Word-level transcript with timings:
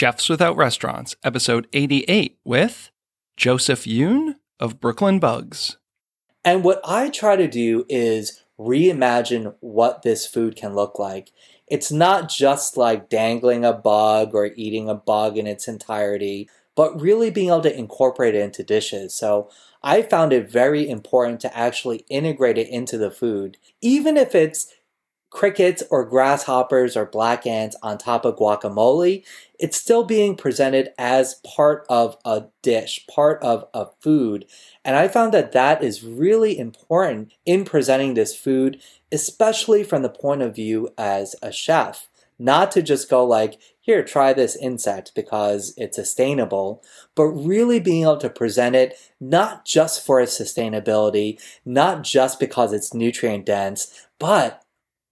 Chefs 0.00 0.30
Without 0.30 0.56
Restaurants, 0.56 1.14
episode 1.22 1.68
88, 1.74 2.38
with 2.42 2.90
Joseph 3.36 3.84
Yoon 3.84 4.36
of 4.58 4.80
Brooklyn 4.80 5.18
Bugs. 5.18 5.76
And 6.42 6.64
what 6.64 6.80
I 6.86 7.10
try 7.10 7.36
to 7.36 7.46
do 7.46 7.84
is 7.86 8.42
reimagine 8.58 9.54
what 9.60 10.00
this 10.00 10.26
food 10.26 10.56
can 10.56 10.74
look 10.74 10.98
like. 10.98 11.32
It's 11.66 11.92
not 11.92 12.30
just 12.30 12.78
like 12.78 13.10
dangling 13.10 13.62
a 13.62 13.74
bug 13.74 14.34
or 14.34 14.52
eating 14.56 14.88
a 14.88 14.94
bug 14.94 15.36
in 15.36 15.46
its 15.46 15.68
entirety, 15.68 16.48
but 16.74 16.98
really 16.98 17.30
being 17.30 17.48
able 17.48 17.60
to 17.60 17.78
incorporate 17.78 18.34
it 18.34 18.40
into 18.40 18.64
dishes. 18.64 19.14
So 19.14 19.50
I 19.82 20.00
found 20.00 20.32
it 20.32 20.50
very 20.50 20.88
important 20.88 21.40
to 21.40 21.54
actually 21.54 22.06
integrate 22.08 22.56
it 22.56 22.70
into 22.70 22.96
the 22.96 23.10
food, 23.10 23.58
even 23.82 24.16
if 24.16 24.34
it's 24.34 24.72
crickets 25.30 25.82
or 25.90 26.04
grasshoppers 26.04 26.96
or 26.96 27.06
black 27.06 27.46
ants 27.46 27.76
on 27.82 27.96
top 27.96 28.24
of 28.24 28.36
guacamole, 28.36 29.24
it's 29.58 29.76
still 29.76 30.04
being 30.04 30.36
presented 30.36 30.90
as 30.98 31.40
part 31.46 31.86
of 31.88 32.16
a 32.24 32.44
dish, 32.62 33.06
part 33.06 33.42
of 33.42 33.66
a 33.72 33.86
food. 34.00 34.44
And 34.84 34.96
I 34.96 35.08
found 35.08 35.32
that 35.32 35.52
that 35.52 35.82
is 35.82 36.04
really 36.04 36.58
important 36.58 37.32
in 37.46 37.64
presenting 37.64 38.14
this 38.14 38.36
food, 38.36 38.80
especially 39.12 39.84
from 39.84 40.02
the 40.02 40.08
point 40.08 40.42
of 40.42 40.54
view 40.54 40.88
as 40.98 41.36
a 41.42 41.52
chef. 41.52 42.08
Not 42.38 42.70
to 42.72 42.82
just 42.82 43.10
go 43.10 43.22
like, 43.24 43.60
here, 43.80 44.02
try 44.02 44.32
this 44.32 44.56
insect 44.56 45.12
because 45.14 45.74
it's 45.76 45.96
sustainable, 45.96 46.82
but 47.14 47.26
really 47.26 47.80
being 47.80 48.02
able 48.02 48.16
to 48.16 48.30
present 48.30 48.74
it 48.74 48.94
not 49.20 49.66
just 49.66 50.04
for 50.04 50.20
its 50.20 50.38
sustainability, 50.38 51.38
not 51.66 52.02
just 52.02 52.40
because 52.40 52.72
it's 52.72 52.94
nutrient 52.94 53.44
dense, 53.44 54.08
but 54.18 54.59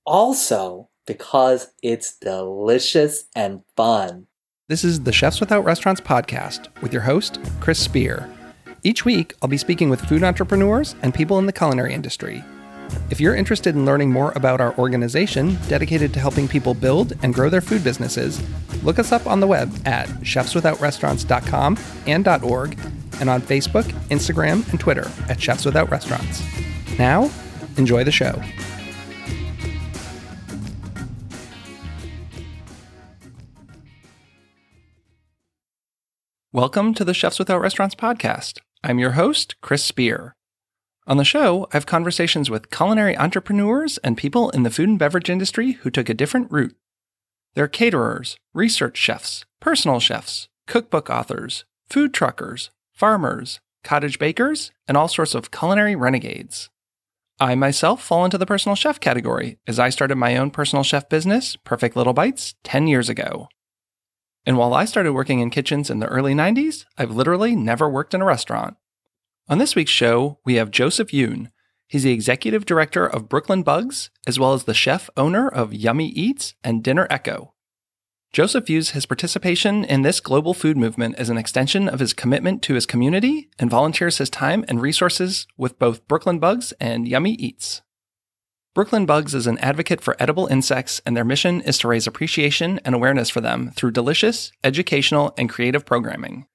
also 0.08 0.88
because 1.06 1.68
it's 1.82 2.18
delicious 2.18 3.26
and 3.36 3.62
fun. 3.76 4.26
This 4.68 4.82
is 4.82 5.02
the 5.02 5.12
Chefs 5.12 5.38
Without 5.38 5.64
Restaurants 5.64 6.00
podcast 6.00 6.68
with 6.82 6.92
your 6.92 7.02
host, 7.02 7.38
Chris 7.60 7.78
Spear. 7.78 8.28
Each 8.82 9.04
week, 9.04 9.34
I'll 9.42 9.48
be 9.48 9.58
speaking 9.58 9.90
with 9.90 10.00
food 10.00 10.22
entrepreneurs 10.22 10.94
and 11.02 11.14
people 11.14 11.38
in 11.38 11.46
the 11.46 11.52
culinary 11.52 11.92
industry. 11.92 12.42
If 13.10 13.20
you're 13.20 13.34
interested 13.34 13.74
in 13.74 13.84
learning 13.84 14.10
more 14.10 14.32
about 14.34 14.62
our 14.62 14.74
organization 14.78 15.58
dedicated 15.68 16.14
to 16.14 16.20
helping 16.20 16.48
people 16.48 16.72
build 16.72 17.12
and 17.22 17.34
grow 17.34 17.50
their 17.50 17.60
food 17.60 17.84
businesses, 17.84 18.42
look 18.82 18.98
us 18.98 19.12
up 19.12 19.26
on 19.26 19.40
the 19.40 19.46
web 19.46 19.70
at 19.86 20.08
chefswithoutrestaurants.com 20.08 21.78
and 22.06 22.28
.org 22.44 22.78
and 23.20 23.28
on 23.28 23.42
Facebook, 23.42 23.84
Instagram, 24.08 24.66
and 24.70 24.80
Twitter 24.80 25.10
at 25.28 25.40
Chefs 25.40 25.66
Without 25.66 25.90
Restaurants. 25.90 26.42
Now, 26.98 27.30
enjoy 27.76 28.04
the 28.04 28.12
show. 28.12 28.42
Welcome 36.54 36.94
to 36.94 37.04
the 37.04 37.12
Chefs 37.12 37.38
Without 37.38 37.60
Restaurants 37.60 37.94
podcast. 37.94 38.60
I'm 38.82 38.98
your 38.98 39.10
host, 39.10 39.56
Chris 39.60 39.84
Spear. 39.84 40.34
On 41.06 41.18
the 41.18 41.24
show, 41.24 41.64
I 41.64 41.76
have 41.76 41.84
conversations 41.84 42.48
with 42.48 42.70
culinary 42.70 43.14
entrepreneurs 43.18 43.98
and 43.98 44.16
people 44.16 44.48
in 44.48 44.62
the 44.62 44.70
food 44.70 44.88
and 44.88 44.98
beverage 44.98 45.28
industry 45.28 45.72
who 45.72 45.90
took 45.90 46.08
a 46.08 46.14
different 46.14 46.50
route. 46.50 46.74
They're 47.52 47.68
caterers, 47.68 48.38
research 48.54 48.96
chefs, 48.96 49.44
personal 49.60 50.00
chefs, 50.00 50.48
cookbook 50.66 51.10
authors, 51.10 51.66
food 51.90 52.14
truckers, 52.14 52.70
farmers, 52.94 53.60
cottage 53.84 54.18
bakers, 54.18 54.72
and 54.88 54.96
all 54.96 55.08
sorts 55.08 55.34
of 55.34 55.50
culinary 55.50 55.96
renegades. 55.96 56.70
I 57.38 57.56
myself 57.56 58.02
fall 58.02 58.24
into 58.24 58.38
the 58.38 58.46
personal 58.46 58.74
chef 58.74 59.00
category 59.00 59.58
as 59.66 59.78
I 59.78 59.90
started 59.90 60.16
my 60.16 60.38
own 60.38 60.50
personal 60.50 60.82
chef 60.82 61.10
business, 61.10 61.56
Perfect 61.56 61.94
Little 61.94 62.14
Bites, 62.14 62.54
10 62.64 62.86
years 62.86 63.10
ago. 63.10 63.48
And 64.48 64.56
while 64.56 64.72
I 64.72 64.86
started 64.86 65.12
working 65.12 65.40
in 65.40 65.50
kitchens 65.50 65.90
in 65.90 65.98
the 65.98 66.06
early 66.06 66.32
90s, 66.32 66.86
I've 66.96 67.10
literally 67.10 67.54
never 67.54 67.86
worked 67.86 68.14
in 68.14 68.22
a 68.22 68.24
restaurant. 68.24 68.78
On 69.46 69.58
this 69.58 69.76
week's 69.76 69.90
show, 69.90 70.38
we 70.42 70.54
have 70.54 70.70
Joseph 70.70 71.08
Yoon. 71.08 71.50
He's 71.86 72.04
the 72.04 72.12
executive 72.12 72.64
director 72.64 73.06
of 73.06 73.28
Brooklyn 73.28 73.62
Bugs, 73.62 74.08
as 74.26 74.38
well 74.38 74.54
as 74.54 74.64
the 74.64 74.72
chef 74.72 75.10
owner 75.18 75.50
of 75.50 75.74
Yummy 75.74 76.06
Eats 76.06 76.54
and 76.64 76.82
Dinner 76.82 77.06
Echo. 77.10 77.52
Joseph 78.32 78.66
views 78.66 78.90
his 78.90 79.04
participation 79.04 79.84
in 79.84 80.00
this 80.00 80.18
global 80.18 80.54
food 80.54 80.78
movement 80.78 81.16
as 81.16 81.28
an 81.28 81.36
extension 81.36 81.86
of 81.86 82.00
his 82.00 82.14
commitment 82.14 82.62
to 82.62 82.72
his 82.72 82.86
community 82.86 83.50
and 83.58 83.68
volunteers 83.68 84.16
his 84.16 84.30
time 84.30 84.64
and 84.66 84.80
resources 84.80 85.46
with 85.58 85.78
both 85.78 86.08
Brooklyn 86.08 86.38
Bugs 86.38 86.72
and 86.80 87.06
Yummy 87.06 87.32
Eats. 87.34 87.82
Brooklyn 88.78 89.06
Bugs 89.06 89.34
is 89.34 89.48
an 89.48 89.58
advocate 89.58 90.00
for 90.00 90.14
edible 90.20 90.46
insects, 90.46 91.02
and 91.04 91.16
their 91.16 91.24
mission 91.24 91.60
is 91.62 91.78
to 91.78 91.88
raise 91.88 92.06
appreciation 92.06 92.78
and 92.84 92.94
awareness 92.94 93.28
for 93.28 93.40
them 93.40 93.72
through 93.72 93.90
delicious, 93.90 94.52
educational, 94.62 95.34
and 95.36 95.50
creative 95.50 95.84
programming. 95.84 96.46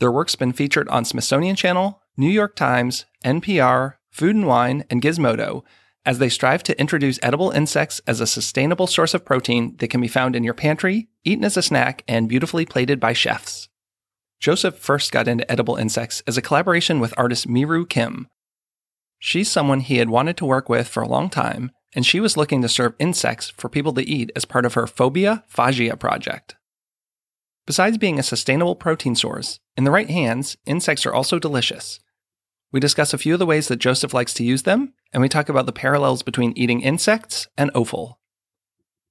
Their 0.00 0.10
work's 0.10 0.34
been 0.34 0.54
featured 0.54 0.88
on 0.88 1.04
Smithsonian 1.04 1.54
Channel, 1.54 2.00
New 2.16 2.30
York 2.30 2.56
Times, 2.56 3.04
NPR, 3.22 3.96
Food 4.10 4.34
and 4.34 4.46
Wine, 4.46 4.84
and 4.88 5.02
Gizmodo 5.02 5.62
as 6.06 6.18
they 6.18 6.30
strive 6.30 6.62
to 6.62 6.80
introduce 6.80 7.20
edible 7.22 7.50
insects 7.50 8.00
as 8.06 8.22
a 8.22 8.26
sustainable 8.26 8.86
source 8.86 9.12
of 9.12 9.26
protein 9.26 9.76
that 9.76 9.88
can 9.88 10.00
be 10.00 10.08
found 10.08 10.34
in 10.34 10.44
your 10.44 10.54
pantry, 10.54 11.10
eaten 11.22 11.44
as 11.44 11.58
a 11.58 11.62
snack, 11.62 12.02
and 12.08 12.30
beautifully 12.30 12.64
plated 12.64 12.98
by 12.98 13.12
chefs. 13.12 13.68
Joseph 14.40 14.78
first 14.78 15.12
got 15.12 15.28
into 15.28 15.52
edible 15.52 15.76
insects 15.76 16.22
as 16.26 16.38
a 16.38 16.42
collaboration 16.42 16.98
with 16.98 17.12
artist 17.18 17.46
Miru 17.46 17.84
Kim, 17.84 18.26
She's 19.24 19.48
someone 19.48 19.78
he 19.78 19.98
had 19.98 20.10
wanted 20.10 20.36
to 20.38 20.44
work 20.44 20.68
with 20.68 20.88
for 20.88 21.00
a 21.00 21.08
long 21.08 21.30
time, 21.30 21.70
and 21.94 22.04
she 22.04 22.18
was 22.18 22.36
looking 22.36 22.60
to 22.60 22.68
serve 22.68 22.96
insects 22.98 23.50
for 23.50 23.68
people 23.68 23.92
to 23.92 24.02
eat 24.02 24.32
as 24.34 24.44
part 24.44 24.66
of 24.66 24.74
her 24.74 24.88
Phobia 24.88 25.44
Phagia 25.48 25.96
project. 25.96 26.56
Besides 27.64 27.98
being 27.98 28.18
a 28.18 28.24
sustainable 28.24 28.74
protein 28.74 29.14
source, 29.14 29.60
in 29.76 29.84
the 29.84 29.92
right 29.92 30.10
hands, 30.10 30.56
insects 30.66 31.06
are 31.06 31.14
also 31.14 31.38
delicious. 31.38 32.00
We 32.72 32.80
discuss 32.80 33.14
a 33.14 33.18
few 33.18 33.34
of 33.34 33.38
the 33.38 33.46
ways 33.46 33.68
that 33.68 33.76
Joseph 33.76 34.12
likes 34.12 34.34
to 34.34 34.44
use 34.44 34.64
them, 34.64 34.92
and 35.12 35.22
we 35.22 35.28
talk 35.28 35.48
about 35.48 35.66
the 35.66 35.72
parallels 35.72 36.24
between 36.24 36.52
eating 36.56 36.80
insects 36.80 37.46
and 37.56 37.70
offal. 37.76 38.18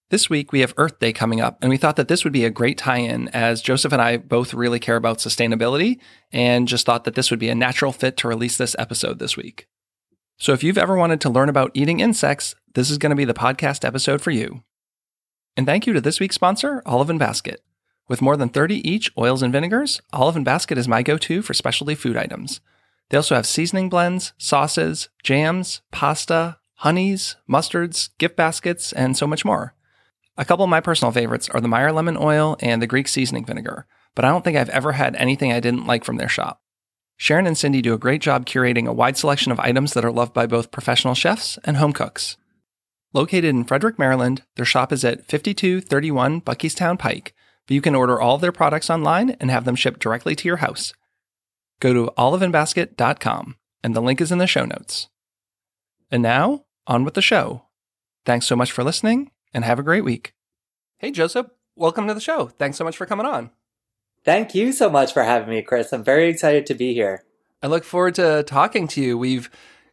This 0.10 0.30
week 0.30 0.52
we 0.52 0.60
have 0.60 0.74
Earth 0.76 1.00
Day 1.00 1.14
coming 1.14 1.40
up, 1.40 1.58
and 1.62 1.70
we 1.70 1.78
thought 1.78 1.96
that 1.96 2.10
this 2.10 2.26
would 2.26 2.34
be 2.34 2.44
a 2.44 2.50
great 2.50 2.78
tie 2.78 2.98
in 2.98 3.30
as 3.30 3.62
Joseph 3.62 3.94
and 3.94 4.02
I 4.02 4.18
both 4.18 4.54
really 4.54 4.78
care 4.78 4.98
about 4.98 5.20
sustainability 5.20 6.02
and 6.34 6.68
just 6.68 6.86
thought 6.86 7.06
that 7.06 7.16
this 7.16 7.32
would 7.32 7.40
be 7.40 7.48
a 7.48 7.56
natural 7.56 7.94
fit 7.94 8.18
to 8.18 8.28
release 8.28 8.58
this 8.58 8.76
episode 8.78 9.18
this 9.18 9.38
week. 9.38 9.68
So 10.42 10.54
if 10.54 10.64
you've 10.64 10.80
ever 10.80 10.96
wanted 10.96 11.22
to 11.22 11.30
learn 11.30 11.50
about 11.50 11.70
eating 11.76 12.00
insects, 12.00 12.56
this 12.74 12.90
is 12.90 12.98
going 12.98 13.12
to 13.12 13.16
be 13.16 13.26
the 13.26 13.34
podcast 13.36 13.86
episode 13.86 14.24
for 14.24 14.32
you. 14.32 14.64
And 15.56 15.68
thank 15.68 15.86
you 15.86 15.94
to 15.94 16.02
this 16.02 16.20
week's 16.20 16.34
sponsor, 16.34 16.82
Olive 16.84 17.12
and 17.12 17.20
Basket. 17.20 17.62
With 18.08 18.24
more 18.24 18.36
than 18.36 18.50
30 18.50 18.90
each 18.90 19.12
oils 19.16 19.44
and 19.44 19.54
vinegars, 19.54 20.02
Olive 20.12 20.36
and 20.36 20.44
Basket 20.44 20.80
is 20.80 20.88
my 20.88 21.04
go 21.04 21.20
to 21.20 21.44
for 21.44 21.54
specialty 21.54 21.94
food 21.94 22.18
items. 22.18 22.60
They 23.10 23.18
also 23.18 23.36
have 23.36 23.46
seasoning 23.46 23.88
blends, 23.88 24.34
sauces, 24.40 25.10
jams, 25.22 25.84
pasta, 25.92 26.58
honeys, 26.78 27.36
mustards, 27.48 28.10
gift 28.18 28.36
baskets, 28.36 28.92
and 28.94 29.16
so 29.16 29.28
much 29.28 29.46
more. 29.46 29.76
A 30.38 30.46
couple 30.46 30.64
of 30.64 30.72
my 30.72 30.82
personal 30.82 31.12
favorites 31.12 31.50
are 31.50 31.62
the 31.62 31.68
Meyer 31.68 31.92
lemon 31.92 32.18
oil 32.18 32.58
and 32.62 32.82
the 32.82 32.88
Greek 32.88 33.08
seasoning 33.08 33.46
vinegar, 33.46 33.86
but 34.16 34.26
I 34.26 34.30
don't 34.30 34.44
think 34.44 34.58
I've 34.58 34.70
ever 34.70 34.94
had 34.94 35.16
anything 35.18 35.54
I 35.54 35.60
didn't 35.60 35.86
like 35.86 36.04
from 36.04 36.18
their 36.18 36.28
shop. 36.28 36.61
Sharon 37.22 37.46
and 37.46 37.56
Cindy 37.56 37.84
do 37.84 37.94
a 37.94 38.00
great 38.00 38.20
job 38.20 38.48
curating 38.48 38.88
a 38.88 38.94
wide 38.94 39.16
selection 39.16 39.52
of 39.52 39.60
items 39.60 39.94
that 39.94 40.04
are 40.04 40.12
loved 40.12 40.34
by 40.34 40.48
both 40.48 40.72
professional 40.72 41.14
chefs 41.14 41.60
and 41.64 41.78
home 41.78 41.94
cooks. 41.94 42.36
Located 43.14 43.46
in 43.46 43.64
Frederick, 43.64 44.00
Maryland, 44.00 44.42
their 44.56 44.66
shop 44.66 44.92
is 44.92 45.06
at 45.06 45.28
5231 45.28 46.42
Buckeystown 46.42 46.98
Pike, 46.98 47.36
but 47.68 47.76
you 47.76 47.80
can 47.80 47.94
order 47.94 48.20
all 48.20 48.34
of 48.34 48.42
their 48.42 48.52
products 48.52 48.90
online 48.90 49.38
and 49.40 49.52
have 49.52 49.66
them 49.66 49.76
shipped 49.76 50.00
directly 50.00 50.36
to 50.36 50.48
your 50.48 50.58
house. 50.58 50.96
Go 51.80 51.94
to 51.94 52.12
oliveandbasket.com, 52.18 53.56
and 53.84 53.96
the 53.96 54.02
link 54.02 54.20
is 54.20 54.32
in 54.32 54.40
the 54.40 54.48
show 54.48 54.66
notes. 54.66 55.08
And 56.10 56.24
now, 56.24 56.66
on 56.88 57.04
with 57.04 57.14
the 57.14 57.22
show. 57.22 57.68
Thanks 58.26 58.48
so 58.48 58.56
much 58.56 58.72
for 58.72 58.84
listening, 58.84 59.30
and 59.54 59.64
have 59.64 59.78
a 59.78 59.84
great 59.84 60.04
week. 60.04 60.34
Hey, 60.98 61.12
Joseph, 61.12 61.52
welcome 61.76 62.08
to 62.08 62.16
the 62.16 62.20
show. 62.20 62.48
Thanks 62.48 62.80
so 62.80 62.84
much 62.84 62.98
for 62.98 63.06
coming 63.06 63.28
on. 63.28 63.52
Thank 64.24 64.54
you 64.54 64.72
so 64.72 64.90
much 64.90 65.14
for 65.14 65.24
having 65.24 65.50
me, 65.50 65.62
Chris. 65.62 65.92
I'm 65.92 66.04
very 66.04 66.30
excited 66.30 66.66
to 66.68 66.74
be 66.76 66.94
here. 66.94 67.24
I 67.64 67.68
look 67.68 67.84
forward 67.84 68.16
to 68.16 68.44
talking 68.44 68.88
to 68.90 69.02
you. 69.02 69.18
We've 69.18 69.50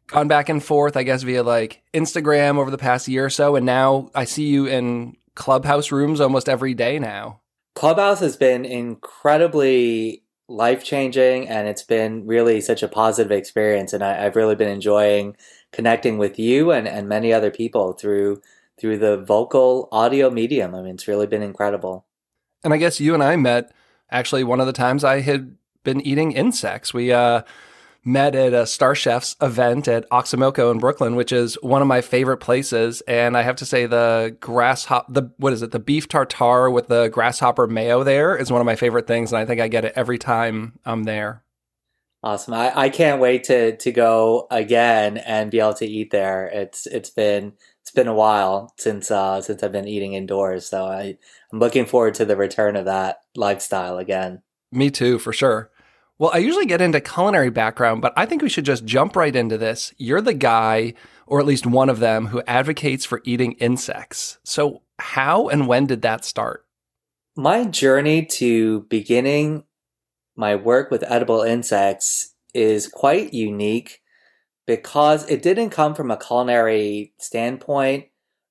gone 0.07 0.29
back 0.29 0.49
and 0.49 0.63
forth, 0.63 0.97
I 0.97 1.03
guess, 1.03 1.23
via 1.23 1.43
like 1.43 1.83
Instagram 1.95 2.59
over 2.59 2.71
the 2.71 2.79
past 2.79 3.09
year 3.09 3.27
or 3.27 3.31
so. 3.31 3.57
And 3.57 3.65
now 3.65 4.11
I 4.15 4.25
see 4.25 4.49
you 4.49 4.67
in 4.67 5.17
clubhouse 5.35 5.93
rooms 5.93 6.21
almost 6.21 6.49
every 6.49 6.75
day 6.75 6.99
now. 6.99 7.41
Clubhouse 7.75 8.21
has 8.21 8.37
been 8.37 8.65
incredibly 8.65 10.23
life 10.49 10.83
changing 10.83 11.47
and 11.49 11.69
it's 11.69 11.83
been 11.83 12.27
really 12.27 12.61
such 12.61 12.83
a 12.83 12.89
positive 12.89 13.31
experience. 13.31 13.93
And 13.93 14.03
I, 14.03 14.15
have 14.15 14.35
really 14.35 14.57
been 14.57 14.69
enjoying 14.69 15.37
connecting 15.73 16.19
with 16.19 16.39
you 16.39 16.73
and, 16.73 16.89
and 16.89 17.09
many 17.09 17.33
other 17.33 17.51
people 17.51 17.93
through 17.93 18.41
through 18.81 18.99
the 18.99 19.17
vocal 19.17 19.89
audio 19.91 20.31
medium. 20.31 20.75
I 20.75 20.83
mean, 20.83 20.95
it's 20.95 21.09
really 21.09 21.27
been 21.27 21.43
incredible. 21.43 22.07
And 22.65 22.73
I 22.73 22.77
guess 22.77 23.01
you 23.01 23.13
and 23.13 23.23
I 23.23 23.37
met 23.37 23.73
actually 24.11 24.45
one 24.45 24.61
of 24.61 24.67
the 24.67 24.73
times 24.73 25.05
I 25.05 25.21
had 25.21 25.57
been 25.85 26.01
eating 26.01 26.33
insects. 26.33 26.93
We 26.93 27.13
uh, 27.13 27.43
met 28.05 28.35
at 28.35 28.53
a 28.53 28.67
Star 28.67 28.95
Chefs 28.95 29.37
event 29.41 29.89
at 29.89 30.09
Oxomoco 30.11 30.71
in 30.71 30.79
Brooklyn, 30.79 31.17
which 31.17 31.33
is 31.33 31.55
one 31.63 31.83
of 31.83 31.89
my 31.89 32.01
favorite 32.01 32.39
places. 32.39 33.03
And 33.03 33.37
I 33.37 33.43
have 33.43 33.57
to 33.57 33.67
say, 33.67 33.87
the 33.87 34.37
grasshopper, 34.41 35.13
the 35.13 35.31
what 35.37 35.53
is 35.53 35.63
it, 35.63 35.71
the 35.71 35.79
beef 35.79 36.09
tartare 36.09 36.71
with 36.71 36.89
the 36.89 37.09
grasshopper 37.09 37.67
mayo 37.67 38.03
there 38.05 38.37
is 38.37 38.51
one 38.51 38.61
of 38.61 38.67
my 38.67 38.77
favorite 38.77 39.07
things, 39.07 39.33
and 39.33 39.39
I 39.39 39.45
think 39.45 39.61
I 39.61 39.69
get 39.69 39.85
it 39.85 39.93
every 39.95 40.19
time 40.19 40.79
I'm 40.85 41.05
there. 41.05 41.43
Awesome! 42.23 42.55
I, 42.55 42.77
I 42.77 42.89
can't 42.89 43.21
wait 43.21 43.45
to 43.45 43.77
to 43.77 43.93
go 43.93 44.49
again 44.51 45.19
and 45.19 45.51
be 45.51 45.61
able 45.61 45.75
to 45.75 45.87
eat 45.87 46.11
there. 46.11 46.47
It's 46.49 46.87
it's 46.87 47.11
been 47.11 47.53
it's 47.89 47.95
been 47.95 48.07
a 48.07 48.15
while 48.15 48.75
since 48.77 49.11
uh, 49.11 49.41
since 49.41 49.63
I've 49.63 49.73
been 49.73 49.89
eating 49.89 50.13
indoors, 50.13 50.67
so 50.67 50.85
I 50.85 51.17
I'm 51.51 51.59
looking 51.59 51.87
forward 51.87 52.15
to 52.17 52.27
the 52.27 52.37
return 52.37 52.77
of 52.77 52.85
that 52.85 53.21
lifestyle 53.35 53.97
again. 53.97 54.43
Me 54.71 54.91
too, 54.91 55.19
for 55.19 55.33
sure. 55.33 55.71
Well, 56.19 56.31
I 56.35 56.39
usually 56.39 56.67
get 56.67 56.83
into 56.83 57.01
culinary 57.01 57.49
background, 57.49 58.03
but 58.03 58.13
I 58.15 58.27
think 58.27 58.43
we 58.43 58.51
should 58.51 58.67
just 58.67 58.85
jump 58.85 59.17
right 59.17 59.35
into 59.35 59.57
this. 59.57 59.95
You're 59.97 60.21
the 60.21 60.35
guy, 60.35 60.93
or 61.27 61.41
at 61.41 61.47
least 61.47 61.65
one 61.65 61.89
of 61.89 62.01
them, 62.01 62.27
who 62.27 62.43
advocates 62.47 63.07
for 63.07 63.23
eating 63.25 63.53
insects. 63.53 64.37
So, 64.45 64.83
how 64.99 65.49
and 65.49 65.67
when 65.67 65.87
did 65.87 66.03
that 66.03 66.27
start? 66.27 66.67
My 67.37 67.65
journey 67.65 68.27
to 68.27 68.83
beginning 68.91 69.65
my 70.37 70.57
work 70.57 70.91
with 70.91 71.11
edible 71.11 71.41
insects 71.41 72.35
is 72.53 72.87
quite 72.87 73.33
unique 73.33 74.03
because 74.69 75.27
it 75.31 75.43
didn't 75.43 75.71
come 75.71 75.95
from 75.95 76.11
a 76.11 76.17
culinary 76.19 77.15
standpoint, 77.17 78.05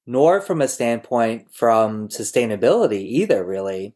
nor 0.07 0.41
from 0.41 0.61
a 0.61 0.67
standpoint 0.67 1.53
from 1.53 2.09
sustainability 2.09 3.03
either, 3.03 3.45
really. 3.45 3.95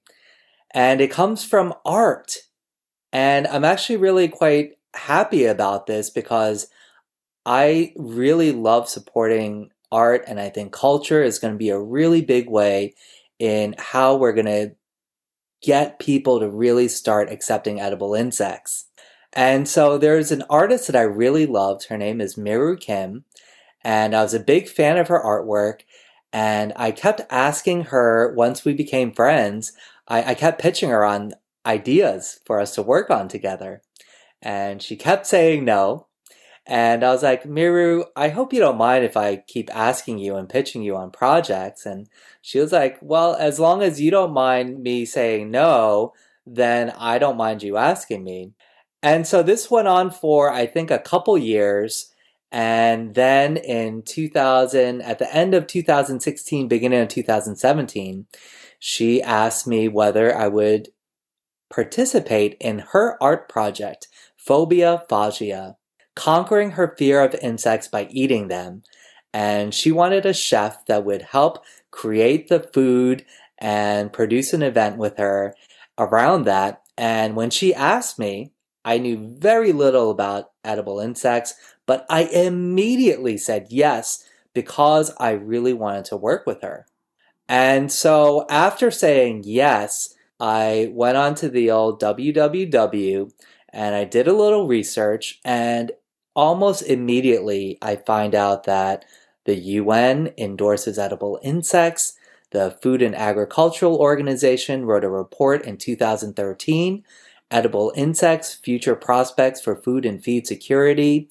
And 0.69 1.01
it 1.01 1.09
comes 1.09 1.43
from 1.43 1.73
art. 1.83 2.37
And 3.11 3.47
I'm 3.47 3.65
actually 3.65 3.97
really 3.97 4.27
quite 4.27 4.73
happy 4.93 5.45
about 5.45 5.87
this 5.87 6.11
because 6.11 6.67
I 7.43 7.91
really 7.97 8.51
love 8.51 8.87
supporting 8.87 9.71
art, 9.91 10.23
and 10.27 10.39
I 10.39 10.49
think 10.49 10.71
culture 10.71 11.23
is 11.23 11.39
going 11.39 11.55
to 11.55 11.57
be 11.57 11.69
a 11.69 11.79
really 11.79 12.21
big 12.21 12.47
way 12.47 12.93
in 13.39 13.73
how 13.79 14.15
we're 14.15 14.33
going 14.33 14.45
to 14.45 14.75
get 15.63 15.97
people 15.97 16.39
to 16.39 16.49
really 16.49 16.87
start 16.87 17.31
accepting 17.31 17.81
edible 17.81 18.13
insects. 18.13 18.85
And 19.33 19.67
so 19.67 19.97
there's 19.97 20.31
an 20.31 20.43
artist 20.49 20.87
that 20.87 20.95
I 20.95 21.01
really 21.01 21.45
loved. 21.45 21.85
Her 21.85 21.97
name 21.97 22.19
is 22.19 22.37
Miru 22.37 22.75
Kim. 22.77 23.25
And 23.83 24.15
I 24.15 24.23
was 24.23 24.33
a 24.33 24.39
big 24.39 24.67
fan 24.67 24.97
of 24.97 25.07
her 25.07 25.21
artwork. 25.23 25.81
And 26.33 26.73
I 26.75 26.91
kept 26.91 27.21
asking 27.29 27.85
her 27.85 28.33
once 28.35 28.63
we 28.63 28.73
became 28.73 29.11
friends, 29.13 29.73
I, 30.07 30.31
I 30.31 30.33
kept 30.33 30.61
pitching 30.61 30.89
her 30.89 31.03
on 31.03 31.33
ideas 31.65 32.39
for 32.45 32.59
us 32.59 32.75
to 32.75 32.81
work 32.81 33.09
on 33.09 33.27
together. 33.27 33.81
And 34.41 34.81
she 34.81 34.95
kept 34.95 35.27
saying 35.27 35.65
no. 35.65 36.07
And 36.67 37.03
I 37.03 37.11
was 37.11 37.23
like, 37.23 37.45
Miru, 37.45 38.05
I 38.15 38.29
hope 38.29 38.53
you 38.53 38.59
don't 38.59 38.77
mind 38.77 39.03
if 39.03 39.17
I 39.17 39.37
keep 39.47 39.75
asking 39.75 40.19
you 40.19 40.35
and 40.35 40.47
pitching 40.47 40.83
you 40.83 40.95
on 40.95 41.11
projects. 41.11 41.85
And 41.85 42.07
she 42.41 42.59
was 42.59 42.71
like, 42.71 42.97
Well, 43.01 43.35
as 43.35 43.59
long 43.59 43.81
as 43.81 43.99
you 43.99 44.11
don't 44.11 44.33
mind 44.33 44.81
me 44.81 45.05
saying 45.05 45.51
no, 45.51 46.13
then 46.45 46.91
I 46.91 47.17
don't 47.17 47.37
mind 47.37 47.63
you 47.63 47.77
asking 47.77 48.23
me. 48.23 48.51
And 49.03 49.25
so 49.25 49.41
this 49.41 49.71
went 49.71 49.87
on 49.87 50.11
for, 50.11 50.51
I 50.51 50.65
think, 50.67 50.91
a 50.91 50.99
couple 50.99 51.37
years. 51.37 52.13
And 52.51 53.15
then 53.15 53.57
in 53.57 54.03
2000, 54.03 55.01
at 55.01 55.19
the 55.19 55.33
end 55.33 55.53
of 55.53 55.67
2016, 55.67 56.67
beginning 56.67 57.01
of 57.01 57.07
2017, 57.07 58.27
she 58.77 59.21
asked 59.21 59.67
me 59.67 59.87
whether 59.87 60.35
I 60.35 60.47
would 60.47 60.89
participate 61.69 62.57
in 62.59 62.79
her 62.79 63.21
art 63.21 63.47
project, 63.47 64.07
Phobia 64.35 65.03
Phagia, 65.09 65.75
conquering 66.15 66.71
her 66.71 66.95
fear 66.97 67.23
of 67.23 67.35
insects 67.35 67.87
by 67.87 68.07
eating 68.11 68.49
them. 68.49 68.83
And 69.33 69.73
she 69.73 69.91
wanted 69.91 70.25
a 70.25 70.33
chef 70.33 70.85
that 70.87 71.05
would 71.05 71.21
help 71.21 71.63
create 71.89 72.49
the 72.49 72.59
food 72.59 73.25
and 73.57 74.11
produce 74.11 74.53
an 74.53 74.61
event 74.61 74.97
with 74.97 75.17
her 75.17 75.55
around 75.97 76.43
that. 76.45 76.81
And 76.97 77.35
when 77.35 77.49
she 77.49 77.73
asked 77.73 78.19
me, 78.19 78.51
I 78.83 78.97
knew 78.97 79.35
very 79.37 79.73
little 79.73 80.09
about 80.09 80.51
edible 80.63 80.99
insects, 80.99 81.53
but 81.85 82.05
I 82.09 82.23
immediately 82.23 83.37
said 83.37 83.67
yes 83.69 84.23
because 84.53 85.13
I 85.19 85.31
really 85.31 85.73
wanted 85.73 86.05
to 86.05 86.17
work 86.17 86.45
with 86.45 86.61
her. 86.61 86.87
And 87.47 87.91
so 87.91 88.45
after 88.49 88.91
saying 88.91 89.43
yes, 89.45 90.15
I 90.39 90.89
went 90.93 91.17
on 91.17 91.35
to 91.35 91.49
the 91.49 91.69
old 91.69 92.01
www 92.01 93.31
and 93.69 93.95
I 93.95 94.03
did 94.03 94.27
a 94.27 94.33
little 94.33 94.67
research 94.67 95.39
and 95.45 95.91
almost 96.35 96.81
immediately 96.83 97.77
I 97.81 97.97
find 97.97 98.33
out 98.33 98.63
that 98.63 99.05
the 99.45 99.55
UN 99.55 100.31
endorses 100.37 100.97
edible 100.97 101.39
insects. 101.43 102.13
The 102.51 102.77
Food 102.81 103.01
and 103.01 103.15
Agricultural 103.15 103.97
Organization 103.97 104.85
wrote 104.85 105.03
a 105.03 105.09
report 105.09 105.65
in 105.65 105.77
2013 105.77 107.03
edible 107.51 107.91
insects, 107.95 108.55
future 108.55 108.95
prospects 108.95 109.61
for 109.61 109.75
food 109.75 110.05
and 110.05 110.23
feed 110.23 110.47
security. 110.47 111.29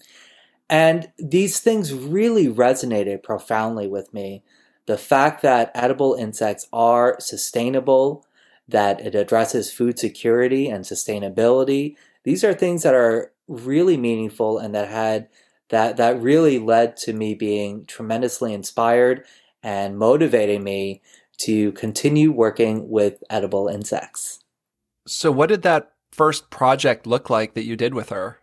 And 0.68 1.10
these 1.18 1.60
things 1.60 1.92
really 1.92 2.46
resonated 2.46 3.22
profoundly 3.22 3.88
with 3.88 4.12
me. 4.14 4.44
The 4.86 4.98
fact 4.98 5.42
that 5.42 5.72
edible 5.74 6.14
insects 6.14 6.68
are 6.72 7.16
sustainable, 7.18 8.26
that 8.68 9.00
it 9.00 9.14
addresses 9.14 9.72
food 9.72 9.98
security 9.98 10.68
and 10.68 10.84
sustainability, 10.84 11.96
these 12.24 12.44
are 12.44 12.54
things 12.54 12.82
that 12.82 12.94
are 12.94 13.32
really 13.48 13.96
meaningful 13.96 14.58
and 14.58 14.74
that 14.74 14.88
had 14.88 15.28
that 15.70 15.96
that 15.96 16.20
really 16.20 16.58
led 16.58 16.96
to 16.96 17.12
me 17.12 17.34
being 17.34 17.84
tremendously 17.86 18.52
inspired 18.52 19.24
and 19.62 19.98
motivating 19.98 20.62
me 20.62 21.00
to 21.38 21.72
continue 21.72 22.30
working 22.32 22.88
with 22.88 23.22
edible 23.30 23.68
insects. 23.68 24.44
So 25.06 25.32
what 25.32 25.48
did 25.48 25.62
that 25.62 25.92
first 26.12 26.50
project 26.50 27.06
look 27.06 27.30
like 27.30 27.54
that 27.54 27.64
you 27.64 27.76
did 27.76 27.94
with 27.94 28.10
her? 28.10 28.38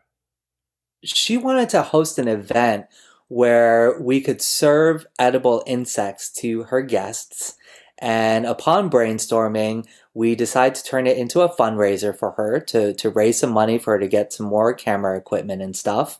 She 1.04 1.38
wanted 1.38 1.70
to 1.70 1.84
host 1.84 2.18
an 2.18 2.28
event 2.28 2.88
where 3.28 4.00
we 4.00 4.22
could 4.22 4.42
serve 4.42 5.06
edible 5.20 5.64
insects 5.68 6.32
to 6.32 6.64
her 6.64 6.82
guests. 6.82 7.56
And 8.00 8.46
upon 8.46 8.90
brainstorming, 8.90 9.86
we 10.14 10.36
decided 10.36 10.76
to 10.76 10.84
turn 10.84 11.08
it 11.08 11.18
into 11.18 11.42
a 11.42 11.54
fundraiser 11.54 12.18
for 12.18 12.32
her 12.32 12.60
to, 12.60 12.94
to 12.94 13.10
raise 13.10 13.40
some 13.40 13.52
money 13.52 13.78
for 13.78 13.94
her 13.94 14.00
to 14.00 14.08
get 14.08 14.34
some 14.34 14.46
more 14.46 14.74
camera 14.74 15.18
equipment 15.18 15.62
and 15.62 15.76
stuff. 15.76 16.20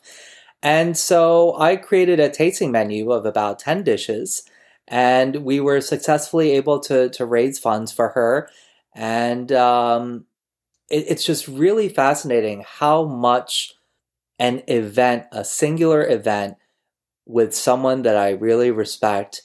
And 0.62 0.98
so 0.98 1.58
I 1.60 1.76
created 1.76 2.20
a 2.20 2.30
tasting 2.30 2.72
menu 2.72 3.12
of 3.12 3.26
about 3.26 3.60
10 3.60 3.84
dishes, 3.84 4.44
and 4.88 5.38
we 5.38 5.60
were 5.60 5.82
successfully 5.82 6.52
able 6.52 6.80
to, 6.82 7.10
to 7.10 7.26
raise 7.26 7.60
funds 7.60 7.92
for 7.92 8.10
her. 8.10 8.50
And 8.96 9.52
um, 9.52 10.26
it, 10.90 11.06
it's 11.10 11.26
just 11.26 11.48
really 11.48 11.90
fascinating 11.90 12.64
how 12.68 13.06
much 13.06 13.74
an 14.40 14.64
event, 14.68 15.26
a 15.32 15.44
singular 15.44 16.08
event 16.08 16.58
with 17.26 17.56
someone 17.56 18.04
that 18.04 18.18
I 18.18 18.32
really 18.32 18.72
respect, 18.72 19.44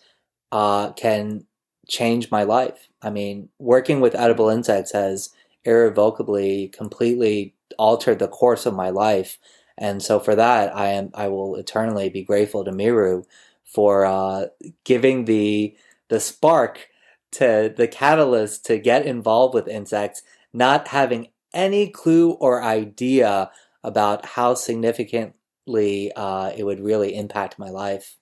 uh, 0.53 0.93
can 0.93 1.47
change 1.89 2.31
my 2.31 2.45
life. 2.45 2.89
I 3.03 3.11
mean, 3.11 3.49
working 3.59 4.01
with 4.01 4.15
edible 4.15 4.49
insects 4.49 4.93
has 4.93 5.31
irrevocably, 5.65 6.69
completely 6.69 7.55
altered 7.79 8.19
the 8.19 8.29
course 8.29 8.67
of 8.67 8.75
my 8.75 8.91
life. 8.91 9.39
And 9.79 10.03
so 10.03 10.21
for 10.21 10.35
that, 10.37 10.77
I 10.77 10.89
am 10.89 11.11
I 11.15 11.29
will 11.29 11.57
eternally 11.57 12.09
be 12.11 12.23
grateful 12.23 12.65
to 12.65 12.73
Miru 12.73 13.25
for 13.65 14.05
uh, 14.05 14.47
giving 14.85 15.25
the 15.25 15.77
the 16.09 16.21
spark 16.21 16.89
to 17.33 17.73
the 17.75 17.89
catalyst 17.89 18.67
to 18.67 18.79
get 18.79 19.07
involved 19.07 19.55
with 19.55 19.67
insects, 19.69 20.23
not 20.53 20.89
having 20.89 21.29
any 21.55 21.89
clue 21.89 22.33
or 22.33 22.63
idea 22.63 23.51
about 23.85 24.25
how 24.25 24.55
significantly 24.55 26.13
uh, 26.15 26.53
it 26.57 26.65
would 26.65 26.81
really 26.81 27.15
impact 27.15 27.59
my 27.59 27.71
life. 27.71 28.17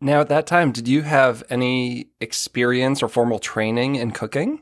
Now, 0.00 0.20
at 0.20 0.28
that 0.28 0.46
time, 0.46 0.70
did 0.70 0.86
you 0.86 1.02
have 1.02 1.42
any 1.50 2.10
experience 2.20 3.02
or 3.02 3.08
formal 3.08 3.38
training 3.38 3.96
in 3.96 4.12
cooking? 4.12 4.60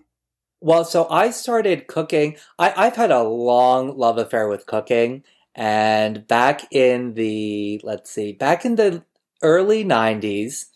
Well, 0.60 0.84
so 0.84 1.06
I 1.10 1.30
started 1.30 1.86
cooking. 1.86 2.36
I, 2.58 2.72
I've 2.76 2.96
had 2.96 3.10
a 3.10 3.22
long 3.22 3.96
love 3.96 4.16
affair 4.16 4.48
with 4.48 4.66
cooking. 4.66 5.24
And 5.54 6.26
back 6.26 6.72
in 6.72 7.14
the, 7.14 7.80
let's 7.84 8.10
see, 8.10 8.32
back 8.32 8.64
in 8.64 8.76
the 8.76 9.04
early 9.42 9.84
90s, 9.84 10.66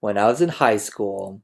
when 0.00 0.16
I 0.16 0.26
was 0.26 0.40
in 0.40 0.48
high 0.48 0.76
school, 0.78 1.42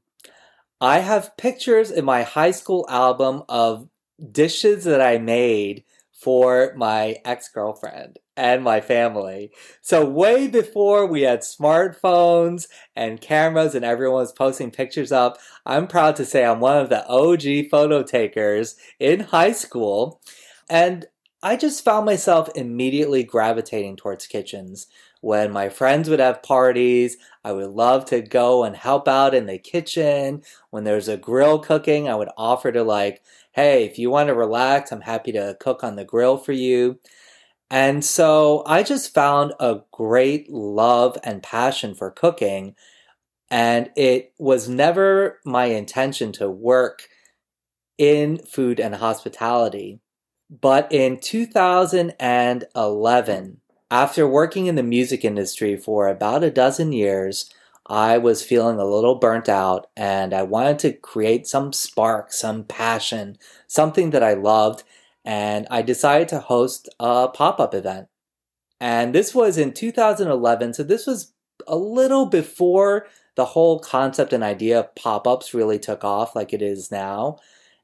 I 0.81 0.99
have 0.99 1.37
pictures 1.37 1.91
in 1.91 2.05
my 2.05 2.23
high 2.23 2.51
school 2.51 2.85
album 2.89 3.43
of 3.47 3.87
dishes 4.31 4.83
that 4.85 5.01
I 5.01 5.17
made 5.17 5.83
for 6.11 6.73
my 6.77 7.17
ex 7.25 7.49
girlfriend 7.49 8.19
and 8.37 8.63
my 8.63 8.79
family. 8.81 9.51
So, 9.81 10.05
way 10.05 10.47
before 10.47 11.05
we 11.05 11.23
had 11.23 11.41
smartphones 11.41 12.67
and 12.95 13.21
cameras 13.21 13.75
and 13.75 13.83
everyone 13.83 14.21
was 14.21 14.31
posting 14.31 14.71
pictures 14.71 15.11
up, 15.11 15.37
I'm 15.65 15.87
proud 15.87 16.15
to 16.17 16.25
say 16.25 16.45
I'm 16.45 16.59
one 16.59 16.77
of 16.77 16.89
the 16.89 17.05
OG 17.07 17.69
photo 17.69 18.03
takers 18.03 18.75
in 18.99 19.21
high 19.21 19.51
school. 19.51 20.21
And 20.69 21.05
I 21.43 21.57
just 21.57 21.83
found 21.83 22.05
myself 22.05 22.49
immediately 22.55 23.23
gravitating 23.25 23.97
towards 23.97 24.27
kitchens. 24.27 24.87
When 25.19 25.51
my 25.51 25.67
friends 25.67 26.09
would 26.09 26.19
have 26.19 26.41
parties, 26.41 27.17
I 27.43 27.51
would 27.51 27.71
love 27.71 28.05
to 28.05 28.21
go 28.21 28.63
and 28.63 28.75
help 28.75 29.09
out 29.09 29.35
in 29.35 29.45
the 29.45 29.57
kitchen. 29.57 30.41
When 30.69 30.85
there's 30.85 31.09
a 31.09 31.17
grill 31.17 31.59
cooking, 31.59 32.07
I 32.07 32.15
would 32.15 32.29
offer 32.37 32.71
to, 32.71 32.83
like, 32.83 33.23
hey, 33.53 33.85
if 33.85 33.97
you 33.97 34.09
want 34.09 34.27
to 34.27 34.33
relax, 34.33 34.91
I'm 34.91 35.01
happy 35.01 35.31
to 35.31 35.55
cook 35.59 35.83
on 35.83 35.95
the 35.95 36.03
grill 36.03 36.37
for 36.37 36.51
you. 36.51 36.99
And 37.69 38.03
so 38.03 38.63
I 38.65 38.83
just 38.83 39.13
found 39.13 39.53
a 39.59 39.81
great 39.91 40.51
love 40.51 41.17
and 41.23 41.41
passion 41.41 41.95
for 41.95 42.11
cooking. 42.11 42.75
And 43.49 43.89
it 43.95 44.33
was 44.37 44.67
never 44.67 45.39
my 45.45 45.65
intention 45.65 46.31
to 46.33 46.49
work 46.49 47.07
in 47.97 48.39
food 48.39 48.79
and 48.79 48.95
hospitality. 48.95 49.99
But 50.49 50.91
in 50.91 51.19
2011, 51.19 53.61
after 53.89 54.27
working 54.27 54.65
in 54.65 54.75
the 54.75 54.83
music 54.83 55.23
industry 55.23 55.77
for 55.77 56.07
about 56.07 56.43
a 56.43 56.51
dozen 56.51 56.91
years, 56.91 57.49
I 57.85 58.17
was 58.17 58.43
feeling 58.43 58.79
a 58.79 58.85
little 58.85 59.15
burnt 59.15 59.49
out 59.49 59.87
and 59.97 60.33
I 60.33 60.43
wanted 60.43 60.79
to 60.79 60.93
create 60.93 61.47
some 61.47 61.73
spark, 61.73 62.31
some 62.31 62.63
passion, 62.63 63.37
something 63.67 64.11
that 64.11 64.23
I 64.23 64.33
loved. 64.33 64.83
And 65.25 65.67
I 65.69 65.81
decided 65.81 66.27
to 66.29 66.39
host 66.39 66.89
a 66.99 67.27
pop 67.27 67.59
up 67.59 67.73
event. 67.73 68.07
And 68.79 69.13
this 69.13 69.33
was 69.35 69.57
in 69.57 69.73
2011. 69.73 70.73
So 70.73 70.83
this 70.83 71.07
was 71.07 71.33
a 71.67 71.75
little 71.75 72.25
before 72.25 73.07
the 73.35 73.45
whole 73.45 73.79
concept 73.79 74.33
and 74.33 74.43
idea 74.43 74.79
of 74.79 74.95
pop 74.95 75.27
ups 75.27 75.53
really 75.53 75.79
took 75.79 76.03
off 76.03 76.35
like 76.35 76.53
it 76.53 76.61
is 76.61 76.91
now. 76.91 77.37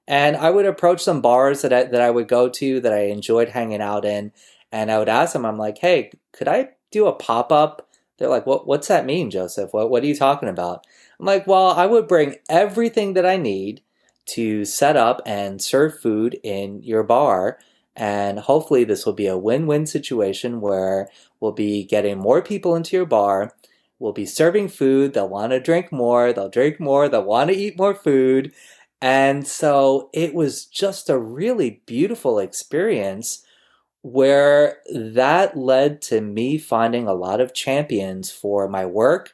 And 0.08 0.36
I 0.38 0.50
would 0.50 0.66
approach 0.66 1.02
some 1.02 1.22
bars 1.22 1.62
that 1.62 1.74
I, 1.74 1.84
that 1.86 2.02
I 2.02 2.10
would 2.10 2.28
go 2.28 2.50
to 2.50 2.80
that 2.82 2.94
I 2.94 3.04
enjoyed 3.04 3.50
hanging 3.50 3.82
out 3.82 4.06
in. 4.06 4.32
And 4.72 4.92
I 4.92 5.00
would 5.00 5.10
ask 5.10 5.34
them, 5.34 5.46
I'm 5.46 5.58
like, 5.58 5.78
hey, 5.80 6.12
could 6.32 6.48
I 6.48 6.70
do 6.92 7.08
a 7.08 7.14
pop 7.14 7.52
up? 7.52 7.89
They're 8.20 8.30
like, 8.30 8.46
what, 8.46 8.68
what's 8.68 8.90
that 8.90 9.06
mean, 9.06 9.32
Joseph? 9.32 9.74
What, 9.74 9.90
what 9.90 10.04
are 10.04 10.08
you 10.08 10.16
talking 10.16 10.50
about? 10.50 10.86
I'm 11.20 11.26
like, 11.26 11.48
well, 11.48 11.72
I 11.72 11.86
would 11.86 12.08
bring 12.08 12.36
everything 12.50 13.14
that 13.14 13.26
I 13.26 13.38
need 13.38 13.82
to 14.28 14.66
set 14.66 14.96
up 14.96 15.22
and 15.26 15.62
serve 15.62 16.00
food 16.00 16.38
in 16.44 16.84
your 16.84 17.04
bar. 17.04 17.58
And 17.96 18.40
hopefully, 18.40 18.84
this 18.84 19.06
will 19.06 19.14
be 19.14 19.28
a 19.28 19.38
win 19.38 19.66
win 19.66 19.86
situation 19.88 20.62
where 20.62 21.10
we'll 21.40 21.52
be 21.52 21.84
getting 21.84 22.20
more 22.20 22.42
people 22.42 22.76
into 22.76 22.96
your 22.96 23.06
bar. 23.06 23.54
We'll 23.98 24.14
be 24.14 24.26
serving 24.26 24.70
food. 24.70 25.14
They'll 25.14 25.28
want 25.28 25.52
to 25.52 25.60
drink 25.60 25.92
more. 25.92 26.32
They'll 26.32 26.50
drink 26.50 26.80
more. 26.80 27.10
They'll 27.10 27.24
want 27.24 27.50
to 27.50 27.56
eat 27.56 27.78
more 27.78 27.96
food. 27.96 28.54
And 29.02 29.48
so 29.48 30.10
it 30.14 30.34
was 30.34 30.66
just 30.66 31.10
a 31.10 31.18
really 31.18 31.82
beautiful 31.86 32.40
experience 32.40 33.44
where 34.02 34.78
that 34.94 35.58
led 35.58 36.02
to 36.02 36.22
me 36.22 36.58
finding 36.58 37.08
a 37.08 37.14
lot 37.14 37.42
of 37.42 37.54
champions 37.54 38.32
for 38.32 38.68
my 38.68 38.86
work. 38.86 39.34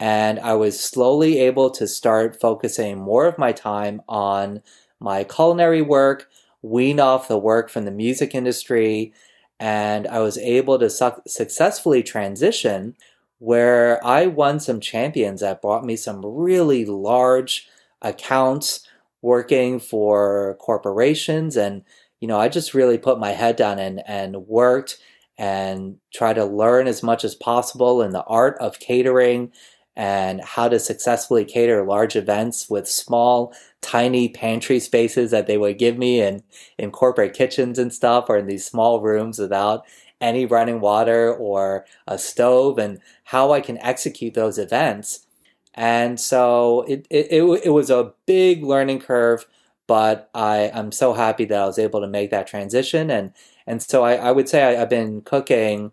And 0.00 0.40
I 0.40 0.54
was 0.54 0.80
slowly 0.80 1.38
able 1.38 1.70
to 1.70 1.86
start 1.86 2.40
focusing 2.40 2.98
more 2.98 3.26
of 3.26 3.38
my 3.38 3.52
time 3.52 4.02
on 4.08 4.62
my 5.00 5.24
culinary 5.24 5.82
work, 5.82 6.28
wean 6.62 6.98
off 6.98 7.28
the 7.28 7.38
work 7.38 7.70
from 7.70 7.84
the 7.84 7.90
music 7.90 8.34
industry, 8.34 9.12
and 9.60 10.06
I 10.08 10.18
was 10.20 10.36
able 10.38 10.78
to 10.78 10.90
su- 10.90 11.22
successfully 11.26 12.02
transition 12.02 12.96
where 13.38 14.04
I 14.04 14.26
won 14.26 14.58
some 14.60 14.80
champions 14.80 15.40
that 15.40 15.62
brought 15.62 15.84
me 15.84 15.96
some 15.96 16.24
really 16.24 16.84
large 16.84 17.68
accounts 18.02 18.86
working 19.22 19.80
for 19.80 20.56
corporations 20.60 21.56
and 21.56 21.82
you 22.20 22.28
know 22.28 22.38
i 22.38 22.48
just 22.48 22.74
really 22.74 22.98
put 22.98 23.18
my 23.18 23.30
head 23.30 23.56
down 23.56 23.78
and 23.78 24.02
and 24.06 24.46
worked 24.46 24.98
and 25.36 25.96
try 26.12 26.32
to 26.32 26.44
learn 26.44 26.86
as 26.86 27.02
much 27.02 27.24
as 27.24 27.34
possible 27.34 28.00
in 28.02 28.10
the 28.10 28.24
art 28.24 28.56
of 28.58 28.78
catering 28.78 29.50
and 29.96 30.40
how 30.42 30.68
to 30.68 30.78
successfully 30.78 31.44
cater 31.44 31.84
large 31.84 32.16
events 32.16 32.68
with 32.68 32.88
small 32.88 33.54
tiny 33.80 34.28
pantry 34.28 34.80
spaces 34.80 35.30
that 35.30 35.46
they 35.46 35.58
would 35.58 35.78
give 35.78 35.96
me 35.98 36.20
in 36.20 36.42
in 36.78 36.90
corporate 36.90 37.34
kitchens 37.34 37.78
and 37.78 37.92
stuff 37.92 38.26
or 38.28 38.36
in 38.36 38.46
these 38.46 38.64
small 38.64 39.00
rooms 39.00 39.38
without 39.38 39.84
any 40.20 40.46
running 40.46 40.80
water 40.80 41.32
or 41.34 41.84
a 42.06 42.18
stove 42.18 42.78
and 42.78 42.98
how 43.24 43.52
I 43.52 43.60
can 43.60 43.78
execute 43.78 44.34
those 44.34 44.58
events. 44.58 45.26
And 45.74 46.18
so 46.18 46.82
it, 46.82 47.06
it, 47.10 47.26
it, 47.30 47.62
it 47.64 47.70
was 47.70 47.90
a 47.90 48.12
big 48.26 48.64
learning 48.64 49.00
curve, 49.00 49.46
but 49.86 50.30
I, 50.34 50.70
I'm 50.72 50.92
so 50.92 51.12
happy 51.12 51.44
that 51.46 51.60
I 51.60 51.66
was 51.66 51.78
able 51.78 52.00
to 52.00 52.06
make 52.06 52.30
that 52.30 52.46
transition. 52.46 53.10
And, 53.10 53.32
and 53.66 53.82
so 53.82 54.04
I, 54.04 54.14
I 54.14 54.32
would 54.32 54.48
say 54.48 54.62
I, 54.62 54.72
have 54.72 54.88
been 54.88 55.22
cooking, 55.22 55.92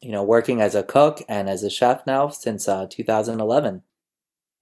you 0.00 0.12
know, 0.12 0.22
working 0.22 0.60
as 0.60 0.74
a 0.74 0.82
cook 0.82 1.22
and 1.28 1.48
as 1.48 1.62
a 1.62 1.70
chef 1.70 2.06
now 2.06 2.28
since 2.28 2.68
uh, 2.68 2.86
2011. 2.88 3.82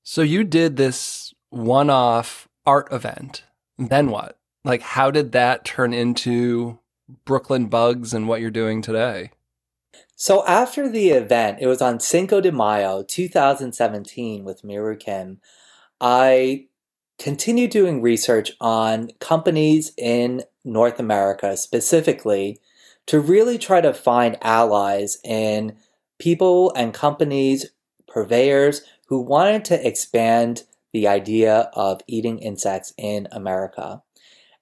So 0.02 0.23
you 0.23 0.45
did 0.45 0.76
this 0.76 1.35
one 1.50 1.90
off 1.90 2.49
art 2.64 2.92
event. 2.92 3.45
Then 3.78 4.11
what? 4.11 4.38
Like, 4.64 4.83
how 4.83 5.11
did 5.11 5.33
that 5.33 5.64
turn 5.64 5.95
into 5.95 6.78
Brooklyn 7.25 7.66
Bugs 7.66 8.12
and 8.12 8.28
what 8.28 8.40
you're 8.40 8.50
doing 8.50 8.83
today? 8.83 9.30
So 10.16 10.45
after 10.47 10.88
the 10.88 11.11
event, 11.11 11.59
it 11.61 11.66
was 11.66 11.83
on 11.83 12.00
Cinco 12.00 12.40
de 12.40 12.50
Mayo 12.50 13.02
2017 13.02 14.45
with 14.45 14.64
Miru 14.64 14.97
Kim, 14.97 15.40
I 16.00 16.66
continued 17.19 17.71
doing 17.71 18.03
research 18.03 18.53
on 18.61 19.11
companies 19.21 19.93
in 19.97 20.43
North 20.65 20.99
America 20.99 21.57
specifically 21.57 22.61
to 23.07 23.21
really 23.21 23.59
try 23.59 23.81
to 23.81 23.95
find 23.95 24.37
allies 24.43 25.19
in 25.25 25.77
people 26.19 26.73
and 26.75 26.93
companies, 26.93 27.67
purveyors 28.07 28.83
who 29.07 29.21
wanted 29.21 29.65
to 29.65 29.87
expand 29.87 30.65
the 30.93 31.07
idea 31.07 31.71
of 31.75 32.01
eating 32.07 32.39
insects 32.39 32.93
in 32.97 33.29
America. 33.31 34.03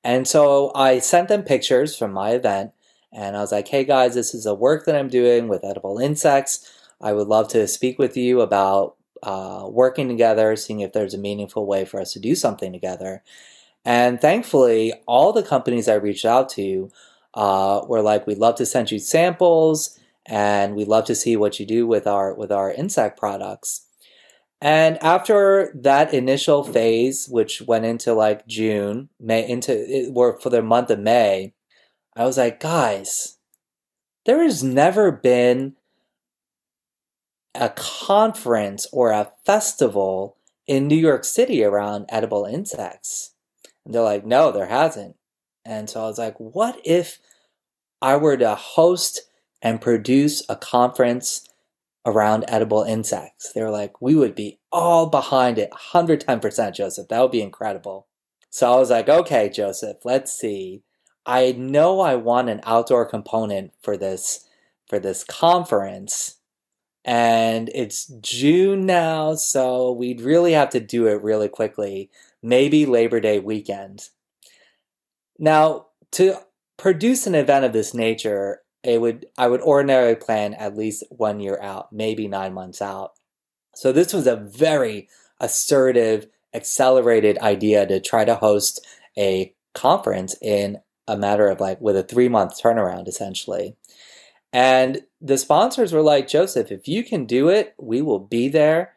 And 0.03 0.29
so 0.29 0.73
I 0.75 0.99
sent 0.99 1.29
them 1.29 1.43
pictures 1.43 1.97
from 1.97 2.13
my 2.13 2.33
event 2.33 2.73
and 3.13 3.37
I 3.37 3.41
was 3.41 3.53
like, 3.53 3.69
hey 3.69 3.85
guys, 3.85 4.15
this 4.15 4.35
is 4.35 4.45
a 4.45 4.55
work 4.55 4.85
that 4.85 4.97
I'm 4.97 5.09
doing 5.09 5.49
with 5.49 5.65
edible 5.65 5.99
insects. 5.99 6.71
I 7.01 7.13
would 7.13 7.29
love 7.29 7.49
to 7.49 7.69
speak 7.69 7.99
with 7.99 8.17
you 8.17 8.41
about 8.41 8.97
uh, 9.25 9.66
working 9.69 10.09
together, 10.09 10.54
seeing 10.54 10.81
if 10.81 10.93
there's 10.93 11.14
a 11.14 11.19
meaningful 11.19 11.66
way 11.66 11.85
for 11.85 12.00
us 12.00 12.12
to 12.12 12.21
do 12.21 12.35
something 12.35 12.73
together. 12.73 13.23
And 13.85 14.21
thankfully, 14.21 14.93
all 15.07 15.33
the 15.33 15.43
companies 15.43 15.88
I 15.88 15.95
reached 15.95 16.25
out 16.25 16.49
to 16.50 16.90
uh, 17.35 17.81
were 17.87 18.02
like, 18.02 18.26
we'd 18.26 18.38
love 18.38 18.54
to 18.57 18.66
send 18.66 18.90
you 18.90 18.99
samples 18.99 19.99
and 20.26 20.75
we'd 20.75 20.88
love 20.88 21.04
to 21.07 21.14
see 21.14 21.37
what 21.37 21.59
you 21.59 21.66
do 21.66 21.87
with 21.87 22.07
our 22.07 22.35
with 22.35 22.52
our 22.52 22.73
insect 22.73 23.19
products. 23.19 23.87
And 24.61 25.02
after 25.02 25.73
that 25.75 26.14
initial 26.14 26.64
phase, 26.64 27.28
which 27.28 27.61
went 27.62 27.85
into 27.85 28.14
like 28.14 28.47
June, 28.47 29.11
May 29.21 29.47
into 29.47 29.73
it, 29.73 30.12
were 30.12 30.38
for 30.40 30.49
the 30.49 30.62
month 30.62 30.90
of 30.90 31.00
May, 31.00 31.52
I 32.16 32.25
was 32.25 32.38
like, 32.38 32.61
guys, 32.61 33.37
there 34.25 34.43
has 34.43 34.62
never 34.62 35.12
been 35.12 35.76
a 37.55 37.71
conference 37.71 38.87
or 38.93 39.11
a 39.11 39.33
festival 39.45 40.37
in 40.67 40.89
New 40.89 40.97
York 40.97 41.25
City 41.25 41.63
around 41.63 42.07
edible 42.09 42.45
insects. 42.45 43.35
And 43.85 43.95
they're 43.95 44.03
like, 44.03 44.25
no, 44.25 44.51
there 44.51 44.67
hasn't. 44.67 45.17
And 45.65 45.89
so 45.89 46.03
I 46.03 46.07
was 46.07 46.19
like, 46.19 46.39
what 46.39 46.81
if 46.85 47.19
I 48.03 48.17
were 48.17 48.37
to 48.37 48.55
host 48.55 49.23
and 49.63 49.81
produce 49.81 50.43
a 50.49 50.57
conference 50.57 51.49
around 52.05 52.45
edible 52.49 52.83
insects? 52.83 53.53
They 53.53 53.63
were 53.63 53.71
like, 53.71 54.01
we 54.01 54.15
would 54.15 54.35
be 54.35 54.59
all 54.73 55.07
behind 55.07 55.59
it, 55.59 55.71
110%, 55.71 56.75
Joseph. 56.75 57.09
That 57.09 57.21
would 57.21 57.31
be 57.31 57.43
incredible. 57.43 58.09
So 58.51 58.73
I 58.73 58.77
was 58.77 58.91
like, 58.91 59.09
okay, 59.09 59.49
Joseph, 59.49 59.99
let's 60.05 60.33
see. 60.33 60.83
I 61.27 61.53
know 61.53 62.01
I 62.01 62.17
want 62.17 62.51
an 62.51 62.61
outdoor 62.65 63.07
component 63.07 63.73
for 63.83 63.97
this 63.97 64.47
for 64.89 64.99
this 64.99 65.25
conference 65.25 66.37
and 67.05 67.71
it's 67.75 68.07
June 68.21 68.87
now, 68.87 69.35
so 69.35 69.93
we'd 69.93 70.21
really 70.21 70.53
have 70.53 70.71
to 70.71 70.81
do 70.81 71.07
it 71.07 71.23
really 71.23 71.49
quickly, 71.49 72.11
maybe 72.43 72.87
Labor 72.87 73.21
Day 73.21 73.39
weekend. 73.39 74.09
Now, 75.39 75.87
to 76.13 76.37
produce 76.77 77.27
an 77.27 77.35
event 77.35 77.65
of 77.65 77.73
this 77.73 77.93
nature, 77.95 78.63
it 78.83 79.01
would 79.01 79.27
I 79.37 79.49
would 79.49 79.63
ordinarily 79.63 80.15
plan 80.15 80.55
at 80.55 80.77
least 80.77 81.05
1 81.11 81.41
year 81.41 81.59
out, 81.61 81.93
maybe 81.93 82.29
9 82.29 82.53
months 82.55 82.81
out. 82.83 83.13
So 83.75 83.93
this 83.93 84.13
was 84.13 84.27
a 84.27 84.37
very 84.37 85.09
assertive, 85.41 86.29
accelerated 86.55 87.39
idea 87.39 87.87
to 87.87 88.01
try 88.01 88.25
to 88.25 88.37
host 88.37 88.87
a 89.19 89.55
conference 89.75 90.37
in 90.41 90.79
a 91.09 91.17
matter 91.17 91.49
of 91.49 91.61
like 91.61 91.81
with 91.81 91.97
a 91.97 92.03
three 92.03 92.29
month 92.29 92.61
turnaround 92.63 93.09
essentially. 93.09 93.77
And 94.55 95.03
the 95.21 95.37
sponsors 95.37 95.93
were 95.93 96.01
like, 96.01 96.29
Joseph, 96.29 96.71
if 96.71 96.87
you 96.87 97.03
can 97.03 97.27
do 97.27 97.49
it, 97.49 97.75
we 97.77 98.01
will 98.01 98.21
be 98.21 98.49
there. 98.49 98.93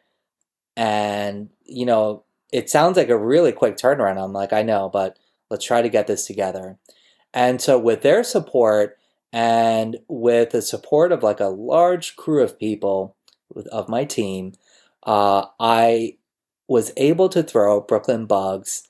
And, 0.76 1.50
you 1.64 1.84
know, 1.84 2.22
it 2.52 2.70
sounds 2.70 2.96
like 2.96 3.08
a 3.08 3.18
really 3.18 3.50
quick 3.50 3.76
turnaround. 3.76 4.22
I'm 4.22 4.32
like, 4.32 4.52
I 4.52 4.62
know, 4.62 4.88
but 4.88 5.18
let's 5.50 5.64
try 5.64 5.82
to 5.82 5.88
get 5.88 6.06
this 6.06 6.26
together. 6.26 6.78
And 7.34 7.60
so, 7.60 7.76
with 7.76 8.02
their 8.02 8.22
support 8.22 8.98
and 9.32 9.98
with 10.06 10.50
the 10.50 10.62
support 10.62 11.10
of 11.10 11.24
like 11.24 11.40
a 11.40 11.46
large 11.46 12.14
crew 12.14 12.40
of 12.40 12.58
people 12.58 13.16
of 13.72 13.88
my 13.88 14.04
team, 14.04 14.52
uh, 15.02 15.46
I 15.58 16.18
was 16.68 16.92
able 16.96 17.28
to 17.30 17.42
throw 17.42 17.80
Brooklyn 17.80 18.26
Bugs 18.26 18.84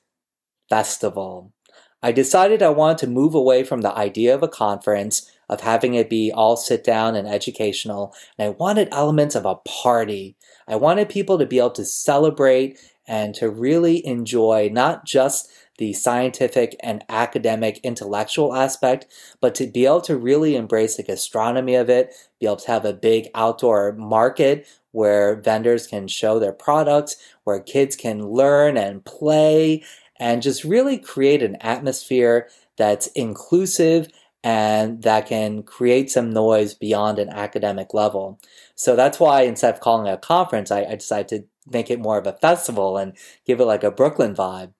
Festival. 0.69 1.55
I 2.03 2.13
decided 2.13 2.63
I 2.63 2.69
wanted 2.69 2.99
to 2.99 3.07
move 3.07 3.35
away 3.35 3.65
from 3.65 3.81
the 3.81 3.97
idea 3.97 4.35
of 4.35 4.43
a 4.43 4.49
conference, 4.49 5.33
of 5.49 5.61
having 5.61 5.95
it 5.95 6.11
be 6.11 6.31
all 6.33 6.57
sit 6.57 6.85
down 6.85 7.14
and 7.17 7.28
educational, 7.28 8.14
and 8.38 8.47
I 8.49 8.50
wanted 8.50 8.88
elements 8.93 9.35
of 9.35 9.47
a 9.47 9.57
party. 9.57 10.37
I 10.67 10.76
wanted 10.76 11.09
people 11.09 11.38
to 11.38 11.47
be 11.47 11.59
able 11.59 11.71
to 11.71 11.85
celebrate 11.85 12.78
and 13.07 13.35
to 13.37 13.49
really 13.49 14.07
enjoy 14.07 14.69
not 14.71 15.07
just 15.07 15.50
the 15.78 15.93
scientific 15.93 16.76
and 16.81 17.05
academic 17.09 17.81
intellectual 17.83 18.55
aspect, 18.55 19.07
but 19.40 19.55
to 19.55 19.67
be 19.67 19.87
able 19.87 20.00
to 20.02 20.17
really 20.17 20.57
embrace 20.57 20.97
the 20.97 21.02
gastronomy 21.02 21.75
of 21.76 21.88
it, 21.88 22.12
be 22.40 22.47
able 22.47 22.57
to 22.57 22.67
have 22.71 22.85
a 22.85 22.93
big 22.93 23.28
outdoor 23.35 23.93
market 23.93 24.67
where 24.90 25.40
vendors 25.40 25.87
can 25.87 26.09
show 26.09 26.38
their 26.38 26.52
products, 26.52 27.17
where 27.45 27.61
kids 27.61 27.95
can 27.95 28.26
learn 28.28 28.76
and 28.76 29.05
play, 29.05 29.83
and 30.19 30.43
just 30.43 30.64
really 30.64 30.99
create 30.99 31.43
an 31.43 31.57
atmosphere 31.61 32.49
that's 32.76 33.07
inclusive 33.09 34.09
and 34.45 35.02
that 35.02 35.26
can 35.26 35.62
create 35.62 36.11
some 36.11 36.30
noise 36.30 36.75
beyond 36.75 37.18
an 37.18 37.28
academic 37.28 37.95
level. 37.95 38.40
So 38.75 38.97
that's 38.97 39.21
why 39.21 39.42
instead 39.42 39.75
of 39.75 39.80
calling 39.80 40.07
it 40.07 40.12
a 40.14 40.18
conference, 40.18 40.71
I, 40.71 40.85
I 40.85 40.95
decided 40.97 41.28
to 41.28 41.45
make 41.71 41.90
it 41.90 42.00
more 42.00 42.18
of 42.18 42.26
a 42.26 42.33
festival 42.35 42.97
and 42.97 43.16
give 43.47 43.61
it 43.61 43.64
like 43.64 43.85
a 43.85 43.90
Brooklyn 43.90 44.35
vibe 44.35 44.73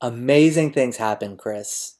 amazing 0.00 0.72
things 0.72 0.96
happen, 0.96 1.36
Chris. 1.36 1.96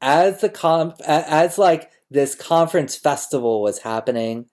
As 0.00 0.40
the 0.40 0.48
con, 0.48 0.94
as 1.06 1.58
like 1.58 1.90
this 2.10 2.34
conference 2.34 2.96
festival 2.96 3.62
was 3.62 3.78
happening, 3.78 4.46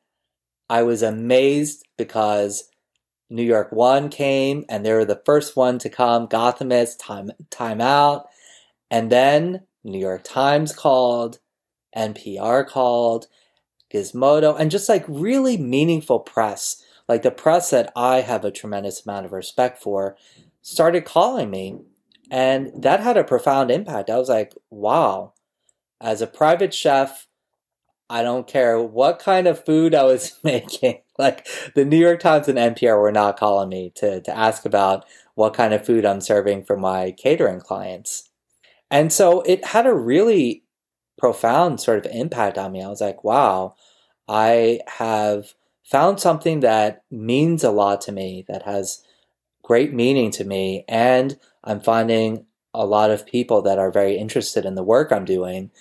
I 0.69 0.83
was 0.83 1.01
amazed 1.01 1.85
because 1.97 2.69
New 3.29 3.43
York 3.43 3.71
One 3.71 4.09
came 4.09 4.63
and 4.69 4.85
they 4.85 4.93
were 4.93 5.05
the 5.05 5.21
first 5.25 5.55
one 5.55 5.79
to 5.79 5.89
come. 5.89 6.27
Gothamist, 6.27 6.99
time 6.99 7.31
time 7.49 7.81
out, 7.81 8.27
and 8.91 9.11
then 9.11 9.61
New 9.83 9.99
York 9.99 10.23
Times 10.23 10.73
called, 10.73 11.39
NPR 11.95 12.67
called, 12.67 13.27
Gizmodo, 13.93 14.59
and 14.59 14.69
just 14.71 14.89
like 14.89 15.05
really 15.07 15.57
meaningful 15.57 16.19
press, 16.19 16.83
like 17.07 17.23
the 17.23 17.31
press 17.31 17.69
that 17.71 17.91
I 17.95 18.21
have 18.21 18.45
a 18.45 18.51
tremendous 18.51 19.05
amount 19.05 19.25
of 19.25 19.31
respect 19.31 19.81
for, 19.81 20.15
started 20.61 21.05
calling 21.05 21.49
me 21.49 21.79
and 22.31 22.71
that 22.75 22.99
had 22.99 23.17
a 23.17 23.23
profound 23.23 23.71
impact. 23.71 24.09
I 24.09 24.17
was 24.17 24.29
like, 24.29 24.53
wow, 24.69 25.33
as 25.99 26.21
a 26.21 26.27
private 26.27 26.73
chef, 26.73 27.27
I 28.09 28.23
don't 28.23 28.47
care 28.47 28.81
what 28.81 29.19
kind 29.19 29.47
of 29.47 29.65
food 29.65 29.93
I 29.95 30.03
was 30.03 30.37
making. 30.43 31.01
Like 31.17 31.47
the 31.75 31.85
New 31.85 31.97
York 31.97 32.19
Times 32.19 32.47
and 32.47 32.57
NPR 32.57 32.99
were 32.99 33.11
not 33.11 33.37
calling 33.37 33.69
me 33.69 33.91
to, 33.95 34.21
to 34.21 34.37
ask 34.37 34.65
about 34.65 35.05
what 35.35 35.53
kind 35.53 35.73
of 35.73 35.85
food 35.85 36.05
I'm 36.05 36.21
serving 36.21 36.63
for 36.63 36.77
my 36.77 37.11
catering 37.11 37.59
clients. 37.59 38.28
And 38.91 39.13
so 39.13 39.41
it 39.41 39.65
had 39.65 39.85
a 39.85 39.93
really 39.93 40.63
profound 41.17 41.79
sort 41.79 42.03
of 42.03 42.11
impact 42.11 42.57
on 42.57 42.71
me. 42.71 42.81
I 42.81 42.87
was 42.87 43.01
like, 43.01 43.23
wow, 43.23 43.75
I 44.27 44.79
have 44.87 45.53
found 45.83 46.19
something 46.19 46.61
that 46.61 47.03
means 47.11 47.63
a 47.63 47.71
lot 47.71 48.01
to 48.01 48.11
me, 48.11 48.45
that 48.47 48.63
has 48.63 49.03
great 49.63 49.93
meaning 49.93 50.31
to 50.31 50.43
me. 50.43 50.85
And 50.87 51.37
I'm 51.63 51.81
finding 51.81 52.45
a 52.73 52.85
lot 52.85 53.11
of 53.11 53.25
people 53.25 53.61
that 53.63 53.79
are 53.79 53.91
very 53.91 54.17
interested 54.17 54.65
in 54.65 54.75
the 54.75 54.83
work 54.83 55.11
I'm 55.11 55.25
doing. 55.25 55.71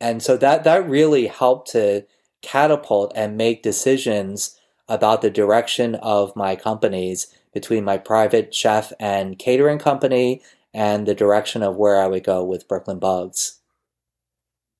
And 0.00 0.22
so 0.22 0.36
that, 0.36 0.64
that 0.64 0.88
really 0.88 1.26
helped 1.26 1.70
to 1.72 2.06
catapult 2.40 3.12
and 3.14 3.36
make 3.36 3.62
decisions 3.62 4.58
about 4.88 5.22
the 5.22 5.30
direction 5.30 5.94
of 5.96 6.34
my 6.36 6.56
companies 6.56 7.28
between 7.52 7.84
my 7.84 7.98
private 7.98 8.54
chef 8.54 8.92
and 8.98 9.38
catering 9.38 9.78
company 9.78 10.42
and 10.74 11.06
the 11.06 11.14
direction 11.14 11.62
of 11.62 11.76
where 11.76 12.00
I 12.00 12.06
would 12.06 12.24
go 12.24 12.44
with 12.44 12.68
Brooklyn 12.68 12.98
Bugs. 12.98 13.60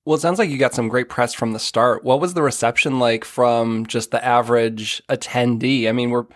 Well, 0.05 0.17
it 0.17 0.21
sounds 0.21 0.39
like 0.39 0.51
you 0.51 0.59
got 0.59 0.75
some 0.75 0.89
great 0.89 1.09
press 1.09 1.33
from 1.33 1.53
the 1.53 1.61
start. 1.61 2.03
What 2.03 2.21
was 2.21 2.35
the 2.35 2.43
reception 2.43 2.99
like 2.99 3.25
from 3.25 3.87
just 3.87 4.11
the 4.11 4.25
average 4.25 5.03
attendee? 5.09 5.89
I 5.89 5.93
mean, 5.93 6.11
we're 6.11 6.27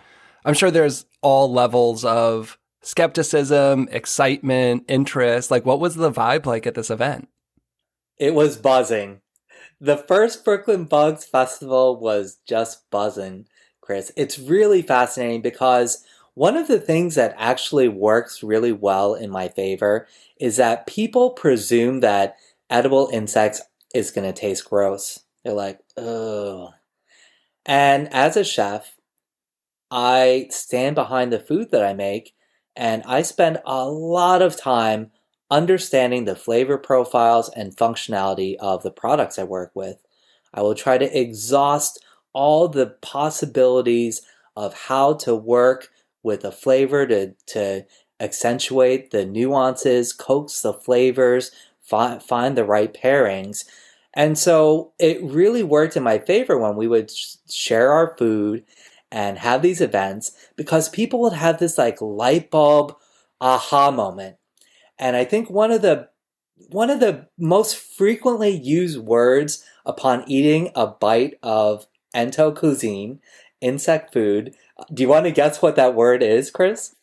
I'm 0.45 0.53
sure 0.53 0.71
there's 0.71 1.05
all 1.21 1.51
levels 1.51 2.05
of 2.05 2.57
skepticism, 2.81 3.89
excitement, 3.91 4.85
interest. 4.87 5.51
Like, 5.51 5.65
what 5.65 5.81
was 5.81 5.95
the 5.95 6.11
vibe 6.11 6.45
like 6.45 6.65
at 6.65 6.73
this 6.73 6.89
event? 6.89 7.27
It 8.17 8.33
was 8.33 8.55
buzzing. 8.55 9.19
The 9.81 9.97
first 9.97 10.45
Brooklyn 10.45 10.85
Bugs 10.85 11.25
Festival 11.25 11.99
was 11.99 12.37
just 12.47 12.89
buzzing, 12.89 13.45
Chris. 13.81 14.13
It's 14.15 14.39
really 14.39 14.81
fascinating 14.81 15.41
because 15.41 16.05
one 16.37 16.55
of 16.55 16.67
the 16.67 16.79
things 16.79 17.15
that 17.15 17.33
actually 17.35 17.87
works 17.87 18.43
really 18.43 18.71
well 18.71 19.15
in 19.15 19.27
my 19.27 19.47
favor 19.47 20.07
is 20.39 20.57
that 20.57 20.85
people 20.85 21.31
presume 21.31 22.01
that 22.01 22.35
edible 22.69 23.09
insects 23.11 23.59
is 23.95 24.11
going 24.11 24.31
to 24.31 24.39
taste 24.39 24.69
gross. 24.69 25.21
They're 25.43 25.55
like, 25.55 25.79
oh. 25.97 26.73
And 27.65 28.13
as 28.13 28.37
a 28.37 28.43
chef, 28.43 28.97
I 29.89 30.45
stand 30.51 30.93
behind 30.93 31.33
the 31.33 31.39
food 31.39 31.71
that 31.71 31.83
I 31.83 31.95
make 31.95 32.35
and 32.75 33.01
I 33.07 33.23
spend 33.23 33.57
a 33.65 33.89
lot 33.89 34.43
of 34.43 34.55
time 34.55 35.09
understanding 35.49 36.25
the 36.25 36.35
flavor 36.35 36.77
profiles 36.77 37.49
and 37.49 37.75
functionality 37.75 38.57
of 38.57 38.83
the 38.83 38.91
products 38.91 39.39
I 39.39 39.43
work 39.43 39.71
with. 39.73 39.97
I 40.53 40.61
will 40.61 40.75
try 40.75 40.99
to 40.99 41.19
exhaust 41.19 42.05
all 42.31 42.67
the 42.67 42.95
possibilities 43.01 44.21
of 44.55 44.75
how 44.75 45.15
to 45.15 45.33
work 45.33 45.89
with 46.23 46.43
a 46.43 46.51
flavor 46.51 47.05
to, 47.07 47.33
to 47.47 47.85
accentuate 48.19 49.11
the 49.11 49.25
nuances, 49.25 50.13
coax 50.13 50.61
the 50.61 50.73
flavors, 50.73 51.51
fi- 51.81 52.19
find 52.19 52.57
the 52.57 52.65
right 52.65 52.93
pairings. 52.93 53.65
And 54.13 54.37
so 54.37 54.93
it 54.99 55.21
really 55.21 55.63
worked 55.63 55.95
in 55.95 56.03
my 56.03 56.17
favor 56.17 56.57
when 56.57 56.75
we 56.75 56.87
would 56.87 57.11
share 57.49 57.91
our 57.91 58.15
food 58.17 58.63
and 59.11 59.37
have 59.37 59.61
these 59.61 59.81
events 59.81 60.31
because 60.55 60.89
people 60.89 61.21
would 61.21 61.33
have 61.33 61.59
this 61.59 61.77
like 61.77 62.01
light 62.01 62.51
bulb 62.51 62.95
aha 63.39 63.91
moment. 63.91 64.37
And 64.99 65.15
I 65.15 65.23
think 65.23 65.49
one 65.49 65.71
of 65.71 65.81
the 65.81 66.09
one 66.69 66.89
of 66.89 66.99
the 66.99 67.27
most 67.37 67.77
frequently 67.77 68.49
used 68.49 68.97
words 68.97 69.63
upon 69.85 70.23
eating 70.27 70.71
a 70.75 70.87
bite 70.87 71.37
of 71.43 71.85
ento 72.15 72.55
cuisine, 72.55 73.19
insect 73.61 74.11
food. 74.11 74.55
Do 74.93 75.03
you 75.03 75.09
want 75.09 75.25
to 75.25 75.31
guess 75.31 75.61
what 75.61 75.75
that 75.75 75.95
word 75.95 76.21
is, 76.21 76.51
Chris? 76.51 76.95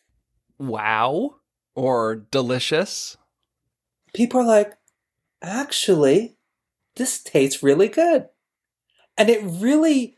Wow 0.57 1.35
or 1.75 2.15
delicious. 2.31 3.17
People 4.13 4.41
are 4.41 4.45
like, 4.45 4.77
actually, 5.41 6.37
this 6.95 7.21
tastes 7.21 7.61
really 7.61 7.89
good. 7.89 8.29
And 9.17 9.29
it 9.29 9.41
really 9.43 10.17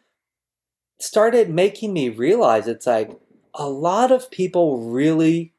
started 0.99 1.49
making 1.49 1.93
me 1.93 2.09
realize 2.09 2.67
it's 2.67 2.87
like 2.87 3.11
a 3.53 3.69
lot 3.69 4.11
of 4.11 4.31
people 4.31 4.91
really 4.91 5.53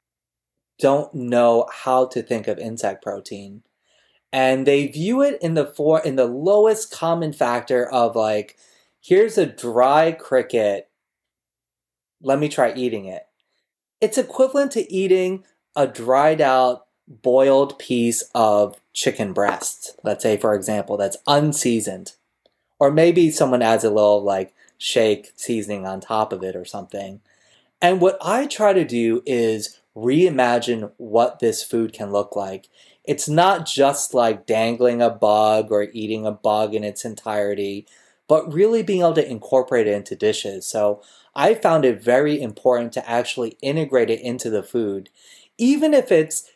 don't 0.79 1.13
know 1.15 1.67
how 1.73 2.07
to 2.07 2.23
think 2.23 2.47
of 2.47 2.59
insect 2.59 3.03
protein 3.03 3.63
and 4.33 4.67
they 4.67 4.87
view 4.87 5.23
it 5.23 5.39
in 5.41 5.55
the 5.55 5.67
for 5.67 6.01
in 6.01 6.17
the 6.17 6.27
lowest 6.27 6.91
common 6.91 7.33
factor 7.33 7.89
of 7.91 8.15
like 8.15 8.57
here's 9.01 9.39
a 9.39 9.47
dry 9.47 10.13
cricket 10.13 10.88
let 12.23 12.39
me 12.39 12.49
try 12.49 12.73
eating 12.75 13.07
it 13.07 13.27
it's 14.01 14.19
equivalent 14.19 14.73
to 14.73 14.93
eating 14.93 15.45
a 15.77 15.87
dried 15.87 16.41
out 16.41 16.87
boiled 17.07 17.79
piece 17.79 18.23
of 18.35 18.81
chicken 18.93 19.33
breast 19.33 19.99
let's 20.05 20.23
say 20.23 20.37
for 20.37 20.55
example 20.55 20.97
that's 20.97 21.17
unseasoned 21.27 22.13
or 22.79 22.91
maybe 22.91 23.31
someone 23.31 23.63
adds 23.63 23.85
a 23.85 23.91
little 23.91 24.23
like 24.23 24.55
shake 24.77 25.33
seasoning 25.35 25.87
on 25.87 26.01
top 26.01 26.33
of 26.33 26.43
it 26.43 26.57
or 26.57 26.65
something. 26.65 27.21
And 27.83 28.01
what 28.01 28.17
I 28.23 28.47
try 28.47 28.73
to 28.73 28.85
do 28.85 29.23
is 29.27 29.79
reimagine 29.97 30.93
what 30.97 31.41
this 31.41 31.63
food 31.63 31.93
can 31.93 32.13
look 32.13 32.37
like. 32.37 32.69
It's 33.05 33.29
not 33.29 33.67
just 33.67 34.15
like 34.15 34.47
dangling 34.47 35.03
a 35.03 35.11
bug 35.11 35.73
or 35.73 35.89
eating 35.93 36.27
a 36.27 36.33
bug 36.33 36.75
in 36.75 36.85
its 36.85 37.05
entirety, 37.05 37.87
but 38.29 38.53
really 38.53 38.83
being 38.83 39.01
able 39.01 39.15
to 39.15 39.31
incorporate 39.31 39.87
it 39.87 39.95
into 39.95 40.15
dishes. 40.17 40.67
So 40.67 41.03
I 41.35 41.55
found 41.55 41.85
it 41.85 42.03
very 42.03 42.41
important 42.41 42.93
to 42.95 43.09
actually 43.11 43.57
integrate 43.63 44.11
it 44.11 44.21
into 44.21 44.51
the 44.51 44.63
food, 44.63 45.11
even 45.59 45.95
if 45.95 46.13
it's 46.13 46.51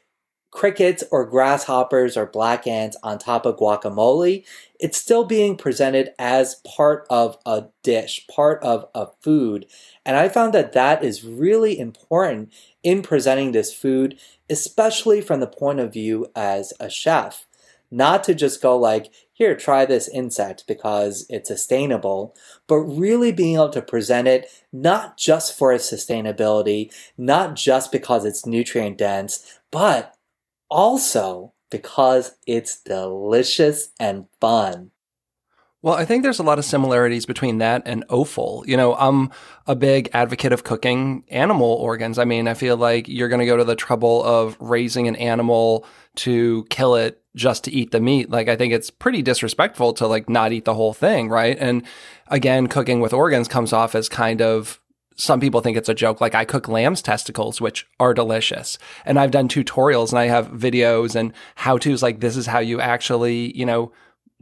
crickets 0.50 1.02
or 1.10 1.24
grasshoppers 1.24 2.16
or 2.16 2.26
black 2.26 2.66
ants 2.66 2.96
on 3.02 3.18
top 3.18 3.46
of 3.46 3.56
guacamole, 3.56 4.44
it's 4.78 4.98
still 4.98 5.24
being 5.24 5.56
presented 5.56 6.10
as 6.18 6.56
part 6.56 7.06
of 7.08 7.38
a 7.46 7.64
dish, 7.82 8.26
part 8.28 8.62
of 8.62 8.86
a 8.94 9.06
food. 9.22 9.66
And 10.04 10.16
I 10.16 10.28
found 10.28 10.52
that 10.52 10.72
that 10.74 11.02
is 11.02 11.24
really 11.24 11.78
important 11.78 12.52
in 12.82 13.02
presenting 13.02 13.52
this 13.52 13.72
food, 13.74 14.18
especially 14.50 15.22
from 15.22 15.40
the 15.40 15.46
point 15.46 15.80
of 15.80 15.92
view 15.92 16.26
as 16.36 16.74
a 16.78 16.90
chef. 16.90 17.46
not 17.90 18.24
to 18.24 18.34
just 18.34 18.62
go 18.62 18.76
like, 18.76 19.12
here, 19.42 19.56
try 19.56 19.84
this 19.84 20.06
insect 20.08 20.68
because 20.68 21.26
it's 21.28 21.48
sustainable, 21.48 22.36
but 22.68 22.76
really 22.76 23.32
being 23.32 23.56
able 23.56 23.70
to 23.70 23.82
present 23.82 24.28
it 24.28 24.46
not 24.72 25.16
just 25.16 25.58
for 25.58 25.72
its 25.72 25.90
sustainability, 25.90 26.92
not 27.18 27.56
just 27.56 27.90
because 27.90 28.24
it's 28.24 28.46
nutrient 28.46 28.98
dense, 28.98 29.60
but 29.72 30.14
also 30.70 31.52
because 31.72 32.36
it's 32.46 32.80
delicious 32.82 33.90
and 33.98 34.26
fun. 34.40 34.91
Well, 35.82 35.94
I 35.94 36.04
think 36.04 36.22
there's 36.22 36.38
a 36.38 36.44
lot 36.44 36.60
of 36.60 36.64
similarities 36.64 37.26
between 37.26 37.58
that 37.58 37.82
and 37.86 38.04
offal. 38.08 38.62
You 38.68 38.76
know, 38.76 38.94
I'm 38.94 39.32
a 39.66 39.74
big 39.74 40.08
advocate 40.12 40.52
of 40.52 40.62
cooking 40.62 41.24
animal 41.28 41.72
organs. 41.72 42.20
I 42.20 42.24
mean, 42.24 42.46
I 42.46 42.54
feel 42.54 42.76
like 42.76 43.08
you're 43.08 43.28
going 43.28 43.40
to 43.40 43.46
go 43.46 43.56
to 43.56 43.64
the 43.64 43.74
trouble 43.74 44.22
of 44.22 44.56
raising 44.60 45.08
an 45.08 45.16
animal 45.16 45.84
to 46.16 46.64
kill 46.70 46.94
it 46.94 47.20
just 47.34 47.64
to 47.64 47.72
eat 47.72 47.90
the 47.90 48.00
meat. 48.00 48.30
Like, 48.30 48.48
I 48.48 48.54
think 48.54 48.72
it's 48.72 48.90
pretty 48.90 49.22
disrespectful 49.22 49.92
to 49.94 50.06
like 50.06 50.28
not 50.28 50.52
eat 50.52 50.66
the 50.66 50.74
whole 50.74 50.92
thing, 50.92 51.28
right? 51.28 51.56
And 51.58 51.82
again, 52.28 52.68
cooking 52.68 53.00
with 53.00 53.12
organs 53.12 53.48
comes 53.48 53.72
off 53.72 53.96
as 53.96 54.08
kind 54.08 54.40
of 54.40 54.80
some 55.16 55.40
people 55.40 55.60
think 55.60 55.76
it's 55.76 55.88
a 55.88 55.94
joke. 55.94 56.20
Like 56.20 56.34
I 56.34 56.44
cook 56.44 56.68
lamb's 56.68 57.02
testicles, 57.02 57.60
which 57.60 57.88
are 57.98 58.14
delicious. 58.14 58.78
And 59.04 59.18
I've 59.18 59.30
done 59.32 59.48
tutorials 59.48 60.10
and 60.10 60.18
I 60.18 60.26
have 60.26 60.48
videos 60.48 61.16
and 61.16 61.32
how 61.56 61.76
to's 61.76 62.02
like 62.02 62.20
this 62.20 62.36
is 62.36 62.46
how 62.46 62.60
you 62.60 62.80
actually, 62.80 63.56
you 63.56 63.66
know, 63.66 63.92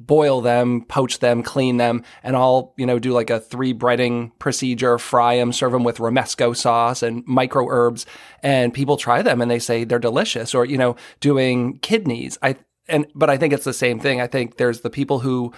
boil 0.00 0.40
them, 0.40 0.84
poach 0.86 1.18
them, 1.18 1.42
clean 1.42 1.76
them, 1.76 2.02
and 2.22 2.34
I'll, 2.34 2.72
you 2.76 2.86
know, 2.86 2.98
do 2.98 3.12
like 3.12 3.28
a 3.28 3.38
three 3.38 3.74
breading 3.74 4.32
procedure, 4.38 4.98
fry 4.98 5.36
them, 5.36 5.52
serve 5.52 5.72
them 5.72 5.84
with 5.84 5.98
romesco 5.98 6.56
sauce 6.56 7.02
and 7.02 7.22
micro 7.26 7.68
herbs. 7.68 8.06
And 8.42 8.72
people 8.72 8.96
try 8.96 9.20
them 9.20 9.42
and 9.42 9.50
they 9.50 9.58
say 9.58 9.84
they're 9.84 9.98
delicious 9.98 10.54
or, 10.54 10.64
you 10.64 10.78
know, 10.78 10.96
doing 11.20 11.78
kidneys. 11.78 12.38
I, 12.42 12.56
and, 12.88 13.06
but 13.14 13.28
I 13.28 13.36
think 13.36 13.52
it's 13.52 13.64
the 13.64 13.74
same 13.74 14.00
thing. 14.00 14.20
I 14.20 14.26
think 14.26 14.56
there's 14.56 14.80
the 14.80 14.90
people 14.90 15.20
who 15.20 15.52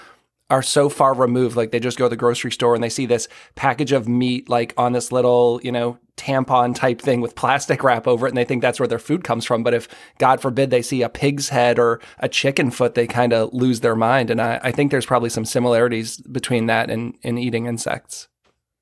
are 0.50 0.62
so 0.62 0.88
far 0.88 1.14
removed. 1.14 1.56
Like 1.56 1.70
they 1.70 1.80
just 1.80 1.98
go 1.98 2.06
to 2.06 2.10
the 2.10 2.16
grocery 2.16 2.50
store 2.50 2.74
and 2.74 2.82
they 2.82 2.90
see 2.90 3.06
this 3.06 3.28
package 3.54 3.92
of 3.92 4.08
meat 4.08 4.48
like 4.48 4.74
on 4.76 4.92
this 4.92 5.12
little, 5.12 5.60
you 5.62 5.72
know, 5.72 5.98
tampon 6.16 6.74
type 6.74 7.00
thing 7.00 7.20
with 7.20 7.34
plastic 7.34 7.82
wrap 7.82 8.06
over 8.06 8.26
it 8.26 8.30
and 8.30 8.36
they 8.36 8.44
think 8.44 8.62
that's 8.62 8.78
where 8.78 8.88
their 8.88 8.98
food 8.98 9.24
comes 9.24 9.44
from. 9.44 9.62
But 9.62 9.74
if 9.74 9.88
God 10.18 10.40
forbid 10.40 10.70
they 10.70 10.82
see 10.82 11.02
a 11.02 11.08
pig's 11.08 11.48
head 11.48 11.78
or 11.78 12.00
a 12.18 12.28
chicken 12.28 12.70
foot, 12.70 12.94
they 12.94 13.06
kind 13.06 13.32
of 13.32 13.52
lose 13.52 13.80
their 13.80 13.96
mind. 13.96 14.30
And 14.30 14.40
I, 14.40 14.60
I, 14.62 14.72
think 14.72 14.90
there's 14.90 15.06
probably 15.06 15.30
some 15.30 15.44
similarities 15.44 16.18
between 16.18 16.66
that 16.66 16.90
and, 16.90 17.14
and 17.24 17.38
eating 17.38 17.66
insects. 17.66 18.28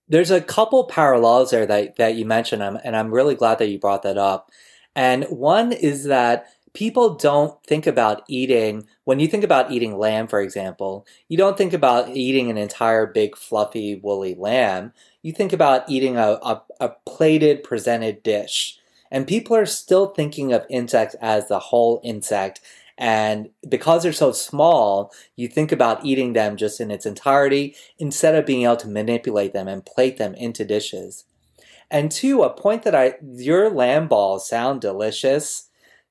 There's 0.09 0.31
a 0.33 0.41
couple 0.41 0.85
parallels 0.85 1.53
there 1.53 1.67
that, 1.67 1.97
that 1.97 2.17
you 2.17 2.25
mentioned, 2.25 2.63
and 2.63 2.97
I'm 2.97 3.15
really 3.15 3.37
glad 3.37 3.59
that 3.59 3.69
you 3.69 3.79
brought 3.79 4.03
that 4.03 4.19
up. 4.19 4.51
And 4.97 5.25
one 5.25 5.73
is 5.73 6.05
that 6.05 6.47
people 6.73 7.15
don't 7.15 7.63
think 7.65 7.87
about 7.87 8.23
eating 8.29 8.87
when 9.05 9.21
you 9.21 9.27
think 9.27 9.45
about 9.45 9.73
eating 9.73 9.99
lamb 9.99 10.29
for 10.29 10.41
example 10.41 11.07
you 11.29 11.37
don't 11.37 11.57
think 11.57 11.73
about 11.73 12.17
eating 12.17 12.51
an 12.51 12.59
entire 12.59 13.07
big 13.07 13.37
fluffy 13.37 13.97
woolly 13.97 14.35
lamb. 14.35 14.93
You 15.23 15.33
think 15.33 15.53
about 15.53 15.89
eating 15.89 16.17
a, 16.17 16.39
a, 16.43 16.63
a, 16.81 16.89
plated 17.07 17.63
presented 17.63 18.23
dish. 18.23 18.79
And 19.11 19.27
people 19.27 19.57
are 19.57 19.67
still 19.67 20.09
thinking 20.09 20.53
of 20.53 20.67
insects 20.71 21.17
as 21.21 21.49
the 21.49 21.59
whole 21.59 22.01
insect. 22.05 22.61
And 22.97 23.51
because 23.69 24.03
they're 24.03 24.13
so 24.13 24.33
small 24.33 25.13
you 25.37 25.49
think 25.49 25.73
about 25.73 26.05
eating 26.05 26.35
them 26.35 26.57
just 26.57 26.81
in 26.81 26.91
its 26.91 27.07
entirety 27.07 27.75
instead 27.99 28.35
of 28.35 28.47
being 28.47 28.65
able 28.65 28.77
to 28.77 28.89
manipulate 28.89 29.53
them 29.53 29.69
and 29.69 29.87
plate 29.87 30.19
them 30.19 30.35
into 30.35 30.65
dishes. 30.65 31.25
And 31.91 32.11
two 32.13 32.43
a 32.43 32.51
point 32.51 32.83
that 32.83 32.95
i 32.95 33.15
your 33.35 33.71
lamb 33.71 34.07
balls 34.07 34.49
sound 34.49 34.81
delicious 34.81 35.70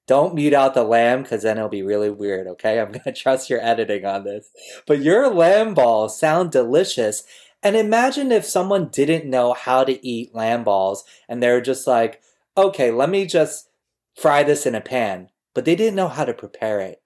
don't 0.09 0.33
mute 0.33 0.55
out 0.55 0.73
the 0.73 0.83
lamb 0.83 1.21
because 1.21 1.43
then 1.43 1.57
it'll 1.57 1.69
be 1.69 1.83
really 1.83 2.09
weird, 2.09 2.47
okay? 2.47 2.79
I'm 2.79 2.91
going 2.91 3.01
to 3.05 3.13
trust 3.13 3.47
your 3.47 3.63
editing 3.63 4.05
on 4.05 4.23
this. 4.23 4.49
But 4.87 5.01
your 5.01 5.29
lamb 5.29 5.75
balls 5.75 6.19
sound 6.19 6.51
delicious. 6.51 7.23
And 7.61 7.75
imagine 7.75 8.31
if 8.31 8.43
someone 8.43 8.87
didn't 8.87 9.29
know 9.29 9.53
how 9.53 9.83
to 9.83 10.03
eat 10.05 10.33
lamb 10.33 10.63
balls 10.63 11.03
and 11.27 11.43
they're 11.43 11.61
just 11.61 11.85
like, 11.85 12.21
okay, 12.57 12.89
let 12.89 13.11
me 13.11 13.27
just 13.27 13.69
fry 14.15 14.41
this 14.41 14.65
in 14.65 14.73
a 14.73 14.81
pan. 14.81 15.29
But 15.53 15.65
they 15.65 15.75
didn't 15.75 15.95
know 15.95 16.07
how 16.07 16.25
to 16.25 16.33
prepare 16.33 16.79
it. 16.79 17.03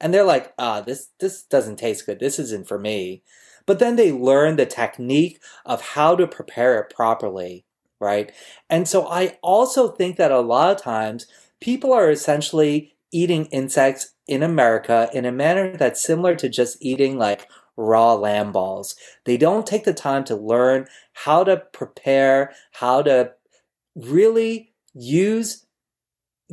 And 0.00 0.14
they're 0.14 0.24
like, 0.24 0.54
ah, 0.58 0.80
this, 0.80 1.08
this 1.20 1.42
doesn't 1.42 1.76
taste 1.76 2.06
good. 2.06 2.18
This 2.18 2.38
isn't 2.38 2.66
for 2.66 2.78
me. 2.78 3.22
But 3.66 3.78
then 3.78 3.96
they 3.96 4.10
learn 4.10 4.56
the 4.56 4.64
technique 4.64 5.38
of 5.66 5.82
how 5.82 6.16
to 6.16 6.26
prepare 6.26 6.80
it 6.80 6.94
properly, 6.94 7.66
right? 8.00 8.32
And 8.70 8.88
so 8.88 9.06
I 9.06 9.36
also 9.42 9.88
think 9.88 10.16
that 10.16 10.32
a 10.32 10.40
lot 10.40 10.70
of 10.70 10.80
times 10.80 11.26
people 11.60 11.92
are 11.92 12.10
essentially 12.10 12.94
eating 13.12 13.46
insects 13.46 14.14
in 14.26 14.42
America 14.42 15.08
in 15.12 15.24
a 15.24 15.32
manner 15.32 15.76
that's 15.76 16.02
similar 16.02 16.34
to 16.36 16.48
just 16.48 16.76
eating 16.80 17.16
like 17.18 17.48
raw 17.76 18.14
lamb 18.14 18.52
balls. 18.52 18.96
They 19.24 19.36
don't 19.36 19.66
take 19.66 19.84
the 19.84 19.94
time 19.94 20.24
to 20.24 20.36
learn 20.36 20.86
how 21.12 21.44
to 21.44 21.56
prepare, 21.72 22.52
how 22.72 23.02
to 23.02 23.32
really 23.94 24.72
use 24.94 25.64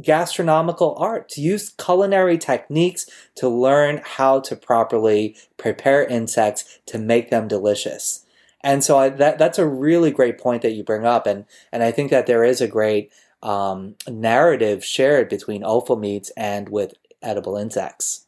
gastronomical 0.02 0.96
art, 0.98 1.30
to 1.30 1.42
use 1.42 1.70
culinary 1.70 2.38
techniques 2.38 3.08
to 3.36 3.48
learn 3.48 4.02
how 4.04 4.40
to 4.42 4.56
properly 4.56 5.36
prepare 5.58 6.06
insects 6.06 6.80
to 6.86 6.98
make 6.98 7.30
them 7.30 7.48
delicious. 7.48 8.26
And 8.62 8.84
so 8.84 8.98
I, 8.98 9.10
that 9.10 9.38
that's 9.38 9.60
a 9.60 9.68
really 9.68 10.12
great 10.12 10.40
point 10.40 10.64
that 10.64 10.72
you 10.72 10.84
bring 10.84 11.06
up, 11.06 11.28
and 11.28 11.46
and 11.72 11.84
I 11.84 11.92
think 11.92 12.10
that 12.10 12.26
there 12.26 12.44
is 12.44 12.62
a 12.62 12.68
great 12.68 13.12
um, 13.42 13.96
narrative 14.08 14.84
shared 14.84 15.30
between 15.30 15.64
offal 15.64 15.96
meats 15.96 16.32
and 16.38 16.70
with 16.70 16.94
edible 17.22 17.58
insects. 17.58 18.26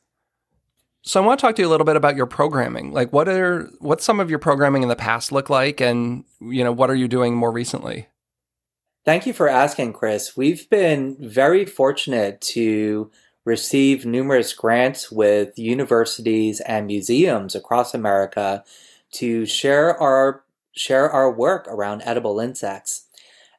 So 1.03 1.23
I 1.23 1.25
want 1.25 1.39
to 1.39 1.45
talk 1.45 1.55
to 1.55 1.61
you 1.61 1.67
a 1.67 1.71
little 1.71 1.85
bit 1.85 1.95
about 1.95 2.17
your 2.17 2.25
programming. 2.25 2.91
Like 2.91 3.13
what 3.13 3.29
are 3.29 3.69
what's 3.79 4.03
some 4.03 4.19
of 4.19 4.29
your 4.29 4.39
programming 4.39 4.83
in 4.83 4.89
the 4.89 4.95
past 4.95 5.31
look 5.31 5.49
like 5.49 5.79
and 5.79 6.25
you 6.41 6.63
know 6.63 6.73
what 6.73 6.89
are 6.89 6.95
you 6.95 7.07
doing 7.07 7.33
more 7.33 7.51
recently? 7.51 8.07
Thank 9.05 9.25
you 9.25 9.31
for 9.31 9.47
asking, 9.47 9.93
Chris. 9.93 10.35
We've 10.35 10.69
been 10.69 11.15
very 11.17 11.65
fortunate 11.65 12.41
to 12.41 13.09
receive 13.45 14.05
numerous 14.05 14.51
grants 14.51 15.09
with 15.09 15.57
universities 15.57 16.59
and 16.59 16.87
museums 16.87 17.55
across 17.55 17.93
America 17.93 18.65
to 19.13 19.45
share 19.45 19.97
our 19.97 20.43
share 20.73 21.09
our 21.09 21.31
work 21.31 21.65
around 21.69 22.01
edible 22.03 22.41
insects. 22.41 23.06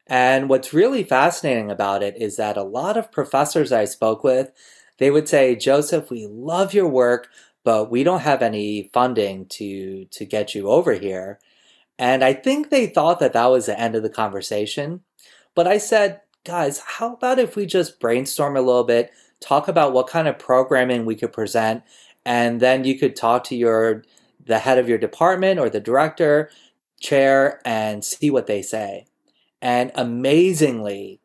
And 0.09 0.49
what's 0.49 0.73
really 0.73 1.05
fascinating 1.05 1.71
about 1.71 2.03
it 2.03 2.17
is 2.17 2.37
that 2.37 2.57
a 2.57 2.63
lot 2.63 2.97
of 2.97 3.13
professors 3.13 3.73
I 3.73 3.85
spoke 3.85 4.25
with, 4.25 4.51
they 4.99 5.11
would 5.11 5.29
say, 5.29 5.55
Joseph, 5.55 6.11
we 6.11 6.27
love 6.27 6.73
your 6.73 6.89
work, 6.89 7.29
but 7.63 7.91
we 7.91 8.03
don't 8.03 8.21
have 8.21 8.41
any 8.41 8.91
funding 8.93 9.47
to, 9.47 10.07
to 10.07 10.25
get 10.25 10.55
you 10.55 10.69
over 10.69 10.95
here. 10.95 11.39
And 11.99 12.25
I 12.25 12.33
think 12.33 12.71
they 12.71 12.87
thought 12.87 13.21
that 13.21 13.35
that 13.35 13.47
was 13.47 13.67
the 13.67 13.79
end 13.79 13.95
of 13.95 14.03
the 14.03 14.09
conversation. 14.09 15.03
But 15.55 15.67
I 15.67 15.79
said, 15.79 16.21
guys, 16.45 16.79
how 16.79 17.15
about 17.15 17.39
if 17.39 17.57
we 17.57 17.67
just 17.67 18.01
brainstorm 18.01 18.57
a 18.57 18.63
little 18.63 18.85
bit, 18.85 19.11
talk 19.41 19.69
about 19.69 19.93
what 19.93 20.09
kind 20.09 20.29
of 20.29 20.39
programming 20.39 21.05
we 21.05 21.17
could 21.17 21.33
present, 21.33 21.83
and 22.25 22.61
then 22.61 22.85
you 22.85 22.99
could 22.99 23.17
talk 23.17 23.45
to 23.45 23.57
your 23.57 24.05
the 24.47 24.61
head 24.61 24.79
of 24.79 24.89
your 24.89 24.99
department 24.99 25.61
or 25.61 25.69
the 25.69 25.81
director, 25.81 26.51
chair, 27.01 27.61
and 27.67 28.03
see 28.03 28.31
what 28.31 28.47
they 28.47 28.63
say. 28.63 29.08
And 29.61 29.91
amazingly, 29.95 31.21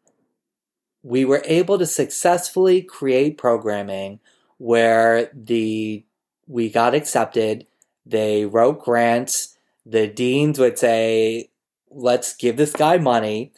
we 1.03 1.25
were 1.25 1.43
able 1.45 1.77
to 1.77 1.85
successfully 1.85 2.81
create 2.81 3.37
programming 3.37 4.19
where 4.57 5.29
the 5.33 6.05
we 6.47 6.69
got 6.69 6.95
accepted. 6.95 7.67
They 8.05 8.45
wrote 8.45 8.83
grants. 8.83 9.57
The 9.85 10.07
deans 10.07 10.59
would 10.59 10.77
say, 10.79 11.49
let's 11.89 12.35
give 12.35 12.57
this 12.57 12.73
guy 12.73 12.97
money. 12.97 13.53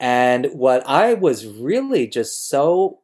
And 0.00 0.46
what 0.52 0.82
I 0.86 1.14
was 1.14 1.46
really 1.46 2.06
just 2.06 2.48
so 2.48 3.00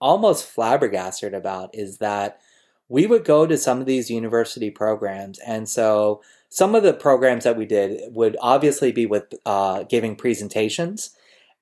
almost 0.00 0.46
flabbergasted 0.46 1.32
about 1.32 1.70
is 1.74 1.98
that 1.98 2.40
we 2.88 3.06
would 3.06 3.24
go 3.24 3.46
to 3.46 3.56
some 3.56 3.80
of 3.80 3.86
these 3.86 4.10
university 4.10 4.70
programs. 4.70 5.38
And 5.38 5.68
so 5.68 6.22
some 6.54 6.76
of 6.76 6.84
the 6.84 6.94
programs 6.94 7.42
that 7.42 7.56
we 7.56 7.66
did 7.66 8.14
would 8.14 8.36
obviously 8.40 8.92
be 8.92 9.06
with 9.06 9.34
uh, 9.44 9.82
giving 9.82 10.14
presentations. 10.14 11.10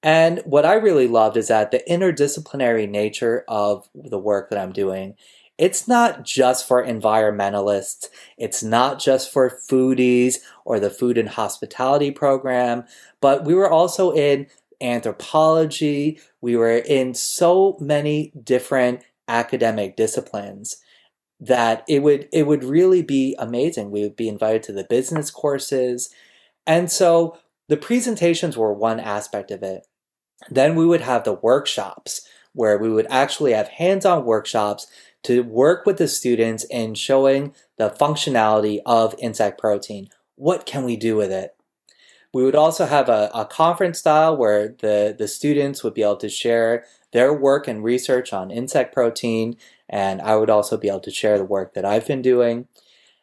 And 0.02 0.40
what 0.44 0.66
I 0.66 0.74
really 0.74 1.08
loved 1.08 1.38
is 1.38 1.48
that 1.48 1.70
the 1.70 1.82
interdisciplinary 1.88 2.86
nature 2.86 3.42
of 3.48 3.88
the 3.94 4.18
work 4.18 4.50
that 4.50 4.58
I'm 4.58 4.70
doing, 4.70 5.14
it's 5.56 5.88
not 5.88 6.26
just 6.26 6.68
for 6.68 6.84
environmentalists, 6.84 8.10
it's 8.36 8.62
not 8.62 8.98
just 8.98 9.32
for 9.32 9.58
foodies 9.66 10.40
or 10.66 10.78
the 10.78 10.90
food 10.90 11.16
and 11.16 11.30
hospitality 11.30 12.10
program, 12.10 12.84
but 13.22 13.46
we 13.46 13.54
were 13.54 13.70
also 13.70 14.12
in 14.12 14.46
anthropology, 14.82 16.20
we 16.42 16.54
were 16.54 16.76
in 16.76 17.14
so 17.14 17.78
many 17.80 18.30
different 18.44 19.00
academic 19.26 19.96
disciplines 19.96 20.81
that 21.42 21.84
it 21.88 22.04
would 22.04 22.28
it 22.32 22.46
would 22.46 22.62
really 22.62 23.02
be 23.02 23.34
amazing. 23.36 23.90
We 23.90 24.02
would 24.02 24.14
be 24.14 24.28
invited 24.28 24.62
to 24.64 24.72
the 24.72 24.84
business 24.84 25.30
courses. 25.30 26.14
And 26.68 26.90
so 26.90 27.36
the 27.68 27.76
presentations 27.76 28.56
were 28.56 28.72
one 28.72 29.00
aspect 29.00 29.50
of 29.50 29.62
it. 29.62 29.86
Then 30.48 30.76
we 30.76 30.86
would 30.86 31.00
have 31.00 31.24
the 31.24 31.34
workshops 31.34 32.26
where 32.52 32.78
we 32.78 32.90
would 32.90 33.06
actually 33.10 33.52
have 33.52 33.68
hands-on 33.68 34.24
workshops 34.24 34.86
to 35.24 35.42
work 35.42 35.84
with 35.84 35.98
the 35.98 36.08
students 36.08 36.64
in 36.64 36.94
showing 36.94 37.54
the 37.76 37.90
functionality 37.90 38.80
of 38.86 39.14
insect 39.18 39.60
protein. 39.60 40.08
What 40.36 40.64
can 40.64 40.84
we 40.84 40.96
do 40.96 41.16
with 41.16 41.32
it? 41.32 41.56
We 42.32 42.44
would 42.44 42.54
also 42.54 42.86
have 42.86 43.08
a, 43.08 43.30
a 43.34 43.46
conference 43.46 43.98
style 43.98 44.36
where 44.36 44.76
the, 44.80 45.14
the 45.16 45.28
students 45.28 45.82
would 45.82 45.94
be 45.94 46.02
able 46.02 46.16
to 46.16 46.28
share 46.28 46.84
their 47.12 47.32
work 47.32 47.68
and 47.68 47.84
research 47.84 48.32
on 48.32 48.50
insect 48.50 48.92
protein, 48.92 49.56
and 49.88 50.20
I 50.20 50.36
would 50.36 50.50
also 50.50 50.76
be 50.76 50.88
able 50.88 51.00
to 51.00 51.10
share 51.10 51.38
the 51.38 51.44
work 51.44 51.74
that 51.74 51.84
I've 51.84 52.06
been 52.06 52.22
doing. 52.22 52.66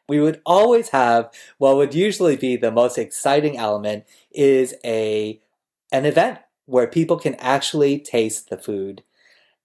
We 0.07 0.19
would 0.19 0.41
always 0.45 0.89
have 0.89 1.29
what 1.57 1.75
would 1.75 1.93
usually 1.93 2.35
be 2.35 2.55
the 2.55 2.71
most 2.71 2.97
exciting 2.97 3.57
element 3.57 4.05
is 4.31 4.73
a 4.83 5.39
an 5.91 6.05
event 6.05 6.39
where 6.65 6.87
people 6.87 7.17
can 7.17 7.35
actually 7.35 7.99
taste 7.99 8.49
the 8.49 8.57
food. 8.57 9.03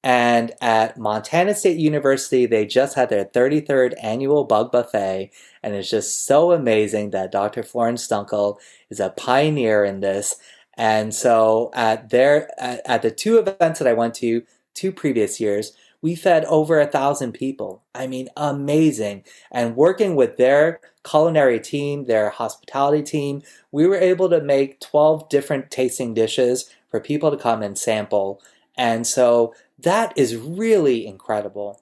And 0.03 0.53
at 0.61 0.99
Montana 0.99 1.55
State 1.55 1.79
University, 1.79 2.45
they 2.45 2.67
just 2.67 2.95
had 2.95 3.09
their 3.09 3.25
33rd 3.25 3.95
annual 4.03 4.45
bug 4.45 4.71
buffet. 4.71 5.31
And 5.63 5.75
it's 5.75 5.89
just 5.89 6.27
so 6.27 6.53
amazing 6.53 7.11
that 7.11 7.33
Dr. 7.33 7.63
Florence 7.63 8.07
Dunkel 8.07 8.59
is 8.91 9.01
a 9.01 9.11
pioneer 9.11 9.83
in 9.83 10.01
this. 10.01 10.37
And 10.77 11.15
so 11.15 11.71
at 11.75 12.11
their, 12.11 12.51
at, 12.61 12.81
at 12.85 13.03
the 13.03 13.11
two 13.11 13.39
events 13.39 13.79
that 13.79 13.89
I 13.89 13.93
went 13.93 14.15
to 14.17 14.43
two 14.75 14.93
previous 14.93 15.41
years, 15.41 15.73
we 16.03 16.15
fed 16.15 16.45
over 16.47 16.79
a 16.81 16.87
thousand 16.87 17.33
people. 17.33 17.83
I 17.95 18.07
mean, 18.07 18.29
amazing. 18.37 19.25
And 19.51 19.75
working 19.75 20.17
with 20.17 20.37
their 20.37 20.81
culinary 21.03 21.59
team, 21.59 22.05
their 22.05 22.29
hospitality 22.29 23.03
team, 23.03 23.43
we 23.73 23.87
were 23.87 23.97
able 23.97 24.29
to 24.29 24.43
make 24.43 24.81
12 24.81 25.29
different 25.31 25.71
tasting 25.71 26.13
dishes 26.13 26.69
for 26.91 27.01
people 27.01 27.31
to 27.31 27.39
come 27.39 27.63
and 27.63 27.79
sample. 27.79 28.43
And 28.77 29.07
so 29.07 29.55
that 29.79 30.13
is 30.17 30.37
really 30.37 31.07
incredible. 31.07 31.81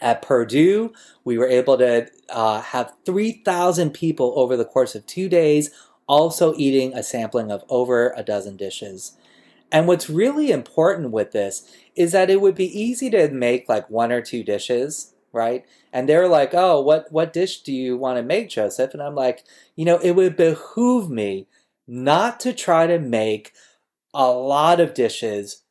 At 0.00 0.22
Purdue, 0.22 0.92
we 1.24 1.38
were 1.38 1.46
able 1.46 1.78
to 1.78 2.08
uh, 2.30 2.60
have 2.62 2.92
3,000 3.06 3.92
people 3.92 4.32
over 4.36 4.56
the 4.56 4.64
course 4.64 4.96
of 4.96 5.06
two 5.06 5.28
days 5.28 5.70
also 6.08 6.54
eating 6.56 6.94
a 6.94 7.02
sampling 7.02 7.50
of 7.50 7.64
over 7.68 8.12
a 8.16 8.22
dozen 8.22 8.56
dishes. 8.56 9.16
And 9.72 9.86
what's 9.88 10.10
really 10.10 10.50
important 10.50 11.10
with 11.10 11.32
this 11.32 11.70
is 11.96 12.12
that 12.12 12.30
it 12.30 12.40
would 12.40 12.54
be 12.54 12.78
easy 12.78 13.10
to 13.10 13.28
make 13.30 13.68
like 13.68 13.90
one 13.90 14.12
or 14.12 14.20
two 14.22 14.42
dishes, 14.42 15.14
right? 15.32 15.64
And 15.92 16.08
they're 16.08 16.28
like, 16.28 16.54
"Oh, 16.54 16.80
what 16.82 17.10
what 17.12 17.32
dish 17.32 17.62
do 17.62 17.72
you 17.72 17.96
want 17.96 18.18
to 18.18 18.22
make, 18.22 18.50
Joseph?" 18.50 18.92
And 18.94 19.02
I'm 19.02 19.14
like, 19.14 19.44
"You 19.76 19.84
know, 19.86 19.98
it 19.98 20.12
would 20.12 20.36
behoove 20.36 21.10
me 21.10 21.46
not 21.86 22.40
to 22.40 22.52
try 22.52 22.86
to 22.86 22.98
make 22.98 23.52
a 24.14 24.30
lot 24.30 24.80
of 24.80 24.94
dishes 24.94 25.62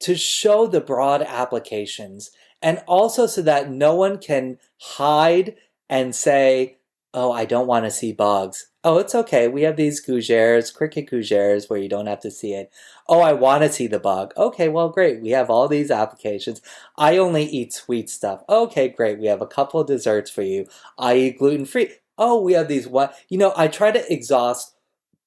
to 0.00 0.14
show 0.16 0.66
the 0.66 0.80
broad 0.80 1.22
applications 1.22 2.30
and 2.62 2.82
also 2.86 3.26
so 3.26 3.42
that 3.42 3.70
no 3.70 3.94
one 3.94 4.18
can 4.18 4.58
hide 4.80 5.56
and 5.88 6.14
say, 6.14 6.78
"Oh, 7.14 7.30
I 7.32 7.44
don't 7.44 7.66
want 7.66 7.84
to 7.84 7.90
see 7.90 8.12
bugs." 8.12 8.68
Oh, 8.88 8.98
it's 8.98 9.16
okay. 9.16 9.48
We 9.48 9.62
have 9.62 9.74
these 9.74 10.00
gougères, 10.04 10.72
cricket 10.72 11.10
gougères, 11.10 11.68
where 11.68 11.80
you 11.80 11.88
don't 11.88 12.06
have 12.06 12.20
to 12.20 12.30
see 12.30 12.54
it. 12.54 12.72
Oh, 13.08 13.20
I 13.20 13.32
want 13.32 13.64
to 13.64 13.72
see 13.72 13.88
the 13.88 13.98
bug. 13.98 14.32
Okay, 14.36 14.68
well, 14.68 14.90
great. 14.90 15.20
We 15.20 15.30
have 15.30 15.50
all 15.50 15.66
these 15.66 15.90
applications. 15.90 16.62
I 16.96 17.18
only 17.18 17.42
eat 17.42 17.72
sweet 17.72 18.08
stuff. 18.08 18.44
Okay, 18.48 18.88
great. 18.88 19.18
We 19.18 19.26
have 19.26 19.42
a 19.42 19.46
couple 19.46 19.80
of 19.80 19.88
desserts 19.88 20.30
for 20.30 20.42
you. 20.42 20.68
I 20.96 21.16
eat 21.16 21.38
gluten 21.40 21.66
free. 21.66 21.94
Oh, 22.16 22.40
we 22.40 22.52
have 22.52 22.68
these 22.68 22.86
what? 22.86 23.16
You 23.28 23.38
know, 23.38 23.52
I 23.56 23.66
try 23.66 23.90
to 23.90 24.12
exhaust 24.12 24.76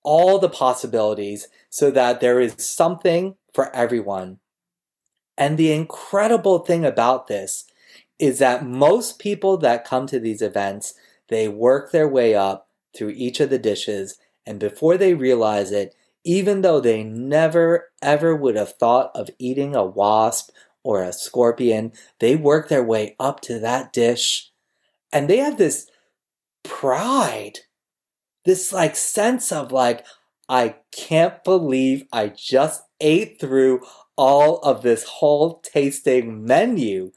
all 0.04 0.39
the 0.39 0.48
possibilities 0.48 1.50
so 1.69 1.91
that 1.91 2.22
there 2.22 2.39
is 2.39 2.56
something 2.60 3.36
for 3.54 3.76
everyone. 3.76 4.39
And 5.38 5.58
the 5.58 5.74
incredible 5.74 6.60
thing 6.60 6.86
about 6.86 7.28
this 7.28 7.65
is 8.19 8.39
that 8.39 8.65
most 8.65 9.19
people 9.19 9.58
that 9.58 9.84
come 9.84 10.08
to 10.08 10.19
these 10.19 10.41
events, 10.41 10.93
they 11.28 11.50
work 11.50 11.91
their 11.91 12.08
way 12.08 12.36
up 12.36 12.68
through 12.95 13.10
each 13.10 13.39
of 13.39 13.49
the 13.49 13.60
dishes, 13.60 14.17
and 14.45 14.60
before 14.60 14.97
they 14.97 15.13
realize 15.13 15.71
it, 15.71 15.95
even 16.23 16.62
though 16.62 16.80
they 16.80 17.04
never 17.04 17.89
ever 18.02 18.36
would 18.36 18.56
have 18.56 18.73
thought 18.73 19.12
of 19.15 19.30
eating 19.39 19.75
a 19.75 19.86
wasp 19.86 20.52
or 20.84 21.02
a 21.02 21.13
scorpion, 21.13 21.91
they 22.19 22.36
work 22.36 22.69
their 22.69 22.84
way 22.84 23.15
up 23.19 23.39
to 23.41 23.60
that 23.60 23.93
dish 23.93 24.49
and 25.12 25.30
they 25.30 25.38
have 25.38 25.58
this 25.58 25.89
pride, 26.63 27.60
this 28.45 28.71
like 28.71 28.95
sense 28.95 29.52
of 29.52 29.71
like, 29.71 30.06
I 30.47 30.75
can't 30.91 31.43
believe 31.43 32.06
I 32.12 32.28
just 32.30 32.84
ate 32.99 33.39
through 33.39 33.86
all 34.15 34.58
of 34.60 34.82
this 34.82 35.04
whole 35.04 35.62
tasting 35.62 36.43
menu. 36.45 37.12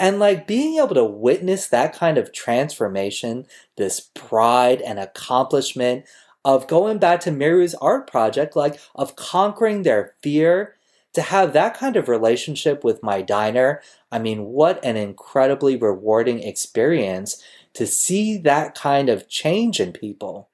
And 0.00 0.18
like 0.18 0.46
being 0.46 0.78
able 0.78 0.94
to 0.94 1.04
witness 1.04 1.68
that 1.68 1.94
kind 1.94 2.16
of 2.16 2.32
transformation, 2.32 3.46
this 3.76 4.00
pride 4.00 4.80
and 4.80 4.98
accomplishment 4.98 6.06
of 6.42 6.66
going 6.66 6.96
back 6.96 7.20
to 7.20 7.30
Miru's 7.30 7.74
art 7.74 8.06
project, 8.10 8.56
like 8.56 8.80
of 8.94 9.14
conquering 9.14 9.82
their 9.82 10.14
fear, 10.22 10.74
to 11.12 11.20
have 11.20 11.52
that 11.52 11.76
kind 11.76 11.96
of 11.96 12.08
relationship 12.08 12.82
with 12.82 13.02
my 13.02 13.20
diner. 13.20 13.82
I 14.10 14.18
mean, 14.18 14.46
what 14.46 14.82
an 14.82 14.96
incredibly 14.96 15.76
rewarding 15.76 16.42
experience 16.42 17.42
to 17.74 17.86
see 17.86 18.38
that 18.38 18.74
kind 18.74 19.10
of 19.10 19.28
change 19.28 19.80
in 19.80 19.92
people. 19.92 20.48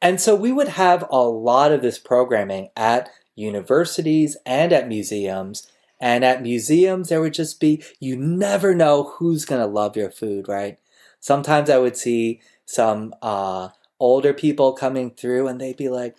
And 0.00 0.20
so 0.20 0.34
we 0.34 0.52
would 0.52 0.68
have 0.68 1.04
a 1.10 1.22
lot 1.22 1.70
of 1.70 1.82
this 1.82 1.98
programming 1.98 2.70
at 2.76 3.10
universities 3.34 4.38
and 4.46 4.72
at 4.72 4.88
museums. 4.88 5.70
And 6.00 6.24
at 6.24 6.42
museums, 6.42 7.08
there 7.08 7.20
would 7.20 7.34
just 7.34 7.58
be, 7.60 7.82
you 8.00 8.16
never 8.16 8.74
know 8.74 9.14
who's 9.16 9.44
going 9.44 9.60
to 9.60 9.66
love 9.66 9.96
your 9.96 10.10
food, 10.10 10.48
right? 10.48 10.78
Sometimes 11.20 11.70
I 11.70 11.78
would 11.78 11.96
see 11.96 12.40
some 12.66 13.14
uh, 13.22 13.70
older 13.98 14.34
people 14.34 14.72
coming 14.72 15.10
through 15.10 15.48
and 15.48 15.60
they'd 15.60 15.76
be 15.76 15.88
like, 15.88 16.16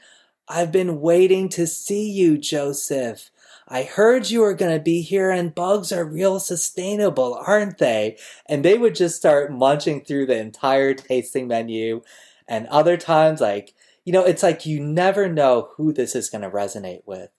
I've 0.48 0.72
been 0.72 1.02
waiting 1.02 1.50
to 1.50 1.68
see 1.68 2.10
you, 2.10 2.38
Joseph. 2.38 3.30
I 3.68 3.84
heard 3.84 4.30
you 4.30 4.42
were 4.42 4.54
going 4.54 4.74
to 4.76 4.82
be 4.82 5.02
here 5.02 5.30
and 5.30 5.54
bugs 5.54 5.92
are 5.92 6.06
real 6.06 6.40
sustainable, 6.40 7.42
aren't 7.46 7.80
they? 7.80 8.18
And 8.46 8.64
they 8.64 8.78
would 8.78 8.96
just 8.96 9.18
start 9.18 9.52
munching 9.52 10.06
through 10.06 10.28
the 10.28 10.38
entire 10.40 10.94
tasting 10.94 11.48
menu. 11.48 12.02
And 12.48 12.66
other 12.68 12.96
times, 12.96 13.42
like, 13.42 13.76
you 14.06 14.14
know, 14.14 14.24
it's 14.24 14.42
like 14.42 14.66
you 14.66 14.80
never 14.80 15.28
know 15.28 15.72
who 15.76 15.92
this 15.92 16.16
is 16.16 16.30
going 16.30 16.44
to 16.44 16.50
resonate 16.50 17.02
with. 17.06 17.30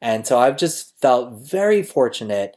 And 0.00 0.26
so 0.26 0.38
I've 0.38 0.56
just 0.56 0.98
felt 1.00 1.48
very 1.48 1.82
fortunate 1.82 2.56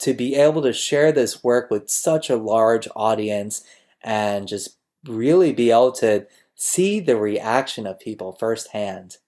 to 0.00 0.12
be 0.12 0.34
able 0.34 0.62
to 0.62 0.72
share 0.72 1.12
this 1.12 1.42
work 1.42 1.70
with 1.70 1.90
such 1.90 2.28
a 2.28 2.36
large 2.36 2.88
audience 2.94 3.64
and 4.02 4.46
just 4.46 4.76
really 5.06 5.52
be 5.52 5.70
able 5.70 5.92
to 5.92 6.26
see 6.54 7.00
the 7.00 7.16
reaction 7.16 7.86
of 7.86 7.98
people 8.00 8.32
firsthand. 8.32 9.18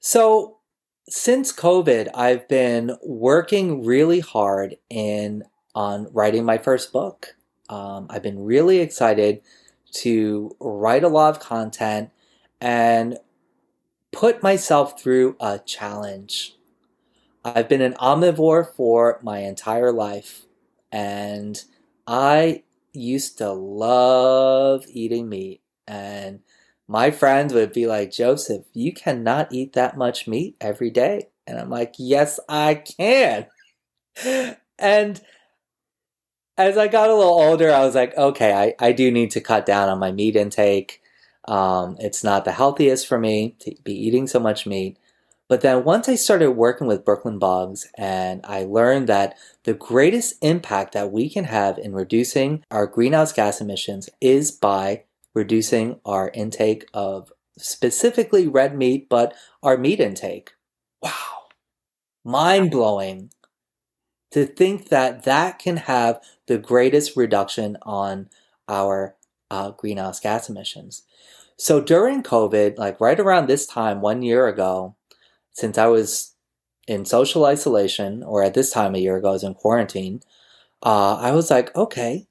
So, 0.00 0.58
since 1.06 1.52
COVID, 1.52 2.08
I've 2.14 2.48
been 2.48 2.96
working 3.02 3.84
really 3.84 4.20
hard 4.20 4.76
in 4.88 5.44
on 5.74 6.08
writing 6.12 6.44
my 6.44 6.56
first 6.56 6.92
book. 6.92 7.36
Um, 7.68 8.06
I've 8.08 8.22
been 8.22 8.42
really 8.42 8.78
excited 8.78 9.42
to 9.96 10.56
write 10.60 11.04
a 11.04 11.08
lot 11.08 11.30
of 11.30 11.40
content 11.40 12.10
and 12.60 13.18
put 14.14 14.42
myself 14.42 15.00
through 15.00 15.36
a 15.40 15.58
challenge. 15.58 16.56
I've 17.44 17.68
been 17.68 17.82
an 17.82 17.94
omnivore 17.94 18.74
for 18.74 19.20
my 19.22 19.40
entire 19.40 19.92
life, 19.92 20.46
and 20.90 21.62
I 22.06 22.62
used 22.92 23.38
to 23.38 23.52
love 23.52 24.86
eating 24.88 25.28
meat. 25.28 25.60
And 25.86 26.40
my 26.88 27.10
friends 27.10 27.52
would 27.52 27.72
be 27.72 27.86
like, 27.86 28.12
Joseph, 28.12 28.64
you 28.72 28.92
cannot 28.92 29.52
eat 29.52 29.72
that 29.74 29.96
much 29.96 30.26
meat 30.26 30.56
every 30.60 30.90
day. 30.90 31.28
And 31.46 31.58
I'm 31.58 31.70
like, 31.70 31.94
yes, 31.98 32.40
I 32.48 32.76
can. 32.76 33.46
and 34.78 35.20
as 36.56 36.78
I 36.78 36.88
got 36.88 37.10
a 37.10 37.14
little 37.14 37.32
older, 37.32 37.72
I 37.72 37.84
was 37.84 37.94
like, 37.94 38.16
okay, 38.16 38.52
I, 38.52 38.74
I 38.86 38.92
do 38.92 39.10
need 39.10 39.32
to 39.32 39.40
cut 39.40 39.66
down 39.66 39.88
on 39.88 39.98
my 39.98 40.12
meat 40.12 40.36
intake. 40.36 41.00
Um, 41.46 41.96
it's 42.00 42.24
not 42.24 42.44
the 42.44 42.52
healthiest 42.52 43.06
for 43.06 43.18
me 43.18 43.56
to 43.60 43.74
be 43.84 43.94
eating 43.94 44.26
so 44.26 44.40
much 44.40 44.66
meat. 44.66 44.98
But 45.48 45.60
then 45.60 45.84
once 45.84 46.08
I 46.08 46.14
started 46.14 46.52
working 46.52 46.86
with 46.86 47.04
Brooklyn 47.04 47.38
Bugs 47.38 47.86
and 47.98 48.40
I 48.44 48.64
learned 48.64 49.08
that 49.08 49.36
the 49.64 49.74
greatest 49.74 50.36
impact 50.42 50.94
that 50.94 51.12
we 51.12 51.28
can 51.28 51.44
have 51.44 51.76
in 51.78 51.92
reducing 51.92 52.64
our 52.70 52.86
greenhouse 52.86 53.32
gas 53.32 53.60
emissions 53.60 54.08
is 54.20 54.50
by 54.50 55.04
reducing 55.34 56.00
our 56.06 56.30
intake 56.32 56.86
of 56.94 57.30
specifically 57.58 58.48
red 58.48 58.76
meat, 58.76 59.08
but 59.08 59.34
our 59.62 59.76
meat 59.76 60.00
intake. 60.00 60.52
Wow. 61.02 61.12
Mind 62.24 62.70
blowing 62.70 63.30
to 64.30 64.46
think 64.46 64.88
that 64.88 65.24
that 65.24 65.58
can 65.58 65.76
have 65.76 66.20
the 66.46 66.58
greatest 66.58 67.16
reduction 67.16 67.76
on 67.82 68.30
our 68.66 69.14
uh, 69.50 69.70
greenhouse 69.70 70.20
gas 70.20 70.48
emissions. 70.48 71.02
So 71.56 71.80
during 71.80 72.22
COVID, 72.22 72.78
like 72.78 73.00
right 73.00 73.18
around 73.18 73.46
this 73.46 73.66
time, 73.66 74.00
one 74.00 74.22
year 74.22 74.48
ago, 74.48 74.96
since 75.52 75.78
I 75.78 75.86
was 75.86 76.34
in 76.86 77.04
social 77.04 77.44
isolation, 77.44 78.22
or 78.22 78.42
at 78.42 78.54
this 78.54 78.70
time 78.70 78.94
a 78.94 78.98
year 78.98 79.16
ago, 79.16 79.30
I 79.30 79.32
was 79.32 79.44
in 79.44 79.54
quarantine, 79.54 80.20
uh, 80.82 81.16
I 81.16 81.30
was 81.30 81.50
like, 81.50 81.74
okay, 81.76 82.26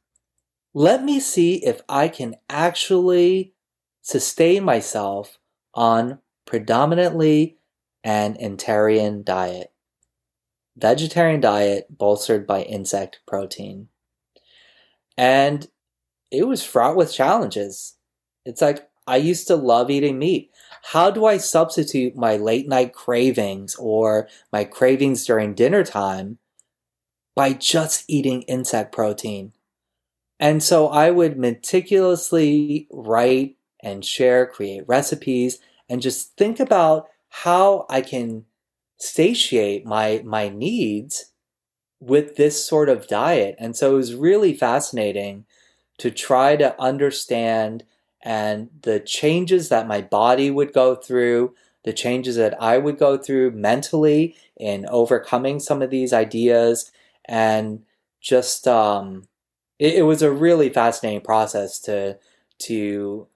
let 0.73 1.03
me 1.03 1.19
see 1.19 1.63
if 1.65 1.81
I 1.87 2.07
can 2.07 2.35
actually 2.49 3.53
sustain 4.01 4.63
myself 4.63 5.37
on 5.73 6.19
predominantly 6.45 7.57
an 8.03 8.35
Entarian 8.35 9.23
diet. 9.23 9.71
Vegetarian 10.75 11.39
diet 11.39 11.87
bolstered 11.89 12.45
by 12.45 12.63
insect 12.63 13.21
protein. 13.25 13.87
And 15.17 15.67
it 16.31 16.47
was 16.47 16.63
fraught 16.63 16.95
with 16.95 17.13
challenges. 17.13 17.95
It's 18.45 18.61
like, 18.61 18.89
I 19.05 19.17
used 19.17 19.47
to 19.47 19.55
love 19.55 19.89
eating 19.89 20.19
meat. 20.19 20.51
How 20.91 21.09
do 21.11 21.25
I 21.25 21.37
substitute 21.37 22.15
my 22.15 22.37
late 22.37 22.67
night 22.67 22.93
cravings 22.93 23.75
or 23.75 24.27
my 24.51 24.63
cravings 24.63 25.25
during 25.25 25.53
dinner 25.53 25.83
time 25.83 26.37
by 27.35 27.53
just 27.53 28.05
eating 28.07 28.43
insect 28.43 28.93
protein? 28.93 29.53
And 30.39 30.61
so 30.61 30.87
I 30.87 31.09
would 31.09 31.37
meticulously 31.37 32.87
write 32.91 33.57
and 33.81 34.03
share, 34.03 34.45
create 34.45 34.87
recipes, 34.87 35.59
and 35.89 36.01
just 36.01 36.35
think 36.37 36.59
about 36.59 37.07
how 37.29 37.85
I 37.89 38.01
can 38.01 38.45
satiate 38.97 39.85
my, 39.85 40.21
my 40.25 40.49
needs 40.49 41.31
with 41.99 42.35
this 42.35 42.65
sort 42.65 42.89
of 42.89 43.07
diet. 43.07 43.55
And 43.59 43.75
so 43.75 43.93
it 43.93 43.97
was 43.97 44.15
really 44.15 44.53
fascinating 44.53 45.45
to 45.97 46.11
try 46.11 46.55
to 46.57 46.79
understand 46.81 47.83
and 48.23 48.69
the 48.83 49.01
changes 49.01 49.69
that 49.69 49.87
my 49.87 50.01
body 50.01 50.49
would 50.49 50.73
go 50.73 50.95
through, 50.95 51.53
the 51.83 51.93
changes 51.93 52.37
that 52.37 52.59
I 52.61 52.77
would 52.77 52.97
go 52.97 53.17
through 53.17 53.51
mentally 53.51 54.35
in 54.57 54.85
overcoming 54.89 55.59
some 55.59 55.81
of 55.81 55.89
these 55.89 56.13
ideas, 56.13 56.91
and 57.25 57.83
just 58.21 58.67
um, 58.67 59.27
it, 59.77 59.95
it 59.95 60.03
was 60.03 60.21
a 60.21 60.31
really 60.31 60.69
fascinating 60.69 61.21
process 61.21 61.79
to 61.81 62.17
to. 62.59 63.27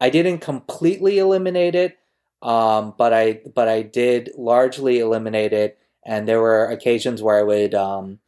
I 0.00 0.10
didn't 0.10 0.40
completely 0.40 1.18
eliminate 1.18 1.74
it, 1.74 1.98
um, 2.42 2.94
but 2.98 3.12
I 3.12 3.40
but 3.54 3.68
I 3.68 3.82
did 3.82 4.30
largely 4.36 4.98
eliminate 4.98 5.52
it, 5.52 5.78
and 6.04 6.26
there 6.26 6.40
were 6.40 6.66
occasions 6.66 7.22
where 7.22 7.38
I 7.38 7.42
would 7.42 7.74
um, 7.74 8.18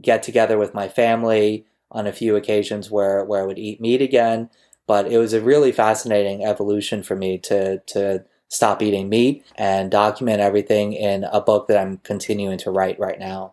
get 0.00 0.22
together 0.22 0.58
with 0.58 0.74
my 0.74 0.88
family 0.88 1.66
on 1.90 2.06
a 2.06 2.12
few 2.12 2.36
occasions 2.36 2.90
where 2.90 3.24
where 3.24 3.42
I 3.42 3.46
would 3.46 3.58
eat 3.58 3.80
meat 3.80 4.02
again. 4.02 4.50
But 4.88 5.12
it 5.12 5.18
was 5.18 5.32
a 5.32 5.40
really 5.40 5.70
fascinating 5.70 6.44
evolution 6.44 7.04
for 7.04 7.14
me 7.14 7.38
to 7.38 7.78
to 7.78 8.24
stop 8.48 8.82
eating 8.82 9.08
meat 9.08 9.44
and 9.56 9.90
document 9.90 10.40
everything 10.40 10.94
in 10.94 11.24
a 11.24 11.40
book 11.40 11.68
that 11.68 11.78
I'm 11.78 11.98
continuing 11.98 12.58
to 12.58 12.70
write 12.70 12.98
right 12.98 13.18
now. 13.18 13.52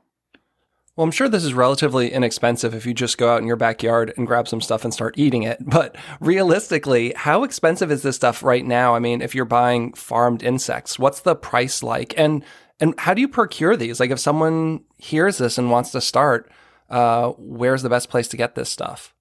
Well, 0.95 1.04
I'm 1.04 1.12
sure 1.12 1.28
this 1.28 1.43
is 1.43 1.54
relatively 1.54 2.13
inexpensive 2.13 2.74
if 2.74 2.86
you 2.86 2.93
just 2.93 3.17
go 3.17 3.30
out 3.30 3.41
in 3.41 3.48
your 3.48 3.58
backyard 3.58 4.13
and 4.15 4.26
grab 4.26 4.48
some 4.48 4.62
stuff 4.62 4.86
and 4.86 4.93
start 4.93 5.15
eating 5.17 5.43
it. 5.43 5.58
But 5.69 5.98
realistically, 6.21 7.13
how 7.17 7.43
expensive 7.43 7.91
is 7.91 8.02
this 8.02 8.15
stuff 8.15 8.41
right 8.41 8.65
now? 8.65 8.95
I 8.95 9.00
mean, 9.00 9.21
if 9.21 9.36
you're 9.36 9.43
buying 9.43 9.93
farmed 9.93 10.41
insects, 10.41 10.98
what's 10.98 11.19
the 11.19 11.36
price 11.36 11.84
like? 11.84 12.13
And 12.17 12.43
and 12.80 12.98
how 13.00 13.13
do 13.13 13.21
you 13.21 13.28
procure 13.28 13.76
these? 13.76 14.00
Like 14.00 14.12
if 14.12 14.19
someone 14.19 14.84
hears 14.98 15.38
this 15.38 15.58
and 15.58 15.71
wants 15.71 15.91
to 15.91 16.02
start, 16.02 16.50
uh, 16.89 17.30
where's 17.38 17.84
the 17.84 17.89
best 17.89 18.10
place 18.10 18.28
to 18.30 18.38
get 18.38 18.56
this 18.56 18.69
stuff? 18.69 19.14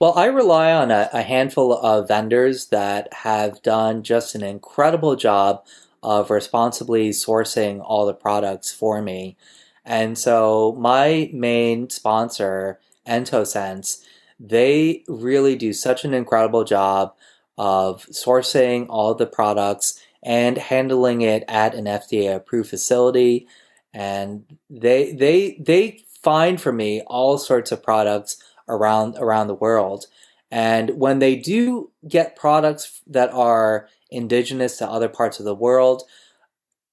Well, 0.00 0.14
I 0.16 0.26
rely 0.26 0.72
on 0.72 0.90
a, 0.90 1.08
a 1.12 1.22
handful 1.22 1.72
of 1.72 2.08
vendors 2.08 2.66
that 2.66 3.12
have 3.12 3.62
done 3.62 4.02
just 4.02 4.34
an 4.34 4.42
incredible 4.42 5.14
job 5.14 5.64
of 6.02 6.30
responsibly 6.30 7.10
sourcing 7.10 7.80
all 7.82 8.04
the 8.04 8.14
products 8.14 8.72
for 8.72 9.00
me. 9.00 9.36
And 9.84 10.18
so 10.18 10.76
my 10.78 11.30
main 11.32 11.90
sponsor, 11.90 12.80
Entosense, 13.06 14.02
they 14.40 15.04
really 15.06 15.54
do 15.54 15.72
such 15.72 16.04
an 16.04 16.12
incredible 16.12 16.64
job 16.64 17.14
of 17.56 18.04
sourcing 18.06 18.86
all 18.88 19.14
the 19.14 19.26
products 19.26 20.00
and 20.22 20.58
handling 20.58 21.22
it 21.22 21.44
at 21.46 21.74
an 21.74 21.84
FDA 21.84 22.34
approved 22.34 22.70
facility. 22.70 23.46
And 23.92 24.44
they 24.68 25.12
they 25.12 25.56
they 25.60 26.04
find 26.22 26.60
for 26.60 26.72
me 26.72 27.02
all 27.02 27.38
sorts 27.38 27.70
of 27.70 27.82
products 27.82 28.42
around 28.68 29.16
around 29.18 29.48
the 29.48 29.54
world. 29.54 30.06
And 30.50 30.90
when 30.90 31.18
they 31.18 31.36
do 31.36 31.90
get 32.06 32.36
products 32.36 33.02
that 33.06 33.30
are 33.32 33.88
indigenous 34.10 34.78
to 34.78 34.88
other 34.88 35.08
parts 35.08 35.38
of 35.38 35.44
the 35.44 35.54
world, 35.54 36.02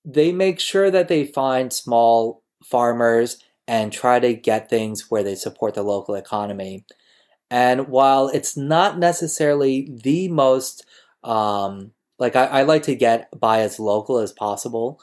they 0.03 0.31
make 0.31 0.59
sure 0.59 0.89
that 0.89 1.07
they 1.07 1.25
find 1.25 1.71
small 1.71 2.43
farmers 2.63 3.37
and 3.67 3.91
try 3.91 4.19
to 4.19 4.33
get 4.33 4.69
things 4.69 5.09
where 5.09 5.23
they 5.23 5.35
support 5.35 5.75
the 5.75 5.83
local 5.83 6.15
economy. 6.15 6.85
And 7.49 7.87
while 7.89 8.29
it's 8.29 8.57
not 8.57 8.97
necessarily 8.97 9.91
the 10.03 10.27
most, 10.29 10.85
um, 11.23 11.91
like 12.17 12.35
I, 12.35 12.45
I 12.45 12.61
like 12.63 12.83
to 12.83 12.95
get 12.95 13.27
by 13.39 13.59
as 13.59 13.79
local 13.79 14.17
as 14.17 14.31
possible, 14.31 15.01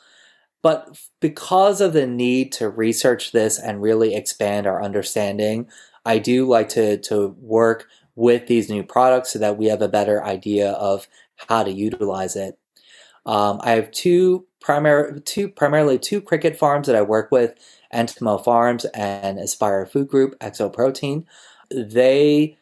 but 0.62 0.98
because 1.20 1.80
of 1.80 1.92
the 1.92 2.06
need 2.06 2.52
to 2.52 2.68
research 2.68 3.32
this 3.32 3.58
and 3.58 3.80
really 3.80 4.14
expand 4.14 4.66
our 4.66 4.82
understanding, 4.82 5.68
I 6.04 6.18
do 6.18 6.46
like 6.46 6.68
to, 6.70 6.98
to 6.98 7.36
work 7.40 7.88
with 8.14 8.46
these 8.46 8.68
new 8.68 8.82
products 8.82 9.32
so 9.32 9.38
that 9.38 9.56
we 9.56 9.66
have 9.66 9.82
a 9.82 9.88
better 9.88 10.24
idea 10.24 10.72
of 10.72 11.06
how 11.48 11.62
to 11.62 11.70
utilize 11.70 12.34
it. 12.34 12.58
Um, 13.26 13.60
I 13.62 13.72
have 13.72 13.90
two 13.90 14.46
primary, 14.60 15.20
two 15.20 15.48
primarily 15.48 15.98
two 15.98 16.20
cricket 16.20 16.56
farms 16.56 16.86
that 16.86 16.96
I 16.96 17.02
work 17.02 17.30
with, 17.30 17.54
Entomo 17.92 18.42
Farms 18.42 18.84
and 18.86 19.38
Aspire 19.38 19.86
Food 19.86 20.08
Group, 20.08 20.38
Exoprotein. 20.40 21.24
They 21.70 22.56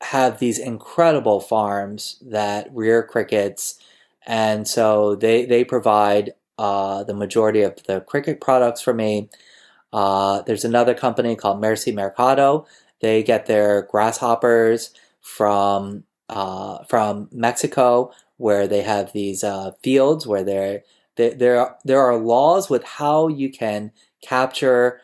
have 0.00 0.38
these 0.38 0.58
incredible 0.58 1.40
farms 1.40 2.18
that 2.22 2.68
rear 2.72 3.02
crickets, 3.02 3.78
and 4.26 4.66
so 4.66 5.16
they 5.16 5.44
they 5.44 5.64
provide 5.64 6.34
uh, 6.58 7.04
the 7.04 7.14
majority 7.14 7.62
of 7.62 7.82
the 7.84 8.00
cricket 8.00 8.40
products 8.40 8.80
for 8.80 8.94
me. 8.94 9.28
Uh, 9.94 10.42
there's 10.42 10.64
another 10.64 10.92
company 10.92 11.36
called 11.36 11.60
Merci 11.60 11.92
Mercado 11.92 12.66
they 13.04 13.22
get 13.22 13.44
their 13.44 13.82
grasshoppers 13.82 14.90
from 15.20 16.04
uh, 16.30 16.84
from 16.84 17.28
Mexico, 17.30 18.12
where 18.38 18.66
they 18.66 18.80
have 18.80 19.12
these 19.12 19.44
uh, 19.44 19.72
fields 19.82 20.26
where 20.26 20.42
there 20.42 20.82
there 21.16 21.76
there 21.84 22.00
are 22.00 22.16
laws 22.16 22.70
with 22.70 22.82
how 22.82 23.28
you 23.28 23.50
can 23.50 23.92
capture 24.22 25.02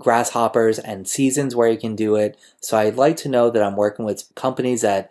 grasshoppers 0.00 0.80
and 0.80 1.06
seasons 1.06 1.54
where 1.54 1.68
you 1.68 1.78
can 1.78 1.94
do 1.94 2.16
it. 2.16 2.36
So 2.60 2.76
I'd 2.76 2.96
like 2.96 3.16
to 3.18 3.28
know 3.28 3.50
that 3.50 3.62
I'm 3.62 3.76
working 3.76 4.04
with 4.04 4.24
companies 4.34 4.80
that 4.82 5.10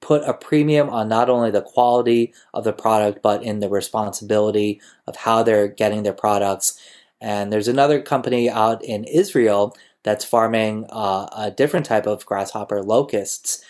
put 0.00 0.22
a 0.24 0.34
premium 0.34 0.90
on 0.90 1.08
not 1.08 1.30
only 1.30 1.52
the 1.52 1.62
quality 1.62 2.32
of 2.54 2.64
the 2.64 2.72
product 2.72 3.22
but 3.22 3.42
in 3.44 3.60
the 3.60 3.68
responsibility 3.68 4.80
of 5.06 5.14
how 5.16 5.44
they're 5.44 5.68
getting 5.68 6.02
their 6.02 6.12
products. 6.12 6.80
And 7.20 7.52
there's 7.52 7.68
another 7.68 8.00
company 8.00 8.48
out 8.48 8.84
in 8.84 9.04
Israel 9.04 9.76
that's 10.04 10.24
farming 10.24 10.86
uh, 10.90 11.28
a 11.36 11.50
different 11.50 11.86
type 11.86 12.06
of 12.06 12.24
grasshopper 12.26 12.82
locusts. 12.82 13.64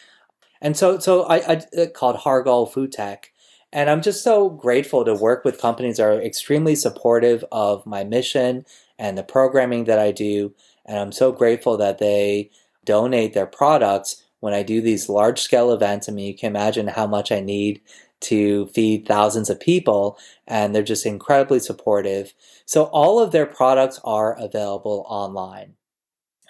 And 0.60 0.76
so, 0.76 0.98
so 0.98 1.24
I, 1.24 1.62
I 1.76 1.86
called 1.86 2.16
Hargol 2.16 2.70
Food 2.70 2.92
Tech. 2.92 3.32
And 3.72 3.90
I'm 3.90 4.00
just 4.00 4.24
so 4.24 4.48
grateful 4.48 5.04
to 5.04 5.14
work 5.14 5.44
with 5.44 5.60
companies 5.60 5.98
that 5.98 6.04
are 6.04 6.22
extremely 6.22 6.74
supportive 6.74 7.44
of 7.52 7.84
my 7.84 8.02
mission 8.02 8.64
and 8.98 9.16
the 9.16 9.22
programming 9.22 9.84
that 9.84 9.98
I 9.98 10.10
do. 10.10 10.54
And 10.86 10.98
I'm 10.98 11.12
so 11.12 11.32
grateful 11.32 11.76
that 11.76 11.98
they 11.98 12.50
donate 12.84 13.34
their 13.34 13.46
products 13.46 14.24
when 14.40 14.54
I 14.54 14.62
do 14.62 14.80
these 14.80 15.08
large 15.08 15.40
scale 15.40 15.72
events. 15.72 16.08
I 16.08 16.12
mean, 16.12 16.26
you 16.26 16.34
can 16.34 16.48
imagine 16.48 16.86
how 16.86 17.06
much 17.06 17.30
I 17.30 17.40
need 17.40 17.82
to 18.20 18.66
feed 18.68 19.06
thousands 19.06 19.50
of 19.50 19.60
people, 19.60 20.18
and 20.46 20.74
they're 20.74 20.82
just 20.82 21.06
incredibly 21.06 21.60
supportive. 21.60 22.34
So, 22.66 22.84
all 22.84 23.20
of 23.20 23.32
their 23.32 23.46
products 23.46 24.00
are 24.04 24.36
available 24.38 25.04
online. 25.08 25.74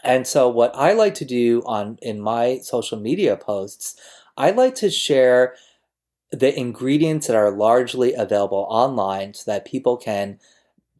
And 0.04 0.26
so 0.26 0.48
what 0.48 0.74
I 0.74 0.92
like 0.92 1.14
to 1.16 1.24
do 1.24 1.62
on 1.66 1.98
in 2.02 2.20
my 2.20 2.59
social 2.59 2.98
media 2.98 3.37
posts, 3.37 3.96
I 4.37 4.50
like 4.50 4.74
to 4.76 4.90
share 4.90 5.54
the 6.31 6.57
ingredients 6.57 7.26
that 7.26 7.37
are 7.37 7.50
largely 7.50 8.14
available 8.14 8.66
online 8.68 9.35
so 9.35 9.50
that 9.50 9.64
people 9.64 9.96
can 9.96 10.38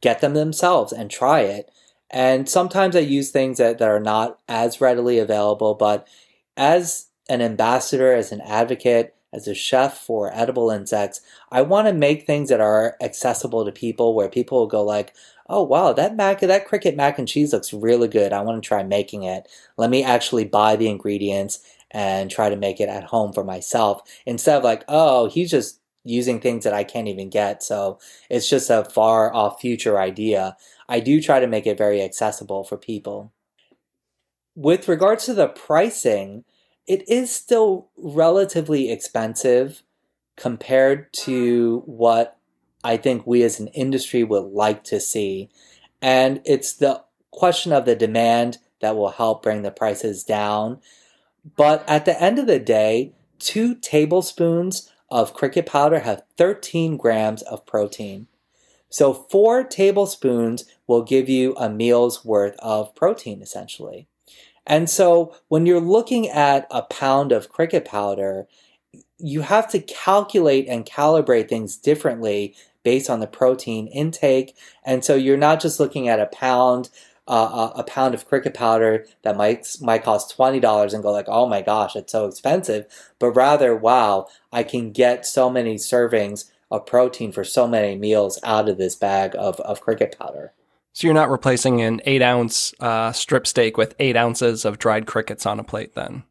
get 0.01 0.21
them 0.21 0.35
themselves 0.35 0.93
and 0.93 1.11
try 1.11 1.41
it. 1.41 1.71
And 2.11 2.49
sometimes 2.49 2.97
I 2.97 3.01
use 3.01 3.31
things 3.31 3.59
that, 3.59 3.79
that 3.79 3.89
are 3.89 4.01
not 4.01 4.39
as 4.49 4.81
readily 4.81 5.19
available, 5.19 5.75
but 5.75 6.09
as 6.57 7.09
an 7.29 7.43
ambassador, 7.43 8.15
as 8.15 8.33
an 8.33 8.41
advocate, 8.41 9.15
as 9.33 9.47
a 9.49 9.55
chef 9.55 9.99
for 9.99 10.33
edible 10.35 10.71
insects, 10.71 11.21
I 11.51 11.63
want 11.63 11.87
to 11.89 11.93
make 11.93 12.27
things 12.27 12.49
that 12.49 12.61
are 12.61 12.97
accessible 13.01 13.65
to 13.65 13.73
people 13.73 14.15
where 14.15 14.29
people 14.29 14.59
will 14.59 14.67
go 14.67 14.83
like, 14.83 15.15
oh 15.49 15.63
wow, 15.63 15.93
that 15.93 16.17
mac 16.17 16.41
that 16.41 16.67
cricket 16.67 16.97
mac 16.97 17.19
and 17.19 17.29
cheese 17.29 17.53
looks 17.53 17.73
really 17.73 18.09
good. 18.09 18.33
I 18.33 18.43
want 18.43 18.63
to 18.63 18.67
try 18.67 18.83
making 18.83 19.23
it. 19.25 19.49
Let 19.77 19.91
me 19.91 20.03
actually 20.05 20.45
buy 20.45 20.77
the 20.77 20.89
ingredients 20.89 21.61
and 21.91 22.31
try 22.31 22.51
to 22.51 22.57
make 22.57 22.81
it 22.81 22.89
at 22.89 23.05
home 23.05 23.33
for 23.33 23.45
myself 23.45 24.03
instead 24.27 24.57
of 24.59 24.65
like, 24.65 24.85
oh, 24.89 25.29
he's 25.29 25.51
just 25.51 25.81
using 26.05 26.41
things 26.41 26.65
that 26.65 26.75
I 26.75 26.85
can't 26.85 27.09
even 27.09 27.29
get. 27.31 27.63
So 27.63 27.99
it's 28.31 28.49
just 28.49 28.71
a 28.71 28.85
far 28.85 29.33
off 29.35 29.61
future 29.61 29.99
idea. 30.01 30.57
I 30.89 31.01
do 31.01 31.21
try 31.21 31.41
to 31.41 31.47
make 31.47 31.67
it 31.67 31.79
very 31.79 32.03
accessible 32.03 32.65
for 32.65 32.77
people. 32.77 33.33
with 34.55 34.89
regards 34.89 35.25
to 35.27 35.35
the 35.35 35.49
pricing, 35.49 36.45
it 36.89 37.07
is 37.09 37.31
still 37.31 37.91
relatively 37.99 38.91
expensive 38.91 39.83
compared 40.37 41.13
to 41.13 41.83
what 41.85 42.39
I 42.83 42.97
think 42.97 43.27
we 43.27 43.43
as 43.43 43.61
an 43.61 43.69
industry 43.69 44.25
would 44.25 44.47
like 44.47 44.85
to 44.85 44.99
see. 44.99 45.51
And 46.01 46.41
it's 46.47 46.73
the 46.73 47.05
question 47.31 47.73
of 47.73 47.85
the 47.85 47.95
demand 47.95 48.59
that 48.81 48.97
will 48.97 49.11
help 49.11 49.43
bring 49.43 49.63
the 49.63 49.71
prices 49.71 50.25
down. 50.25 50.81
But 51.57 51.87
at 51.87 52.07
the 52.07 52.21
end 52.21 52.39
of 52.39 52.47
the 52.47 52.59
day, 52.59 53.13
two 53.39 53.75
tablespoons 53.75 54.91
of 55.11 55.35
cricket 55.35 55.67
powder 55.67 56.01
have 56.01 56.23
13 56.39 56.97
grams 56.97 57.43
of 57.43 57.67
protein. 57.67 58.29
So, 58.91 59.13
four 59.13 59.65
tablespoons 59.65 60.65
will 60.87 61.03
give 61.03 61.29
you 61.29 61.55
a 61.57 61.69
meal's 61.69 62.25
worth 62.25 62.57
of 62.61 62.95
protein 62.95 63.43
essentially. 63.43 64.09
And 64.69 64.89
so, 64.89 65.35
when 65.49 65.67
you're 65.67 65.81
looking 65.81 66.29
at 66.29 66.67
a 66.71 66.83
pound 66.83 67.33
of 67.33 67.49
cricket 67.49 67.85
powder, 67.85 68.47
you 69.19 69.41
have 69.41 69.69
to 69.71 69.81
calculate 69.81 70.69
and 70.69 70.87
calibrate 70.87 71.49
things 71.49 71.77
differently 71.77 72.55
based 72.85 73.11
on 73.11 73.21
the 73.21 73.27
protein 73.27 73.89
intake. 73.89 74.55
And 74.85 75.05
so, 75.05 75.17
you're 75.17 75.39
not 75.39 75.61
just 75.61 75.81
looking 75.81 76.09
at 76.09 76.21
a 76.21 76.27
pound 76.27 76.91
uh, 77.27 77.73
a 77.75 77.85
pound 77.85 78.15
of 78.15 78.27
cricket 78.27 78.55
powder 78.55 79.07
that 79.23 79.37
might 79.37 79.67
might 79.83 80.03
cost 80.03 80.31
twenty 80.35 80.61
dollars 80.61 80.95
and 80.95 81.03
go 81.03 81.13
like, 81.13 81.29
oh 81.29 81.47
my 81.47 81.61
gosh, 81.63 81.95
it's 81.95 82.13
so 82.13 82.27
expensive. 82.27 82.87
But 83.19 83.33
rather, 83.33 83.77
wow, 83.77 84.29
I 84.53 84.63
can 84.63 84.93
get 84.93 85.27
so 85.27 85.51
many 85.51 85.75
servings 85.77 86.51
of 86.71 86.87
protein 86.87 87.33
for 87.33 87.45
so 87.45 87.67
many 87.67 87.97
meals 87.97 88.39
out 88.45 88.69
of 88.69 88.79
this 88.79 88.95
bag 88.97 89.35
of, 89.39 89.61
of 89.61 89.81
cricket 89.81 90.17
powder. 90.19 90.53
So 90.93 91.07
you're 91.07 91.15
not 91.15 91.31
replacing 91.31 91.81
an 91.81 92.01
eight 92.05 92.23
ounce 92.23 92.75
uh, 92.81 93.13
strip 93.13 93.47
steak 93.47 93.77
with 93.77 93.95
eight 93.99 94.17
ounces 94.17 94.65
of 94.65 94.79
dried 94.79 95.07
crickets 95.07 95.47
on 95.47 95.61
a 95.61 95.65
plate, 95.65 95.95
then. 95.95 96.25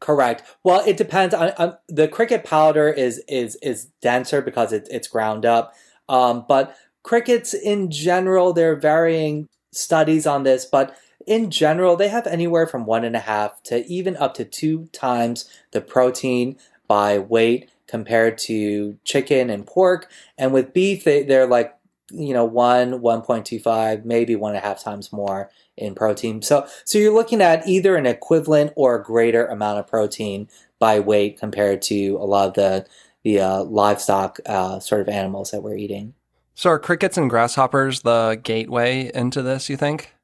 Correct. 0.00 0.42
Well, 0.64 0.82
it 0.86 0.96
depends 0.96 1.34
on, 1.34 1.52
on 1.58 1.76
the 1.88 2.08
cricket 2.08 2.42
powder 2.42 2.88
is 2.88 3.22
is 3.28 3.56
is 3.56 3.86
denser 4.00 4.40
because 4.40 4.72
it, 4.72 4.88
it's 4.90 5.08
ground 5.08 5.44
up. 5.44 5.74
Um, 6.08 6.44
but 6.48 6.76
crickets 7.02 7.54
in 7.54 7.90
general, 7.90 8.52
there 8.52 8.72
are 8.72 8.76
varying 8.76 9.48
studies 9.72 10.26
on 10.26 10.42
this, 10.42 10.64
but 10.64 10.96
in 11.26 11.50
general, 11.50 11.96
they 11.96 12.08
have 12.08 12.26
anywhere 12.26 12.66
from 12.66 12.86
one 12.86 13.04
and 13.04 13.14
a 13.14 13.20
half 13.20 13.62
to 13.64 13.86
even 13.86 14.16
up 14.16 14.34
to 14.34 14.44
two 14.44 14.86
times 14.92 15.48
the 15.70 15.80
protein 15.80 16.56
by 16.88 17.18
weight 17.18 17.70
compared 17.86 18.38
to 18.38 18.98
chicken 19.04 19.50
and 19.50 19.66
pork. 19.66 20.10
And 20.38 20.52
with 20.52 20.72
beef, 20.72 21.04
they, 21.04 21.22
they're 21.22 21.46
like, 21.46 21.76
you 22.10 22.34
know, 22.34 22.44
one, 22.44 23.00
1.25, 23.00 24.04
maybe 24.04 24.36
one 24.36 24.54
and 24.54 24.64
a 24.64 24.66
half 24.66 24.82
times 24.82 25.12
more 25.12 25.50
in 25.76 25.94
protein. 25.94 26.42
So, 26.42 26.66
so 26.84 26.98
you're 26.98 27.14
looking 27.14 27.40
at 27.40 27.66
either 27.66 27.96
an 27.96 28.06
equivalent 28.06 28.72
or 28.76 28.96
a 28.96 29.02
greater 29.02 29.46
amount 29.46 29.78
of 29.78 29.86
protein 29.86 30.48
by 30.78 31.00
weight 31.00 31.38
compared 31.38 31.82
to 31.82 32.16
a 32.16 32.24
lot 32.24 32.48
of 32.48 32.54
the, 32.54 32.86
the 33.24 33.40
uh, 33.40 33.62
livestock 33.64 34.38
uh, 34.46 34.80
sort 34.80 35.00
of 35.00 35.08
animals 35.08 35.50
that 35.50 35.62
we're 35.62 35.76
eating. 35.76 36.14
So 36.54 36.70
are 36.70 36.78
crickets 36.78 37.16
and 37.16 37.30
grasshoppers 37.30 38.02
the 38.02 38.38
gateway 38.42 39.10
into 39.14 39.42
this, 39.42 39.70
you 39.70 39.76
think? 39.76 40.14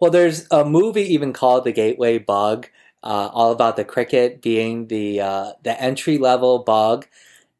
Well, 0.00 0.10
there's 0.10 0.46
a 0.50 0.64
movie 0.64 1.14
even 1.14 1.32
called 1.32 1.64
The 1.64 1.72
Gateway 1.72 2.18
Bug, 2.18 2.68
uh, 3.02 3.30
all 3.32 3.52
about 3.52 3.76
the 3.76 3.84
cricket 3.84 4.42
being 4.42 4.88
the 4.88 5.20
uh, 5.20 5.52
the 5.62 5.80
entry 5.80 6.18
level 6.18 6.58
bug, 6.58 7.06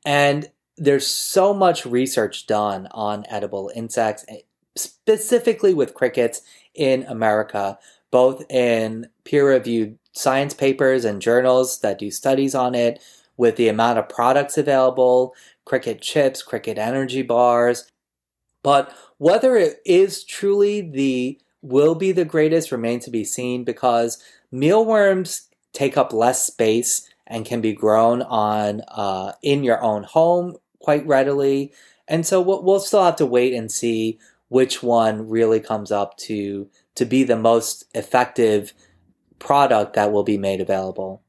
and 0.05 0.51
there's 0.77 1.07
so 1.07 1.55
much 1.55 1.87
research 1.87 2.47
done 2.47 2.89
on 2.91 3.25
edible 3.29 3.71
insects, 3.75 4.25
eh, 4.29 4.39
specifically 4.77 5.75
with 5.75 5.95
crickets 5.95 6.43
in 6.75 7.05
America, 7.05 7.79
both 8.11 8.45
in 8.51 9.09
peer 9.25 9.49
reviewed 9.49 9.99
science 10.13 10.55
papers 10.55 11.05
and 11.05 11.23
journals 11.23 11.81
that 11.81 11.99
do 11.99 12.11
studies 12.11 12.55
on 12.55 12.75
it, 12.75 13.03
with 13.37 13.57
the 13.57 13.69
amount 13.69 13.99
of 13.99 14.09
products 14.09 14.57
available, 14.57 15.35
cricket 15.65 16.01
chips, 16.01 16.43
cricket 16.43 16.79
energy 16.79 17.23
bars, 17.23 17.91
but 18.63 18.93
whether 19.19 19.57
it 19.57 19.81
is 19.85 20.25
truly 20.25 20.81
the 20.81 21.41
will 21.63 21.95
be 21.95 22.13
the 22.13 22.25
greatest 22.25 22.73
remains 22.73 23.05
to 23.05 23.11
be 23.11 23.25
seen 23.25 23.65
because 23.65 24.23
mealworms 24.51 25.49
take 25.73 25.97
up 25.97 26.13
less 26.13 26.47
space 26.47 27.09
and 27.27 27.45
can 27.45 27.61
be 27.61 27.73
grown 27.73 28.23
on 28.23 28.83
uh, 28.89 29.33
in 29.43 29.65
your 29.65 29.83
own 29.83 30.05
home 30.05 30.57
quite 30.87 31.05
readily. 31.05 31.73
And 32.07 32.25
so 32.25 32.41
we'll, 32.41 32.63
we'll 32.63 32.79
still 32.79 33.05
have 33.05 33.17
to 33.17 33.27
wait 33.27 33.53
and 33.53 33.73
see 33.73 34.21
which 34.47 34.85
one 34.85 35.29
really 35.29 35.59
comes 35.59 35.91
up 35.91 36.17
to 36.19 36.71
to 36.95 37.05
be 37.05 37.25
the 37.25 37.35
most 37.35 37.87
effective 37.93 38.73
product 39.41 39.95
that 39.95 40.13
will 40.13 40.23
be 40.23 40.39
made 40.39 40.61
available. 40.61 41.25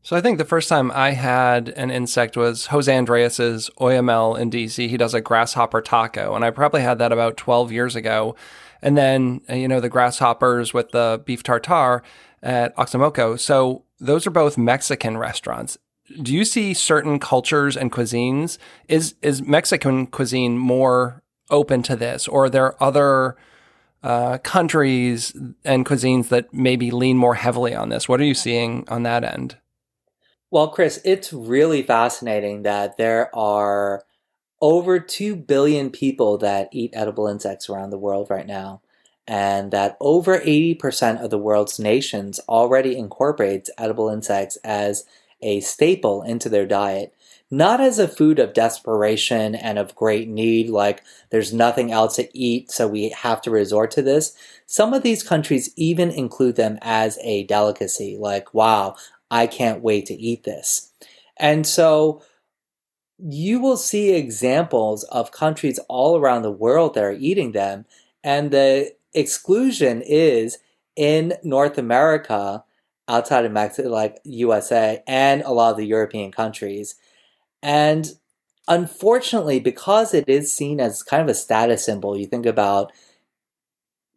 So 0.00 0.16
I 0.16 0.22
think 0.22 0.38
the 0.38 0.46
first 0.46 0.70
time 0.70 0.90
I 0.92 1.10
had 1.10 1.68
an 1.68 1.90
insect 1.90 2.34
was 2.34 2.68
Jose 2.68 2.90
Andres's 2.90 3.68
Oyamel 3.78 4.40
in 4.40 4.50
DC. 4.50 4.88
He 4.88 4.96
does 4.96 5.12
a 5.12 5.20
grasshopper 5.20 5.82
taco, 5.82 6.34
and 6.34 6.42
I 6.42 6.50
probably 6.50 6.80
had 6.80 6.98
that 6.98 7.12
about 7.12 7.36
12 7.36 7.70
years 7.70 7.94
ago. 7.94 8.36
And 8.80 8.96
then, 8.96 9.42
uh, 9.50 9.54
you 9.54 9.68
know, 9.68 9.80
the 9.80 9.90
grasshoppers 9.90 10.72
with 10.72 10.92
the 10.92 11.22
beef 11.26 11.42
tartare 11.42 12.02
at 12.42 12.74
Oxomoco. 12.76 13.38
So 13.38 13.84
those 14.00 14.26
are 14.26 14.30
both 14.30 14.56
Mexican 14.56 15.18
restaurants. 15.18 15.76
Do 16.22 16.34
you 16.34 16.44
see 16.44 16.74
certain 16.74 17.18
cultures 17.18 17.76
and 17.76 17.92
cuisines? 17.92 18.58
Is 18.88 19.14
is 19.22 19.42
Mexican 19.42 20.06
cuisine 20.06 20.56
more 20.56 21.22
open 21.50 21.82
to 21.84 21.96
this, 21.96 22.26
or 22.28 22.44
are 22.44 22.50
there 22.50 22.82
other 22.82 23.36
uh, 24.02 24.38
countries 24.38 25.34
and 25.64 25.84
cuisines 25.84 26.28
that 26.28 26.52
maybe 26.52 26.90
lean 26.90 27.16
more 27.16 27.34
heavily 27.34 27.74
on 27.74 27.88
this? 27.88 28.08
What 28.08 28.20
are 28.20 28.24
you 28.24 28.34
seeing 28.34 28.84
on 28.88 29.02
that 29.02 29.24
end? 29.24 29.56
Well, 30.50 30.68
Chris, 30.68 31.00
it's 31.04 31.32
really 31.32 31.82
fascinating 31.82 32.62
that 32.62 32.96
there 32.96 33.34
are 33.36 34.04
over 34.60 34.98
2 34.98 35.36
billion 35.36 35.90
people 35.90 36.38
that 36.38 36.68
eat 36.72 36.90
edible 36.94 37.26
insects 37.26 37.68
around 37.68 37.90
the 37.90 37.98
world 37.98 38.30
right 38.30 38.46
now, 38.46 38.80
and 39.26 39.70
that 39.72 39.96
over 40.00 40.38
80% 40.38 41.22
of 41.22 41.30
the 41.30 41.38
world's 41.38 41.78
nations 41.78 42.40
already 42.48 42.96
incorporates 42.96 43.70
edible 43.76 44.08
insects 44.08 44.56
as 44.64 45.04
a 45.42 45.60
staple 45.60 46.22
into 46.22 46.48
their 46.48 46.66
diet. 46.66 47.14
Not 47.50 47.80
as 47.80 47.98
a 47.98 48.08
food 48.08 48.38
of 48.38 48.52
desperation 48.52 49.54
and 49.54 49.78
of 49.78 49.94
great 49.94 50.28
need, 50.28 50.68
like 50.68 51.02
there's 51.30 51.52
nothing 51.52 51.90
else 51.90 52.16
to 52.16 52.38
eat, 52.38 52.70
so 52.70 52.86
we 52.86 53.08
have 53.08 53.40
to 53.42 53.50
resort 53.50 53.90
to 53.92 54.02
this. 54.02 54.36
Some 54.66 54.92
of 54.92 55.02
these 55.02 55.22
countries 55.22 55.70
even 55.74 56.10
include 56.10 56.56
them 56.56 56.78
as 56.82 57.18
a 57.22 57.44
delicacy, 57.44 58.18
like, 58.20 58.52
wow, 58.52 58.96
I 59.30 59.46
can't 59.46 59.82
wait 59.82 60.04
to 60.06 60.14
eat 60.14 60.44
this. 60.44 60.92
And 61.38 61.66
so 61.66 62.22
you 63.18 63.60
will 63.60 63.76
see 63.76 64.12
examples 64.12 65.04
of 65.04 65.32
countries 65.32 65.80
all 65.88 66.18
around 66.18 66.42
the 66.42 66.50
world 66.50 66.94
that 66.94 67.04
are 67.04 67.12
eating 67.12 67.52
them. 67.52 67.86
And 68.22 68.50
the 68.50 68.94
exclusion 69.14 70.02
is 70.02 70.58
in 70.96 71.34
North 71.42 71.78
America, 71.78 72.64
outside 73.08 73.44
of 73.44 73.52
Mexico, 73.52 73.88
like 73.88 74.18
USA, 74.24 75.02
and 75.06 75.42
a 75.42 75.50
lot 75.50 75.72
of 75.72 75.76
the 75.76 75.86
European 75.86 76.30
countries. 76.30 76.94
And 77.62 78.06
unfortunately, 78.68 79.60
because 79.60 80.14
it 80.14 80.28
is 80.28 80.52
seen 80.52 80.80
as 80.80 81.02
kind 81.02 81.22
of 81.22 81.28
a 81.28 81.34
status 81.34 81.84
symbol, 81.84 82.16
you 82.16 82.26
think 82.26 82.46
about 82.46 82.92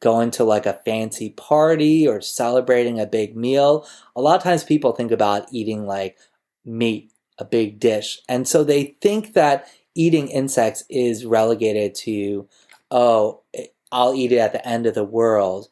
going 0.02 0.32
to 0.32 0.44
like 0.44 0.66
a 0.66 0.80
fancy 0.84 1.30
party 1.30 2.08
or 2.08 2.20
celebrating 2.22 3.00
a 3.00 3.06
big 3.06 3.36
meal, 3.38 3.88
a 4.16 4.22
lot 4.22 4.36
of 4.36 4.44
times 4.44 4.64
people 4.64 4.92
think 4.92 5.12
about 5.12 5.48
eating 5.52 5.86
like 5.86 6.18
meat, 6.66 7.12
a 7.38 7.46
big 7.46 7.80
dish. 7.80 8.20
And 8.28 8.48
so 8.48 8.64
they 8.64 8.98
think 9.02 9.34
that 9.34 9.68
eating 9.96 10.28
insects 10.28 10.84
is 10.90 11.26
relegated 11.26 11.96
to, 11.96 12.48
oh, 12.90 13.42
eh, 13.54 13.68
I'll 13.92 14.16
eat 14.16 14.32
it 14.32 14.38
at 14.38 14.54
the 14.54 14.68
end 14.68 14.86
of 14.86 14.96
the 14.96 15.04
world. 15.04 15.70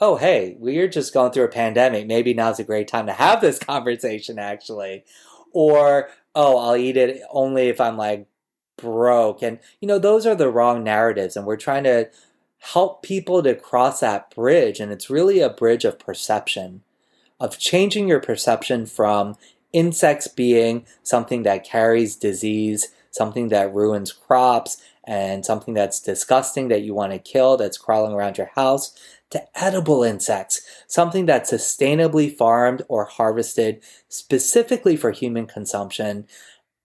Oh, 0.00 0.16
hey, 0.16 0.56
we're 0.58 0.88
just 0.88 1.14
going 1.14 1.32
through 1.32 1.44
a 1.44 1.48
pandemic. 1.48 2.06
Maybe 2.06 2.34
now's 2.34 2.58
a 2.58 2.64
great 2.64 2.88
time 2.88 3.06
to 3.06 3.12
have 3.12 3.40
this 3.40 3.58
conversation, 3.60 4.38
actually. 4.38 5.04
Or, 5.52 6.08
oh, 6.34 6.58
I'll 6.58 6.76
eat 6.76 6.96
it 6.96 7.22
only 7.30 7.68
if 7.68 7.80
I'm 7.80 7.96
like 7.96 8.26
broke. 8.76 9.42
And, 9.42 9.60
you 9.80 9.86
know, 9.86 9.98
those 9.98 10.26
are 10.26 10.34
the 10.34 10.50
wrong 10.50 10.82
narratives. 10.82 11.36
And 11.36 11.46
we're 11.46 11.56
trying 11.56 11.84
to 11.84 12.10
help 12.58 13.02
people 13.02 13.42
to 13.42 13.54
cross 13.54 14.00
that 14.00 14.34
bridge. 14.34 14.80
And 14.80 14.90
it's 14.90 15.10
really 15.10 15.40
a 15.40 15.50
bridge 15.50 15.84
of 15.84 15.98
perception, 15.98 16.82
of 17.38 17.58
changing 17.58 18.08
your 18.08 18.20
perception 18.20 18.86
from 18.86 19.36
insects 19.72 20.28
being 20.28 20.86
something 21.02 21.42
that 21.44 21.64
carries 21.64 22.16
disease, 22.16 22.88
something 23.10 23.48
that 23.48 23.74
ruins 23.74 24.12
crops, 24.12 24.82
and 25.06 25.44
something 25.44 25.74
that's 25.74 26.00
disgusting 26.00 26.68
that 26.68 26.82
you 26.82 26.94
want 26.94 27.12
to 27.12 27.18
kill 27.18 27.56
that's 27.56 27.76
crawling 27.76 28.14
around 28.14 28.38
your 28.38 28.50
house, 28.54 28.98
to 29.34 29.60
edible 29.60 30.04
insects, 30.04 30.62
something 30.86 31.26
that's 31.26 31.52
sustainably 31.52 32.32
farmed 32.32 32.82
or 32.88 33.04
harvested 33.04 33.82
specifically 34.08 34.96
for 34.96 35.10
human 35.10 35.44
consumption 35.44 36.24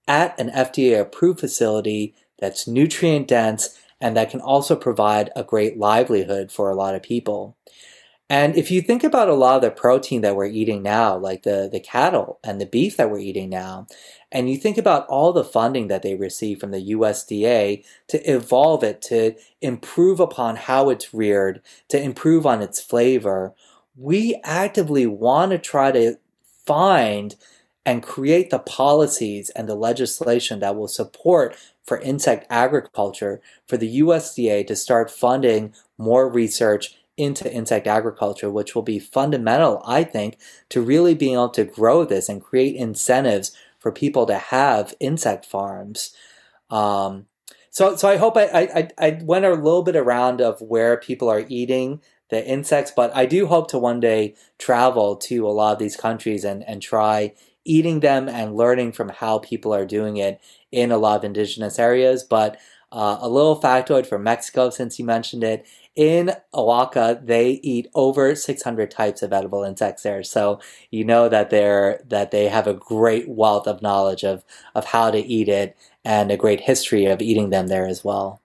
at 0.08 0.38
an 0.40 0.50
FDA 0.50 1.00
approved 1.00 1.40
facility 1.40 2.16
that's 2.40 2.68
nutrient 2.68 3.28
dense 3.28 3.78
and 4.02 4.18
that 4.18 4.32
can 4.32 4.42
also 4.42 4.76
provide 4.76 5.30
a 5.36 5.44
great 5.44 5.78
livelihood 5.78 6.52
for 6.52 6.72
a 6.72 6.76
lot 6.76 6.96
of 6.96 7.04
people. 7.04 7.56
And 8.32 8.56
if 8.56 8.72
you 8.72 8.82
think 8.82 9.04
about 9.04 9.30
a 9.30 9.36
lot 9.36 9.58
of 9.58 9.62
the 9.62 9.72
protein 9.72 10.22
that 10.22 10.36
we're 10.36 10.46
eating 10.46 10.82
now, 10.82 11.18
like 11.18 11.44
the, 11.44 11.70
the 11.72 11.80
cattle 11.80 12.40
and 12.44 12.60
the 12.60 12.66
beef 12.66 12.98
that 12.98 13.12
we're 13.12 13.20
eating 13.20 13.50
now, 13.50 13.86
and 14.32 14.50
you 14.50 14.58
think 14.58 14.78
about 14.78 15.08
all 15.08 15.34
the 15.34 15.44
funding 15.44 15.88
that 15.88 16.04
they 16.04 16.16
receive 16.16 16.60
from 16.60 16.72
the 16.72 16.92
USDA 16.92 17.84
to 18.08 18.32
evolve 18.32 18.84
it, 18.84 19.02
to 19.04 19.36
improve 19.62 20.20
upon 20.20 20.56
how 20.56 20.90
it's 20.90 21.14
reared, 21.14 21.62
to 21.88 22.00
improve 22.00 22.46
on 22.46 22.62
its 22.62 22.80
flavor, 22.80 23.54
we 23.96 24.40
actively 24.44 25.08
want 25.08 25.52
to 25.52 25.58
try 25.58 25.92
to 25.92 26.18
find 26.66 27.36
and 27.86 28.04
create 28.04 28.52
the 28.52 28.60
policies 28.60 29.50
and 29.52 29.68
the 29.68 29.76
legislation 29.76 30.60
that 30.60 30.76
will 30.76 30.88
support 30.88 31.56
for 31.84 32.00
insect 32.02 32.46
agriculture 32.50 33.42
for 33.68 33.78
the 33.78 34.00
USDA 34.00 34.68
to 34.68 34.76
start 34.76 35.10
funding 35.10 35.74
more 35.98 36.30
research 36.30 36.96
into 37.18 37.52
insect 37.52 37.88
agriculture, 37.88 38.50
which 38.50 38.76
will 38.76 38.84
be 38.84 39.00
fundamental, 39.00 39.82
I 39.86 40.04
think, 40.04 40.38
to 40.70 40.82
really 40.82 41.16
being 41.16 41.34
able 41.34 41.50
to 41.50 41.66
grow 41.66 42.06
this 42.06 42.30
and 42.30 42.42
create 42.42 42.76
incentives 42.76 43.52
for 43.80 43.92
people 43.92 44.26
to 44.28 44.38
have 44.38 44.94
insect 45.00 45.46
farms. 45.46 46.14
Um, 46.70 47.26
so, 47.72 47.96
so 47.96 48.10
I 48.10 48.18
hope 48.18 48.36
I, 48.38 48.44
I, 48.46 48.90
I 48.98 49.20
went 49.24 49.46
a 49.46 49.54
little 49.54 49.84
bit 49.84 49.96
around 49.96 50.42
of 50.42 50.62
where 50.62 50.98
people 50.98 51.30
are 51.30 51.46
eating 51.48 52.02
the 52.30 52.46
insects, 52.46 52.92
but 52.96 53.16
I 53.16 53.26
do 53.26 53.48
hope 53.48 53.70
to 53.70 53.80
one 53.80 54.00
day 54.00 54.36
travel 54.58 55.16
to 55.16 55.48
a 55.48 55.50
lot 55.50 55.74
of 55.74 55.80
these 55.80 55.96
countries 55.96 56.44
and, 56.44 56.64
and 56.68 56.82
try 56.82 57.34
eating 57.66 58.00
them 58.00 58.28
and 58.28 58.56
learning 58.56 58.92
from 58.92 59.10
how 59.10 59.40
people 59.40 59.74
are 59.74 59.86
doing 59.86 60.18
it 60.18 60.40
in 60.72 60.92
a 60.92 60.98
lot 60.98 61.18
of 61.18 61.24
indigenous 61.24 61.80
areas. 61.80 62.24
But 62.24 62.58
uh, 62.92 63.18
a 63.22 63.30
little 63.30 63.60
factoid 63.60 64.08
for 64.08 64.18
Mexico, 64.18 64.70
since 64.70 64.98
you 64.98 65.06
mentioned 65.06 65.44
it, 65.44 65.66
in 66.00 66.32
Oaxaca, 66.54 67.20
they 67.22 67.60
eat 67.62 67.90
over 67.94 68.34
600 68.34 68.90
types 68.90 69.22
of 69.22 69.34
edible 69.34 69.66
insects 69.66 70.04
there. 70.04 70.24
So 70.24 70.62
you 70.92 71.04
know 71.04 71.28
that 71.28 71.50
they're 71.50 72.02
that 72.08 72.32
they 72.32 72.48
have 72.48 72.68
a 72.68 72.74
great 72.74 73.28
wealth 73.28 73.68
of 73.68 73.82
knowledge 73.82 74.24
of 74.24 74.46
of 74.76 74.86
how 74.86 75.12
to 75.12 75.20
eat 75.20 75.50
it 75.50 75.76
and 76.06 76.32
a 76.32 76.38
great 76.38 76.62
history 76.62 77.06
of 77.06 77.22
eating 77.22 77.50
them 77.50 77.68
there 77.68 77.86
as 77.86 78.02
well. 78.02 78.40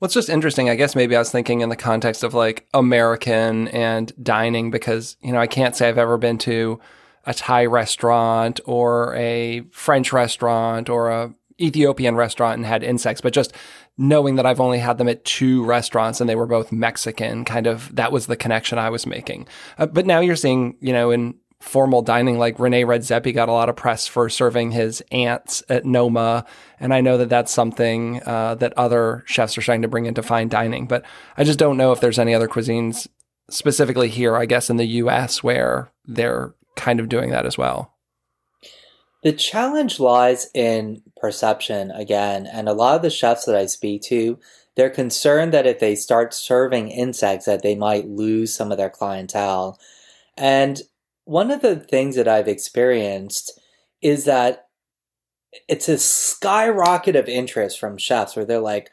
What's 0.00 0.12
just 0.12 0.28
interesting, 0.28 0.68
I 0.68 0.74
guess 0.74 0.94
maybe 0.94 1.16
I 1.16 1.20
was 1.20 1.32
thinking 1.32 1.62
in 1.62 1.70
the 1.70 1.76
context 1.76 2.22
of 2.22 2.34
like 2.34 2.68
American 2.74 3.68
and 3.68 4.12
dining 4.22 4.70
because, 4.70 5.16
you 5.22 5.32
know, 5.32 5.40
I 5.40 5.46
can't 5.46 5.74
say 5.74 5.88
I've 5.88 5.96
ever 5.96 6.18
been 6.18 6.36
to 6.38 6.78
a 7.24 7.32
Thai 7.32 7.64
restaurant 7.64 8.60
or 8.66 9.14
a 9.16 9.62
French 9.70 10.12
restaurant 10.12 10.90
or 10.90 11.08
a 11.08 11.34
Ethiopian 11.58 12.16
restaurant 12.16 12.58
and 12.58 12.66
had 12.66 12.84
insects, 12.84 13.22
but 13.22 13.32
just 13.32 13.54
knowing 13.98 14.36
that 14.36 14.46
I've 14.46 14.60
only 14.60 14.78
had 14.78 14.96
them 14.96 15.08
at 15.08 15.24
two 15.24 15.64
restaurants 15.64 16.20
and 16.20 16.30
they 16.30 16.36
were 16.36 16.46
both 16.46 16.72
Mexican, 16.72 17.44
kind 17.44 17.66
of 17.66 17.94
that 17.96 18.12
was 18.12 18.26
the 18.26 18.36
connection 18.36 18.78
I 18.78 18.90
was 18.90 19.06
making. 19.06 19.48
Uh, 19.76 19.86
but 19.86 20.06
now 20.06 20.20
you're 20.20 20.36
seeing, 20.36 20.76
you 20.80 20.92
know, 20.92 21.10
in 21.10 21.34
formal 21.60 22.02
dining, 22.02 22.38
like 22.38 22.58
Rene 22.60 22.84
Redzepi 22.84 23.34
got 23.34 23.48
a 23.48 23.52
lot 23.52 23.68
of 23.68 23.74
press 23.74 24.06
for 24.06 24.28
serving 24.28 24.70
his 24.70 25.02
ants 25.10 25.62
at 25.68 25.84
Noma. 25.84 26.46
And 26.78 26.94
I 26.94 27.00
know 27.00 27.18
that 27.18 27.28
that's 27.28 27.52
something 27.52 28.22
uh, 28.24 28.54
that 28.56 28.78
other 28.78 29.24
chefs 29.26 29.58
are 29.58 29.62
starting 29.62 29.82
to 29.82 29.88
bring 29.88 30.06
into 30.06 30.22
fine 30.22 30.48
dining. 30.48 30.86
But 30.86 31.04
I 31.36 31.42
just 31.42 31.58
don't 31.58 31.76
know 31.76 31.90
if 31.90 32.00
there's 32.00 32.18
any 32.20 32.34
other 32.34 32.48
cuisines 32.48 33.08
specifically 33.50 34.08
here, 34.08 34.36
I 34.36 34.46
guess, 34.46 34.70
in 34.70 34.76
the 34.76 34.86
US 34.86 35.42
where 35.42 35.90
they're 36.04 36.54
kind 36.76 37.00
of 37.00 37.08
doing 37.08 37.30
that 37.30 37.46
as 37.46 37.58
well. 37.58 37.92
The 39.24 39.32
challenge 39.32 39.98
lies 39.98 40.48
in 40.54 41.02
perception 41.20 41.90
again. 41.90 42.46
And 42.46 42.68
a 42.68 42.72
lot 42.72 42.96
of 42.96 43.02
the 43.02 43.10
chefs 43.10 43.44
that 43.44 43.56
I 43.56 43.66
speak 43.66 44.02
to, 44.02 44.38
they're 44.76 44.90
concerned 44.90 45.52
that 45.52 45.66
if 45.66 45.80
they 45.80 45.94
start 45.94 46.32
serving 46.32 46.90
insects 46.90 47.46
that 47.46 47.62
they 47.62 47.74
might 47.74 48.08
lose 48.08 48.54
some 48.54 48.70
of 48.70 48.78
their 48.78 48.90
clientele. 48.90 49.78
And 50.36 50.80
one 51.24 51.50
of 51.50 51.62
the 51.62 51.76
things 51.76 52.16
that 52.16 52.28
I've 52.28 52.48
experienced 52.48 53.60
is 54.00 54.24
that 54.24 54.68
it's 55.68 55.88
a 55.88 55.98
skyrocket 55.98 57.16
of 57.16 57.28
interest 57.28 57.80
from 57.80 57.98
chefs 57.98 58.36
where 58.36 58.44
they're 58.44 58.60
like, 58.60 58.90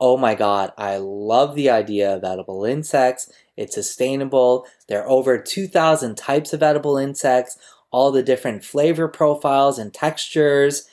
oh 0.00 0.16
my 0.16 0.34
God, 0.34 0.72
I 0.76 0.98
love 0.98 1.54
the 1.54 1.70
idea 1.70 2.14
of 2.14 2.24
edible 2.24 2.64
insects. 2.64 3.30
It's 3.56 3.74
sustainable. 3.74 4.66
There 4.88 5.02
are 5.02 5.08
over 5.08 5.38
2,000 5.38 6.16
types 6.16 6.52
of 6.52 6.62
edible 6.62 6.96
insects, 6.98 7.56
all 7.90 8.12
the 8.12 8.22
different 8.22 8.64
flavor 8.64 9.08
profiles 9.08 9.78
and 9.78 9.92
textures. 9.92 10.88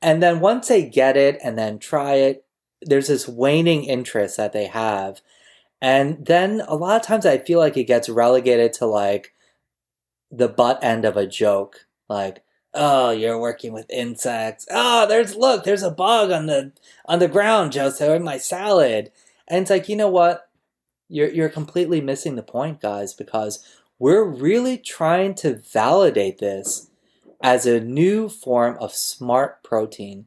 And 0.00 0.22
then 0.22 0.40
once 0.40 0.68
they 0.68 0.88
get 0.88 1.16
it 1.16 1.38
and 1.42 1.58
then 1.58 1.78
try 1.78 2.14
it, 2.14 2.44
there's 2.82 3.08
this 3.08 3.28
waning 3.28 3.84
interest 3.84 4.36
that 4.36 4.52
they 4.52 4.66
have. 4.66 5.20
And 5.80 6.26
then 6.26 6.62
a 6.66 6.76
lot 6.76 7.00
of 7.00 7.06
times 7.06 7.26
I 7.26 7.38
feel 7.38 7.58
like 7.58 7.76
it 7.76 7.84
gets 7.84 8.08
relegated 8.08 8.72
to 8.74 8.86
like, 8.86 9.34
the 10.30 10.48
butt 10.48 10.82
end 10.82 11.04
of 11.04 11.16
a 11.16 11.26
joke. 11.26 11.86
Like, 12.08 12.42
oh, 12.74 13.10
you're 13.10 13.40
working 13.40 13.72
with 13.72 13.90
insects. 13.90 14.66
Oh, 14.70 15.06
there's 15.06 15.34
look, 15.34 15.64
there's 15.64 15.82
a 15.82 15.90
bug 15.90 16.30
on 16.30 16.46
the 16.46 16.72
on 17.06 17.18
the 17.18 17.28
ground, 17.28 17.72
Joseph, 17.72 18.10
in 18.10 18.22
my 18.22 18.38
salad. 18.38 19.10
And 19.46 19.62
it's 19.62 19.70
like, 19.70 19.88
you 19.88 19.96
know 19.96 20.08
what? 20.08 20.48
You're 21.08 21.30
you're 21.30 21.48
completely 21.48 22.00
missing 22.00 22.36
the 22.36 22.42
point, 22.42 22.80
guys, 22.80 23.14
because 23.14 23.64
we're 23.98 24.24
really 24.24 24.78
trying 24.78 25.34
to 25.36 25.56
validate 25.56 26.38
this 26.38 26.87
as 27.40 27.66
a 27.66 27.80
new 27.80 28.28
form 28.28 28.76
of 28.80 28.94
smart 28.94 29.62
protein. 29.62 30.26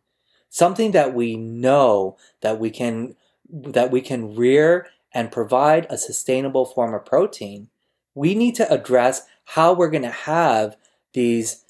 Something 0.49 0.91
that 0.91 1.14
we 1.14 1.36
know 1.36 2.18
that 2.41 2.59
we 2.59 2.70
can 2.70 3.16
that 3.49 3.91
we 3.91 4.01
can 4.01 4.36
rear 4.36 4.88
and 5.14 5.32
provide 5.32 5.86
a 5.89 5.97
sustainable 5.97 6.66
form 6.66 6.93
of 6.93 7.05
protein. 7.05 7.68
We 8.16 8.34
need 8.34 8.55
to 8.55 8.72
address 8.72 9.28
how 9.43 9.74
we're 9.74 9.89
going 9.89 10.03
to 10.03 10.09
have 10.09 10.78
these 11.14 11.66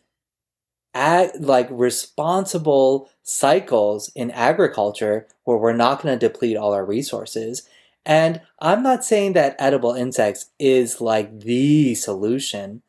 ag- 0.93 1.31
like 1.39 1.67
responsible 1.71 3.09
cycles 3.23 4.11
in 4.15 4.31
agriculture 4.31 5.27
where 5.43 5.57
we're 5.57 5.73
not 5.73 6.01
going 6.01 6.17
to 6.17 6.27
deplete 6.27 6.57
all 6.57 6.73
our 6.73 6.85
resources. 6.85 7.67
And 8.05 8.41
I'm 8.59 8.81
not 8.83 9.05
saying 9.05 9.33
that 9.33 9.55
edible 9.59 9.93
insects 9.93 10.49
is 10.59 11.01
like 11.01 11.41
the 11.41 11.95
solution, 11.95 12.81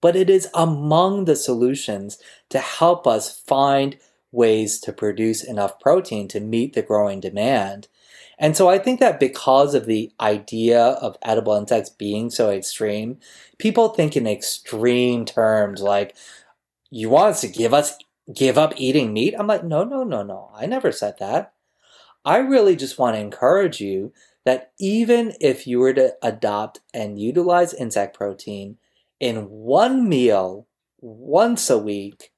but 0.00 0.16
it 0.16 0.30
is 0.30 0.48
among 0.54 1.24
the 1.24 1.36
solutions 1.36 2.18
to 2.48 2.58
help 2.58 3.06
us 3.06 3.40
find 3.40 3.98
ways 4.32 4.80
to 4.80 4.92
produce 4.92 5.42
enough 5.42 5.78
protein 5.80 6.28
to 6.28 6.40
meet 6.40 6.74
the 6.74 6.82
growing 6.82 7.20
demand. 7.20 7.88
And 8.38 8.56
so 8.56 8.68
I 8.68 8.78
think 8.78 9.00
that 9.00 9.20
because 9.20 9.74
of 9.74 9.86
the 9.86 10.12
idea 10.20 10.80
of 10.80 11.18
edible 11.22 11.54
insects 11.54 11.90
being 11.90 12.30
so 12.30 12.50
extreme, 12.50 13.18
people 13.58 13.90
think 13.90 14.16
in 14.16 14.26
extreme 14.26 15.24
terms 15.24 15.82
like, 15.82 16.16
you 16.90 17.10
want 17.10 17.30
us 17.30 17.40
to 17.42 17.48
give 17.48 17.74
us 17.74 17.96
give 18.32 18.56
up 18.56 18.72
eating 18.76 19.12
meat? 19.12 19.34
I'm 19.38 19.46
like, 19.46 19.64
no, 19.64 19.84
no, 19.84 20.04
no, 20.04 20.22
no. 20.22 20.50
I 20.54 20.66
never 20.66 20.92
said 20.92 21.18
that. 21.18 21.52
I 22.24 22.38
really 22.38 22.76
just 22.76 22.98
want 22.98 23.16
to 23.16 23.20
encourage 23.20 23.80
you 23.80 24.12
that 24.44 24.72
even 24.78 25.34
if 25.40 25.66
you 25.66 25.78
were 25.78 25.94
to 25.94 26.14
adopt 26.22 26.80
and 26.94 27.20
utilize 27.20 27.74
insect 27.74 28.16
protein 28.16 28.78
in 29.20 29.48
one 29.48 30.08
meal 30.08 30.66
once 31.00 31.70
a 31.70 31.78
week, 31.78 32.32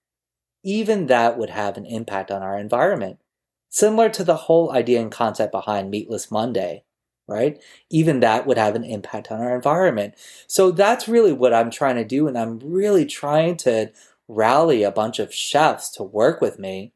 even 0.62 1.07
that 1.07 1.39
would 1.39 1.51
have 1.51 1.76
an 1.76 1.87
impact 1.87 2.30
on 2.30 2.43
our 2.43 2.59
environment. 2.59 3.18
Similar 3.70 4.11
to 4.11 4.24
the 4.24 4.37
whole 4.37 4.72
idea 4.72 5.01
and 5.01 5.11
concept 5.11 5.51
behind 5.51 5.91
Meatless 5.91 6.30
Monday, 6.30 6.85
right? 7.26 7.61
Even 7.89 8.20
that 8.20 8.47
would 8.47 8.59
have 8.59 8.74
an 8.74 8.85
impact 8.85 9.33
on 9.33 9.41
our 9.41 9.55
environment. 9.55 10.14
So 10.47 10.70
that's 10.70 11.09
really 11.09 11.33
what 11.33 11.55
I'm 11.55 11.70
trying 11.70 11.97
to 11.97 12.05
do. 12.05 12.28
And 12.28 12.37
I'm 12.37 12.59
really 12.59 13.07
trying 13.07 13.57
to 13.59 13.91
rally 14.28 14.83
a 14.83 14.91
bunch 14.91 15.18
of 15.18 15.33
chefs 15.35 15.89
to 15.91 16.03
work 16.03 16.41
with 16.41 16.59
me. 16.59 16.93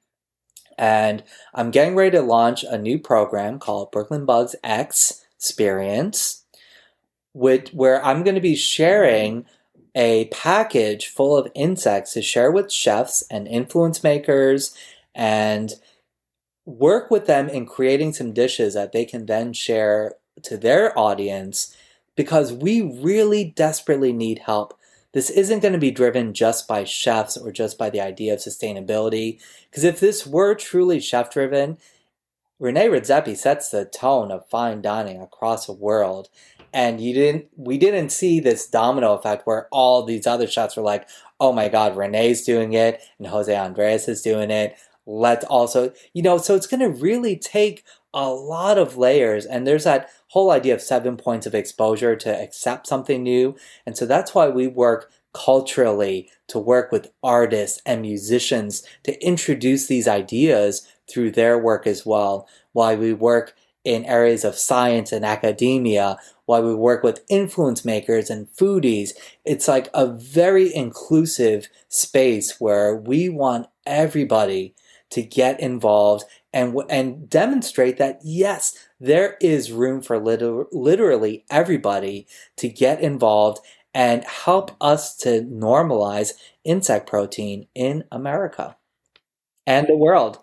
And 0.79 1.25
I'm 1.55 1.71
getting 1.71 1.95
ready 1.95 2.11
to 2.13 2.23
launch 2.23 2.63
a 2.63 2.77
new 2.77 2.99
program 2.99 3.59
called 3.59 3.91
Brooklyn 3.91 4.27
Bugs 4.27 4.55
X 4.63 5.25
Experience, 5.37 6.45
with, 7.33 7.69
where 7.75 8.05
I'm 8.05 8.23
going 8.23 8.35
to 8.35 8.41
be 8.41 8.57
sharing 8.57 9.47
a 9.97 10.27
package 10.27 11.09
full 11.09 11.37
of 11.37 11.51
insects 11.55 12.13
to 12.13 12.23
share 12.23 12.53
with 12.53 12.71
chefs 12.71 13.25
and 13.31 13.49
influence 13.49 14.05
makers 14.05 14.77
and 15.15 15.73
work 16.67 17.11
with 17.11 17.27
them 17.27 17.49
in 17.49 17.65
creating 17.65 18.13
some 18.13 18.35
dishes 18.35 18.75
that 18.75 18.93
they 18.93 19.07
can 19.07 19.25
then 19.25 19.55
share 19.55 20.15
to 20.43 20.59
their 20.59 20.97
audience 20.99 21.75
because 22.15 22.53
we 22.53 22.83
really 22.83 23.45
desperately 23.45 24.13
need 24.13 24.41
help. 24.41 24.79
This 25.13 25.31
isn't 25.31 25.61
going 25.61 25.73
to 25.73 25.79
be 25.79 25.91
driven 25.91 26.35
just 26.35 26.69
by 26.69 26.85
chefs 26.85 27.39
or 27.39 27.51
just 27.51 27.79
by 27.79 27.89
the 27.89 28.01
idea 28.01 28.35
of 28.35 28.41
sustainability. 28.41 29.41
Because 29.71 29.85
if 29.85 29.99
this 29.99 30.27
were 30.27 30.55
truly 30.55 31.01
chef 31.01 31.33
driven, 31.33 31.79
Rene 32.59 32.89
Redzepi 32.89 33.37
sets 33.37 33.71
the 33.71 33.87
tone 33.87 34.31
of 34.31 34.49
fine 34.49 34.83
dining 34.83 35.23
across 35.23 35.67
the 35.67 35.73
world. 35.73 36.29
And 36.73 37.01
you 37.01 37.15
didn't, 37.15 37.47
we 37.57 37.79
didn't 37.79 38.11
see 38.11 38.41
this 38.41 38.67
domino 38.67 39.15
effect 39.15 39.47
where 39.47 39.69
all 39.71 40.03
these 40.03 40.27
other 40.27 40.47
shots 40.47 40.77
were 40.77 40.83
like, 40.83 41.09
oh 41.41 41.53
my 41.53 41.69
God, 41.69 41.97
Rene's 41.97 42.43
doing 42.43 42.73
it 42.73 43.01
and 43.19 43.29
Jose 43.29 43.55
Andres 43.55 44.09
is 44.09 44.23
doing 44.23 44.51
it. 44.51 44.77
Let's 45.07 45.45
also, 45.45 45.93
you 46.13 46.23
know, 46.23 46.39
so 46.39 46.55
it's 46.55 46.67
going 46.67 46.81
to 46.81 46.89
really 46.89 47.37
take 47.37 47.85
a 48.13 48.29
lot 48.29 48.79
of 48.79 48.97
layers. 48.97 49.47
And 49.47 49.67
there's 49.67 49.85
that 49.85 50.11
whole 50.29 50.51
idea 50.51 50.75
of 50.75 50.83
seven 50.83 51.17
points 51.17 51.47
of 51.47 51.55
exposure 51.55 52.17
to 52.17 52.43
accept 52.43 52.87
something 52.87 53.23
new. 53.23 53.57
And 53.85 53.97
so 53.97 54.07
that's 54.07 54.35
why 54.35 54.49
we 54.49 54.67
work 54.67 55.11
culturally 55.33 56.31
to 56.49 56.59
work 56.59 56.91
with 56.91 57.13
artists 57.23 57.81
and 57.85 58.01
musicians 58.01 58.83
to 59.03 59.23
introduce 59.23 59.87
these 59.87 60.09
ideas 60.09 60.89
through 61.09 61.31
their 61.31 61.59
work 61.59 61.87
as 61.87 62.07
well. 62.07 62.49
Why 62.73 62.95
we 62.95 63.13
work 63.13 63.55
in 63.87 64.05
areas 64.05 64.45
of 64.45 64.59
science 64.59 65.13
and 65.13 65.25
academia 65.25 66.19
why 66.45 66.61
we 66.61 66.75
work 66.75 67.03
with 67.03 67.25
influence 67.29 67.85
makers 67.85 68.29
and 68.29 68.49
foodies 68.53 69.11
it's 69.45 69.69
like 69.69 69.89
a 69.95 70.07
very 70.07 70.75
inclusive 70.75 71.69
space 71.89 72.61
where 72.61 72.95
we 72.95 73.29
want 73.29 73.67
everybody 73.87 74.75
to 75.11 75.23
get 75.23 75.61
involved 75.61 76.25
and 76.53 76.75
and 76.89 77.29
demonstrate 77.29 77.99
that 77.99 78.21
yes, 78.25 78.75
there 78.99 79.37
is 79.43 79.73
room 79.73 80.01
for 80.01 80.19
liter- 80.19 80.65
literally 80.73 81.45
everybody 81.51 82.27
to 82.57 82.69
get 82.69 83.01
involved 83.01 83.61
and 83.95 84.25
help 84.25 84.73
us 84.81 85.17
to 85.19 85.43
normalize 85.43 86.33
insect 86.65 87.09
protein 87.09 87.67
in 87.75 88.05
America 88.11 88.77
and 89.67 89.87
the 89.87 89.97
world. 89.97 90.39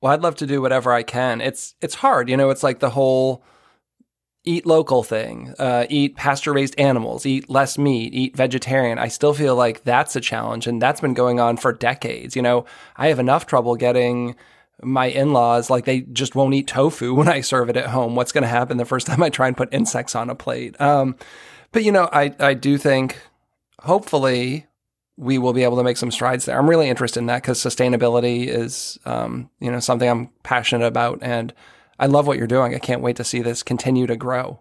Well, 0.00 0.12
I'd 0.12 0.22
love 0.22 0.36
to 0.36 0.46
do 0.46 0.62
whatever 0.62 0.92
I 0.92 1.02
can. 1.02 1.40
It's 1.40 1.74
it's 1.80 1.96
hard, 1.96 2.28
you 2.28 2.36
know. 2.36 2.50
It's 2.50 2.62
like 2.62 2.78
the 2.78 2.90
whole 2.90 3.42
eat 4.44 4.64
local 4.64 5.02
thing, 5.02 5.54
uh, 5.58 5.86
eat 5.90 6.16
pasture 6.16 6.52
raised 6.52 6.78
animals, 6.78 7.26
eat 7.26 7.50
less 7.50 7.76
meat, 7.76 8.14
eat 8.14 8.36
vegetarian. 8.36 8.98
I 8.98 9.08
still 9.08 9.34
feel 9.34 9.56
like 9.56 9.84
that's 9.84 10.16
a 10.16 10.20
challenge, 10.20 10.66
and 10.66 10.80
that's 10.80 11.00
been 11.00 11.14
going 11.14 11.40
on 11.40 11.56
for 11.56 11.72
decades. 11.72 12.36
You 12.36 12.42
know, 12.42 12.64
I 12.96 13.08
have 13.08 13.18
enough 13.18 13.46
trouble 13.46 13.76
getting 13.76 14.36
my 14.80 15.06
in-laws 15.06 15.70
like 15.70 15.84
they 15.84 16.02
just 16.02 16.36
won't 16.36 16.54
eat 16.54 16.68
tofu 16.68 17.12
when 17.16 17.28
I 17.28 17.40
serve 17.40 17.68
it 17.68 17.76
at 17.76 17.88
home. 17.88 18.14
What's 18.14 18.32
going 18.32 18.42
to 18.42 18.48
happen 18.48 18.76
the 18.76 18.84
first 18.84 19.06
time 19.08 19.22
I 19.22 19.30
try 19.30 19.48
and 19.48 19.56
put 19.56 19.74
insects 19.74 20.14
on 20.14 20.30
a 20.30 20.34
plate? 20.36 20.80
Um, 20.80 21.16
but 21.72 21.82
you 21.82 21.90
know, 21.90 22.08
I 22.12 22.34
I 22.38 22.54
do 22.54 22.78
think 22.78 23.20
hopefully 23.80 24.67
we 25.18 25.36
will 25.36 25.52
be 25.52 25.64
able 25.64 25.76
to 25.76 25.82
make 25.82 25.96
some 25.96 26.12
strides 26.12 26.44
there. 26.44 26.56
I'm 26.56 26.70
really 26.70 26.88
interested 26.88 27.18
in 27.18 27.26
that 27.26 27.42
because 27.42 27.58
sustainability 27.58 28.46
is 28.46 28.98
um, 29.04 29.50
you 29.60 29.70
know 29.70 29.80
something 29.80 30.08
I'm 30.08 30.30
passionate 30.44 30.86
about 30.86 31.18
and 31.22 31.52
I 31.98 32.06
love 32.06 32.26
what 32.26 32.38
you're 32.38 32.46
doing. 32.46 32.74
I 32.74 32.78
can't 32.78 33.02
wait 33.02 33.16
to 33.16 33.24
see 33.24 33.42
this 33.42 33.64
continue 33.64 34.06
to 34.06 34.16
grow. 34.16 34.60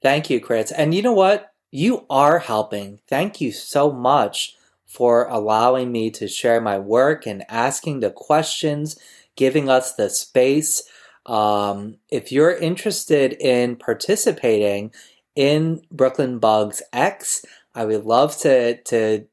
Thank 0.00 0.30
you, 0.30 0.40
Chris. 0.40 0.70
And 0.70 0.94
you 0.94 1.02
know 1.02 1.12
what? 1.12 1.52
You 1.72 2.06
are 2.08 2.38
helping. 2.38 3.00
Thank 3.08 3.40
you 3.40 3.50
so 3.50 3.90
much 3.90 4.54
for 4.86 5.26
allowing 5.26 5.90
me 5.90 6.10
to 6.12 6.28
share 6.28 6.60
my 6.60 6.78
work 6.78 7.26
and 7.26 7.44
asking 7.48 8.00
the 8.00 8.10
questions, 8.10 8.96
giving 9.34 9.68
us 9.68 9.94
the 9.94 10.08
space. 10.08 10.82
Um, 11.26 11.98
if 12.08 12.30
you're 12.30 12.56
interested 12.56 13.32
in 13.34 13.74
participating 13.74 14.92
in 15.34 15.82
Brooklyn 15.90 16.38
Bugs 16.38 16.80
X, 16.92 17.44
I 17.78 17.84
would 17.84 18.04
love 18.04 18.36
to, 18.38 18.82
to 18.82 19.26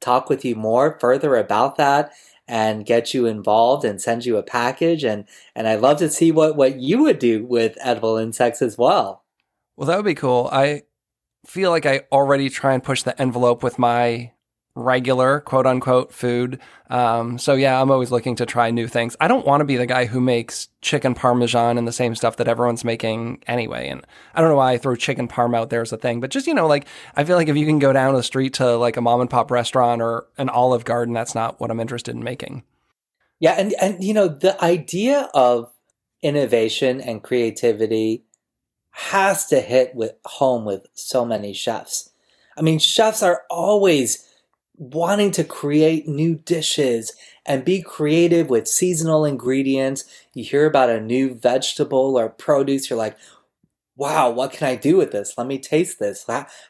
talk 0.00 0.28
with 0.28 0.44
you 0.44 0.54
more 0.54 0.96
further 1.00 1.34
about 1.34 1.76
that 1.78 2.12
and 2.46 2.86
get 2.86 3.12
you 3.12 3.26
involved 3.26 3.84
and 3.84 4.00
send 4.00 4.24
you 4.24 4.36
a 4.36 4.42
package 4.42 5.02
and 5.02 5.24
and 5.56 5.66
I'd 5.66 5.80
love 5.80 5.98
to 5.98 6.08
see 6.08 6.30
what 6.30 6.56
what 6.56 6.76
you 6.76 7.02
would 7.02 7.18
do 7.18 7.44
with 7.44 7.76
edible 7.80 8.16
insects 8.16 8.62
as 8.62 8.78
well. 8.78 9.24
Well, 9.76 9.88
that 9.88 9.96
would 9.96 10.04
be 10.04 10.14
cool. 10.14 10.48
I 10.52 10.84
feel 11.44 11.70
like 11.70 11.86
I 11.86 12.02
already 12.12 12.48
try 12.48 12.72
and 12.72 12.84
push 12.84 13.02
the 13.02 13.20
envelope 13.20 13.64
with 13.64 13.80
my 13.80 14.30
regular 14.78 15.40
quote 15.40 15.66
unquote 15.66 16.12
food. 16.12 16.60
Um, 16.88 17.38
so 17.38 17.54
yeah, 17.54 17.80
I'm 17.80 17.90
always 17.90 18.10
looking 18.10 18.36
to 18.36 18.46
try 18.46 18.70
new 18.70 18.86
things. 18.86 19.16
I 19.20 19.28
don't 19.28 19.46
want 19.46 19.60
to 19.60 19.64
be 19.64 19.76
the 19.76 19.86
guy 19.86 20.06
who 20.06 20.20
makes 20.20 20.68
chicken 20.80 21.14
parmesan 21.14 21.76
and 21.76 21.86
the 21.86 21.92
same 21.92 22.14
stuff 22.14 22.36
that 22.36 22.48
everyone's 22.48 22.84
making 22.84 23.42
anyway. 23.46 23.88
And 23.88 24.06
I 24.34 24.40
don't 24.40 24.50
know 24.50 24.56
why 24.56 24.72
I 24.72 24.78
throw 24.78 24.96
chicken 24.96 25.28
parm 25.28 25.56
out 25.56 25.70
there 25.70 25.82
as 25.82 25.92
a 25.92 25.98
thing, 25.98 26.20
but 26.20 26.30
just, 26.30 26.46
you 26.46 26.54
know, 26.54 26.66
like 26.66 26.86
I 27.16 27.24
feel 27.24 27.36
like 27.36 27.48
if 27.48 27.56
you 27.56 27.66
can 27.66 27.78
go 27.78 27.92
down 27.92 28.14
the 28.14 28.22
street 28.22 28.54
to 28.54 28.76
like 28.76 28.96
a 28.96 29.02
mom 29.02 29.20
and 29.20 29.28
pop 29.28 29.50
restaurant 29.50 30.00
or 30.00 30.26
an 30.38 30.48
olive 30.48 30.84
garden, 30.84 31.12
that's 31.12 31.34
not 31.34 31.60
what 31.60 31.70
I'm 31.70 31.80
interested 31.80 32.14
in 32.14 32.22
making. 32.22 32.62
Yeah. 33.40 33.52
And, 33.52 33.74
and, 33.80 34.02
you 34.02 34.14
know, 34.14 34.28
the 34.28 34.62
idea 34.62 35.28
of 35.34 35.70
innovation 36.22 37.00
and 37.00 37.22
creativity 37.22 38.24
has 38.90 39.46
to 39.46 39.60
hit 39.60 39.94
with 39.94 40.12
home 40.24 40.64
with 40.64 40.86
so 40.94 41.24
many 41.24 41.52
chefs. 41.52 42.10
I 42.56 42.62
mean, 42.62 42.80
chefs 42.80 43.22
are 43.22 43.42
always 43.48 44.27
wanting 44.78 45.32
to 45.32 45.44
create 45.44 46.06
new 46.06 46.36
dishes 46.36 47.12
and 47.44 47.64
be 47.64 47.82
creative 47.82 48.48
with 48.48 48.68
seasonal 48.68 49.24
ingredients. 49.24 50.04
You 50.34 50.44
hear 50.44 50.66
about 50.66 50.88
a 50.88 51.00
new 51.00 51.34
vegetable 51.34 52.16
or 52.16 52.28
produce, 52.28 52.88
you're 52.88 52.98
like, 52.98 53.16
wow, 53.96 54.30
what 54.30 54.52
can 54.52 54.68
I 54.68 54.76
do 54.76 54.96
with 54.96 55.10
this? 55.10 55.34
Let 55.36 55.48
me 55.48 55.58
taste 55.58 55.98
this. 55.98 56.24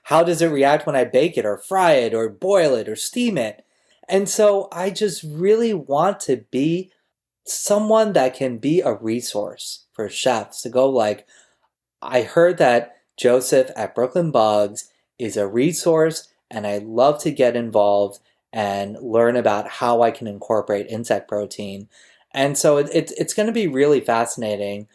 How 0.05 0.23
does 0.23 0.41
it 0.41 0.49
react 0.49 0.87
when 0.87 0.97
I 0.97 1.05
bake 1.05 1.37
it 1.37 1.45
or 1.45 1.59
fry 1.59 1.93
it 1.93 2.15
or 2.15 2.31
boil 2.31 2.75
it 2.75 2.89
or 2.89 2.97
steam 2.97 3.37
it? 3.37 3.67
And 4.09 4.27
so 4.27 4.69
I 4.73 4.89
just 4.89 5.23
really 5.23 5.75
want 5.75 6.21
to 6.21 6.47
be 6.51 6.91
someone 7.45 8.15
that 8.15 8.35
can 8.35 8.57
be 8.57 8.81
a 8.81 8.95
resource 8.95 9.85
for 9.93 10.09
chefs 10.09 10.63
to 10.63 10.71
go 10.71 10.89
like, 10.89 11.27
I 12.01 12.23
heard 12.23 12.57
that 12.57 12.97
Joseph 13.19 13.71
at 13.77 13.95
Brooklyn 13.95 14.31
Bugs 14.31 14.91
is 15.19 15.37
a 15.37 15.47
resource 15.47 16.28
and 16.51 16.67
I 16.67 16.79
love 16.79 17.21
to 17.23 17.31
get 17.31 17.57
involved 17.57 18.21
and 18.53 18.97
learn 19.01 19.37
about 19.37 19.69
how 19.69 20.03
I 20.03 20.11
can 20.11 20.27
incorporate 20.27 20.87
insect 20.89 21.29
protein. 21.29 21.89
And 22.33 22.57
so 22.57 22.79
it, 22.79 22.89
it 22.93 23.13
it's 23.17 23.35
going 23.35 23.47
to 23.47 23.53
be 23.53 23.67
really 23.67 24.01
fascinating. 24.01 24.89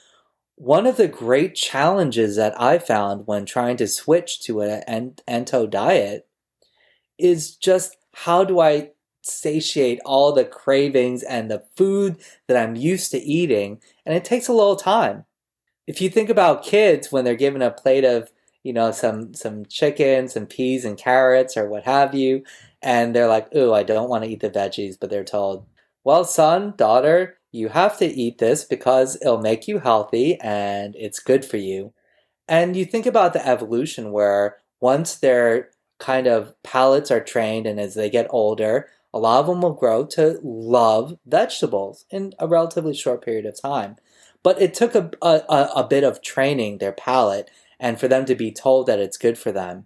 One 0.56 0.86
of 0.86 0.98
the 0.98 1.08
great 1.08 1.56
challenges 1.56 2.36
that 2.36 2.60
I 2.60 2.80
found 2.80 3.28
when 3.28 3.46
trying 3.46 3.78
to 3.78 3.88
switch 3.88 4.42
to 4.44 4.62
an 4.62 5.16
ento 5.28 5.70
diet 5.70 6.28
is 7.18 7.56
just 7.56 7.98
how 8.14 8.44
do 8.44 8.60
I 8.60 8.92
satiate 9.22 10.00
all 10.06 10.32
the 10.32 10.46
cravings 10.46 11.24
and 11.24 11.50
the 11.50 11.64
food 11.76 12.18
that 12.48 12.58
I'm 12.58 12.76
used 12.76 13.12
to 13.12 13.20
eating? 13.20 13.82
And 14.06 14.16
it 14.16 14.26
takes 14.26 14.48
a 14.48 14.54
little 14.54 14.76
time. 14.76 15.26
If 15.88 16.02
you 16.02 16.10
think 16.10 16.30
about 16.30 16.64
kids 16.64 17.12
when 17.12 17.26
they're 17.26 17.36
given 17.36 17.62
a 17.62 17.72
plate 17.72 18.06
of 18.06 18.32
you 18.64 18.74
know, 18.74 18.92
some 18.92 19.34
some 19.34 19.66
chicken, 19.66 20.28
some 20.28 20.46
peas 20.48 20.86
and 20.86 20.98
carrots 20.98 21.58
or 21.58 21.68
what 21.70 21.84
have 21.84 22.16
you, 22.16 22.44
and 22.82 23.16
they're 23.16 23.28
like, 23.28 23.54
"Ooh, 23.56 23.74
I 23.74 23.84
don't 23.84 24.10
want 24.10 24.24
to 24.24 24.30
eat 24.30 24.42
the 24.42 24.50
veggies," 24.50 24.98
but 25.00 25.10
they're 25.10 25.24
told, 25.24 25.66
"Well, 26.04 26.24
son, 26.26 26.74
daughter, 26.78 27.38
you 27.52 27.70
have 27.70 27.98
to 28.00 28.06
eat 28.06 28.40
this 28.40 28.64
because 28.64 29.18
it'll 29.22 29.40
make 29.42 29.68
you 29.68 29.80
healthy 29.80 30.40
and 30.42 30.96
it's 30.98 31.20
good 31.20 31.46
for 31.46 31.58
you." 31.58 31.94
And 32.48 32.76
you 32.76 32.86
think 32.86 33.06
about 33.06 33.34
the 33.34 33.46
evolution 33.48 34.12
where 34.12 34.58
once 34.82 35.16
their 35.16 35.70
kind 36.00 36.28
of 36.28 36.54
palates 36.64 37.12
are 37.12 37.22
trained 37.24 37.66
and 37.66 37.80
as 37.80 37.96
they 37.96 38.10
get 38.10 38.28
older, 38.30 38.90
a 39.14 39.20
lot 39.20 39.40
of 39.40 39.48
them 39.48 39.62
will 39.62 39.74
grow 39.74 40.06
to 40.06 40.40
love 40.44 41.18
vegetables 41.26 42.06
in 42.10 42.34
a 42.40 42.48
relatively 42.48 42.94
short 42.94 43.24
period 43.24 43.46
of 43.46 43.62
time. 43.62 43.96
But 44.42 44.62
it 44.62 44.74
took 44.74 44.96
a, 44.96 45.10
a, 45.22 45.70
a 45.76 45.88
bit 45.88 46.04
of 46.04 46.22
training 46.22 46.80
their 46.80 46.92
palate 46.92 47.50
and 47.84 48.00
for 48.00 48.08
them 48.08 48.24
to 48.24 48.34
be 48.34 48.50
told 48.50 48.88
that 48.88 49.00
it's 49.00 49.18
good 49.18 49.38
for 49.38 49.52
them. 49.52 49.86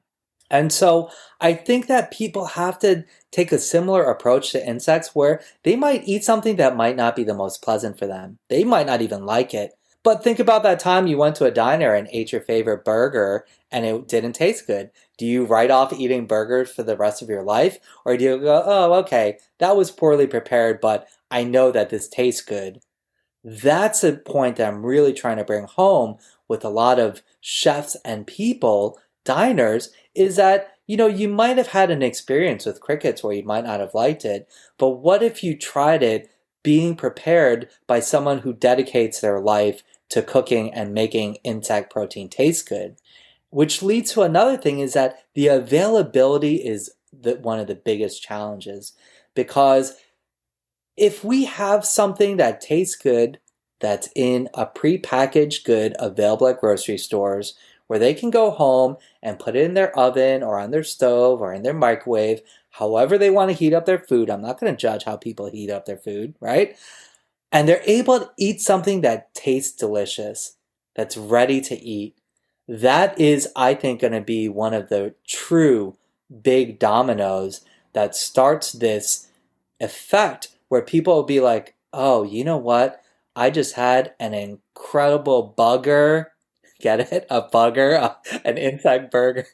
And 0.52 0.72
so 0.72 1.10
I 1.42 1.54
think 1.54 1.88
that 1.88 2.12
people 2.12 2.46
have 2.46 2.78
to 2.80 3.04
take 3.32 3.52
a 3.52 3.60
similar 3.60 4.04
approach 4.04 4.52
to 4.52 4.66
insects 4.66 5.14
where 5.14 5.42
they 5.64 5.76
might 5.76 6.08
eat 6.08 6.24
something 6.24 6.56
that 6.56 6.78
might 6.78 6.96
not 6.96 7.16
be 7.16 7.24
the 7.24 7.34
most 7.34 7.62
pleasant 7.62 7.98
for 8.00 8.06
them. 8.06 8.38
They 8.50 8.64
might 8.64 8.86
not 8.86 9.02
even 9.02 9.26
like 9.26 9.54
it. 9.54 9.72
But 10.04 10.24
think 10.24 10.40
about 10.40 10.64
that 10.64 10.80
time 10.80 11.08
you 11.08 11.18
went 11.18 11.36
to 11.38 11.46
a 11.46 11.52
diner 11.52 11.94
and 11.94 12.08
ate 12.12 12.32
your 12.32 12.40
favorite 12.40 12.86
burger 12.86 13.46
and 13.72 13.84
it 13.84 14.08
didn't 14.08 14.34
taste 14.34 14.68
good. 14.68 14.92
Do 15.18 15.26
you 15.26 15.44
write 15.44 15.72
off 15.72 15.92
eating 15.92 16.28
burgers 16.28 16.72
for 16.72 16.84
the 16.84 16.96
rest 16.96 17.22
of 17.22 17.28
your 17.28 17.44
life? 17.44 17.80
Or 18.06 18.16
do 18.16 18.24
you 18.24 18.38
go, 18.38 18.64
oh, 18.66 18.94
okay, 19.00 19.40
that 19.58 19.76
was 19.76 19.92
poorly 19.92 20.28
prepared, 20.28 20.80
but 20.80 21.08
I 21.30 21.44
know 21.44 21.72
that 21.72 21.90
this 21.90 22.08
tastes 22.08 22.42
good? 22.42 22.80
That's 23.44 24.04
a 24.04 24.14
point 24.14 24.58
that 24.58 24.68
I'm 24.68 24.86
really 24.86 25.14
trying 25.14 25.38
to 25.38 25.44
bring 25.44 25.66
home 25.66 26.18
with 26.48 26.64
a 26.64 26.70
lot 26.70 27.00
of 27.00 27.22
chefs 27.50 27.96
and 28.04 28.28
people, 28.28 29.00
diners, 29.24 29.90
is 30.14 30.36
that, 30.36 30.74
you 30.86 30.98
know, 30.98 31.08
you 31.08 31.30
might 31.30 31.56
have 31.58 31.68
had 31.68 31.90
an 31.90 32.04
experience 32.04 32.66
with 32.66 32.82
crickets 32.82 33.24
where 33.24 33.32
you 33.32 33.44
might 33.44 33.64
not 33.64 33.80
have 33.80 33.94
liked 33.94 34.26
it, 34.26 34.50
but 34.78 34.90
what 34.90 35.24
if 35.24 35.42
you 35.42 35.58
tried 35.58 36.04
it 36.04 36.30
being 36.62 36.94
prepared 36.94 37.70
by 37.88 38.02
someone 38.02 38.40
who 38.40 38.52
dedicates 38.52 39.22
their 39.22 39.40
life 39.40 39.82
to 40.10 40.22
cooking 40.22 40.74
and 40.74 40.94
making 40.94 41.36
insect 41.46 41.90
protein 41.90 42.28
taste 42.28 42.68
good? 42.68 42.98
Which 43.50 43.82
leads 43.82 44.12
to 44.12 44.24
another 44.24 44.58
thing 44.58 44.80
is 44.80 44.92
that 44.92 45.20
the 45.34 45.48
availability 45.48 46.56
is 46.56 46.92
the, 47.18 47.36
one 47.36 47.60
of 47.60 47.68
the 47.68 47.76
biggest 47.76 48.22
challenges 48.22 48.92
because 49.36 49.96
if 50.98 51.24
we 51.24 51.46
have 51.46 51.86
something 51.86 52.36
that 52.38 52.60
tastes 52.60 52.98
good 52.98 53.40
that's 53.80 54.10
in 54.16 54.50
a 54.54 54.66
prepackaged 54.66 55.64
good 55.66 55.96
available 56.00 56.48
at 56.48 56.60
grocery 56.60 56.98
stores 56.98 57.56
where 57.88 58.00
they 58.00 58.14
can 58.14 58.30
go 58.32 58.52
home 58.52 58.98
and 59.24 59.40
put 59.40 59.56
it 59.56 59.64
in 59.64 59.74
their 59.74 59.98
oven 59.98 60.44
or 60.44 60.60
on 60.60 60.72
their 60.72 60.84
stove 60.84 61.42
or 61.42 61.54
in 61.54 61.64
their 61.64 61.74
microwave, 61.74 62.42
however 62.72 63.18
they 63.18 63.30
want 63.30 63.50
to 63.50 63.56
heat 63.58 63.74
up 63.74 63.86
their 63.86 64.00
food. 64.00 64.30
I'm 64.30 64.42
not 64.42 64.60
going 64.60 64.74
to 64.74 64.78
judge 64.78 65.06
how 65.06 65.18
people 65.18 65.50
heat 65.50 65.70
up 65.70 65.86
their 65.86 65.98
food, 65.98 66.36
right? 66.42 66.76
and 67.52 67.68
they're 67.68 67.84
able 67.86 68.20
to 68.20 68.32
eat 68.38 68.62
something 68.62 69.02
that 69.02 69.34
tastes 69.34 69.76
delicious, 69.76 70.58
that's 70.96 71.18
ready 71.18 71.62
to 71.62 71.76
eat. 71.76 72.18
That 72.68 73.20
is, 73.20 73.48
I 73.56 73.74
think, 73.74 74.02
going 74.02 74.14
to 74.14 74.22
be 74.22 74.50
one 74.50 74.74
of 74.74 74.90
the 74.90 75.16
true 75.28 75.96
big 76.42 76.80
dominoes 76.80 77.62
that 77.94 78.16
starts 78.16 78.74
this 78.74 79.30
effect 79.80 80.50
where 80.68 80.82
people 80.82 81.16
will 81.16 81.24
be 81.24 81.40
like, 81.40 81.76
oh, 81.94 82.24
you 82.24 82.44
know 82.44 82.58
what? 82.58 83.02
I 83.38 83.52
just 83.52 83.76
had 83.76 84.14
an 84.20 84.34
incredible 84.34 85.54
bugger. 85.58 86.26
Get 86.82 87.12
it? 87.12 87.26
A 87.30 87.42
bugger, 87.42 88.16
an 88.44 88.58
insect 88.58 89.12
burger. 89.12 89.48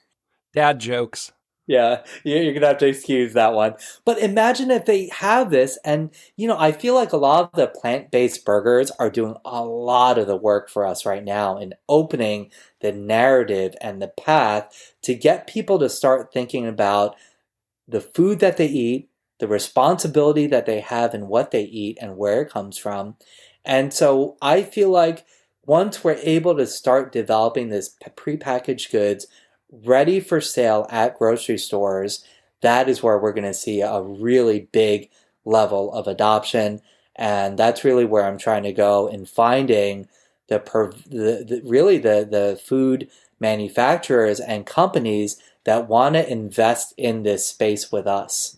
Dad 0.54 0.80
jokes. 0.80 1.32
Yeah, 1.66 2.04
you're 2.26 2.54
gonna 2.54 2.68
have 2.68 2.78
to 2.80 2.88
excuse 2.88 3.34
that 3.34 3.54
one. 3.54 3.76
But 4.04 4.20
imagine 4.20 4.70
if 4.70 4.86
they 4.86 5.08
have 5.08 5.50
this, 5.50 5.80
and 5.86 6.14
you 6.36 6.46
know, 6.48 6.58
I 6.60 6.74
feel 6.74 6.94
like 6.94 7.14
a 7.14 7.18
lot 7.18 7.46
of 7.46 7.52
the 7.54 7.68
plant 7.68 8.12
based 8.12 8.44
burgers 8.44 8.92
are 9.00 9.10
doing 9.10 9.36
a 9.46 9.64
lot 9.64 10.18
of 10.18 10.28
the 10.28 10.36
work 10.36 10.70
for 10.70 10.86
us 10.86 11.06
right 11.06 11.24
now 11.24 11.58
in 11.58 11.74
opening 11.88 12.52
the 12.82 12.92
narrative 12.92 13.76
and 13.80 14.02
the 14.02 14.10
path 14.10 14.94
to 15.04 15.16
get 15.16 15.48
people 15.48 15.80
to 15.80 15.88
start 15.88 16.34
thinking 16.34 16.68
about 16.68 17.16
the 17.88 18.02
food 18.02 18.40
that 18.40 18.58
they 18.58 18.68
eat, 18.68 19.10
the 19.40 19.48
responsibility 19.48 20.48
that 20.48 20.66
they 20.66 20.82
have 20.82 21.14
in 21.14 21.28
what 21.28 21.52
they 21.52 21.64
eat 21.64 21.98
and 22.02 22.18
where 22.18 22.42
it 22.42 22.52
comes 22.52 22.78
from. 22.78 23.16
And 23.66 23.94
so 23.94 24.38
I 24.42 24.64
feel 24.64 24.90
like 24.90 25.26
once 25.66 26.04
we're 26.04 26.20
able 26.22 26.56
to 26.58 26.68
start 26.68 27.12
developing 27.12 27.70
this 27.70 27.96
prepackaged 28.16 28.92
goods 28.92 29.28
ready 29.72 30.20
for 30.20 30.42
sale 30.42 30.86
at 30.90 31.18
grocery 31.18 31.58
stores, 31.58 32.24
that 32.62 32.90
is 32.90 33.02
where 33.02 33.18
we're 33.18 33.34
going 33.34 33.44
to 33.44 33.54
see 33.54 33.82
a 33.82 34.02
really 34.02 34.68
big 34.72 35.10
level 35.46 35.94
of 35.94 36.08
adoption. 36.08 36.82
And 37.16 37.58
that's 37.58 37.84
really 37.84 38.06
where 38.06 38.26
I'm 38.26 38.38
trying 38.38 38.64
to 38.64 38.74
go 38.74 39.08
in 39.08 39.26
finding 39.26 40.08
the, 40.48 40.60
the, 41.08 41.46
the 41.48 41.62
really 41.64 41.98
the, 41.98 42.28
the 42.30 42.60
food 42.64 43.10
manufacturers 43.40 44.40
and 44.40 44.66
companies 44.66 45.42
that 45.64 45.88
want 45.88 46.16
to 46.16 46.30
invest 46.30 46.94
in 46.98 47.24
this 47.24 47.46
space 47.46 47.92
with 47.92 48.08
us. 48.08 48.58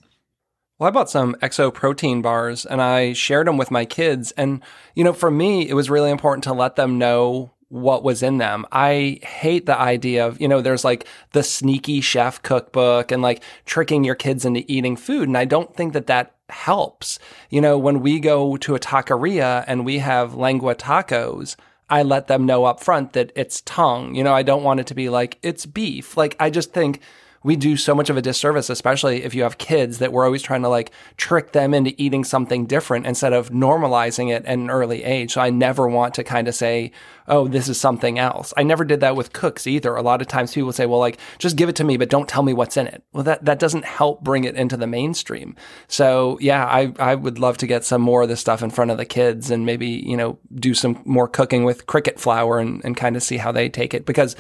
Well, 0.78 0.90
I 0.90 0.92
bought 0.92 1.10
some 1.10 1.36
exo 1.36 1.74
protein 1.74 2.22
bars 2.22 2.66
and 2.66 2.82
I 2.82 3.14
shared 3.14 3.48
them 3.48 3.56
with 3.56 3.72
my 3.72 3.86
kids. 3.86 4.32
And, 4.34 4.62
you 4.94 5.06
know, 5.06 5.14
for 5.14 5.32
me, 5.32 5.70
it 5.70 5.74
was 5.74 5.90
really 5.90 6.12
important 6.12 6.44
to 6.46 6.54
let 6.54 6.76
them 6.76 6.98
know 6.98 7.52
what 7.70 8.04
was 8.04 8.22
in 8.22 8.40
them. 8.40 8.66
I 8.74 9.20
hate 9.24 9.66
the 9.66 9.80
idea 9.80 10.28
of, 10.28 10.40
you 10.42 10.50
know, 10.50 10.62
there's 10.62 10.84
like 10.84 11.08
the 11.32 11.44
sneaky 11.44 12.02
chef 12.02 12.44
cookbook 12.44 13.12
and 13.12 13.22
like 13.22 13.42
tricking 13.66 14.04
your 14.04 14.16
kids 14.16 14.44
into 14.44 14.70
eating 14.72 14.98
food. 14.98 15.30
And 15.30 15.38
I 15.38 15.46
don't 15.46 15.74
think 15.74 15.94
that 15.94 16.08
that 16.08 16.36
helps. 16.50 17.20
You 17.50 17.62
know, 17.62 17.78
when 17.78 18.02
we 18.02 18.20
go 18.20 18.58
to 18.58 18.76
a 18.76 18.80
taqueria 18.80 19.64
and 19.68 19.86
we 19.86 20.00
have 20.00 20.36
lengua 20.36 20.76
tacos, 20.76 21.56
I 21.90 22.04
let 22.04 22.28
them 22.28 22.46
know 22.46 22.66
up 22.66 22.82
front 22.84 23.14
that 23.14 23.32
it's 23.36 23.62
tongue. 23.62 24.14
You 24.14 24.26
know, 24.26 24.34
I 24.34 24.44
don't 24.44 24.64
want 24.64 24.82
it 24.82 24.88
to 24.88 24.96
be 24.96 25.08
like, 25.08 25.40
it's 25.42 25.66
beef. 25.66 26.18
Like, 26.18 26.36
I 26.38 26.50
just 26.50 26.74
think 26.74 27.00
we 27.46 27.56
do 27.56 27.78
so 27.78 27.94
much 27.94 28.10
of 28.10 28.18
a 28.18 28.24
disservice, 28.24 28.72
especially 28.72 29.24
if 29.24 29.36
you 29.36 29.44
have 29.44 29.60
kids, 29.60 30.00
that 30.00 30.12
we're 30.12 30.26
always 30.26 30.42
trying 30.42 30.64
to 30.64 30.68
like 30.68 30.90
trick 31.16 31.52
them 31.52 31.76
into 31.76 31.94
eating 32.02 32.24
something 32.24 32.66
different 32.66 33.06
instead 33.06 33.34
of 33.34 33.52
normalizing 33.52 34.32
it 34.32 34.44
at 34.46 34.54
an 34.58 34.72
early 34.72 35.04
age. 35.04 35.34
So 35.34 35.42
I 35.42 35.52
never 35.52 35.88
want 35.88 36.16
to 36.16 36.24
kind 36.24 36.48
of 36.48 36.56
say, 36.56 36.92
oh, 37.28 37.48
this 37.48 37.70
is 37.70 37.80
something 37.80 38.18
else. 38.18 38.52
I 38.58 38.64
never 38.64 38.84
did 38.84 39.02
that 39.02 39.16
with 39.16 39.32
cooks 39.32 39.68
either. 39.68 39.96
A 39.96 40.02
lot 40.02 40.22
of 40.22 40.28
times 40.28 40.56
people 40.56 40.74
say, 40.74 40.88
well, 40.88 41.00
like, 41.00 41.20
just 41.38 41.56
give 41.56 41.70
it 41.70 41.76
to 41.76 41.84
me, 41.84 41.98
but 41.98 42.10
don't 42.10 42.28
tell 42.28 42.42
me 42.42 42.54
what's 42.54 42.78
in 42.78 42.88
it. 42.88 43.04
Well, 43.14 43.24
that, 43.26 43.46
that 43.46 43.60
doesn't 43.60 43.86
help 43.86 44.24
bring 44.24 44.46
it 44.46 44.56
into 44.56 44.76
the 44.76 44.88
mainstream. 44.88 45.56
So 45.88 46.40
yeah, 46.42 46.66
I, 46.66 46.94
I 46.98 47.14
would 47.14 47.38
love 47.38 47.58
to 47.58 47.68
get 47.68 47.86
some 47.86 48.02
more 48.02 48.24
of 48.24 48.28
this 48.30 48.42
stuff 48.42 48.64
in 48.64 48.72
front 48.72 48.90
of 48.90 48.98
the 48.98 49.06
kids 49.06 49.52
and 49.52 49.68
maybe, 49.68 49.88
you 49.88 50.18
know, 50.18 50.40
do 50.56 50.74
some 50.74 51.00
more 51.06 51.28
cooking 51.28 51.64
with 51.64 51.86
cricket 51.86 52.20
flour 52.20 52.58
and, 52.58 52.84
and 52.84 52.98
kind 52.98 53.16
of 53.16 53.22
see 53.22 53.38
how 53.38 53.52
they 53.52 53.70
take 53.70 53.94
it 53.94 54.08
because 54.08 54.36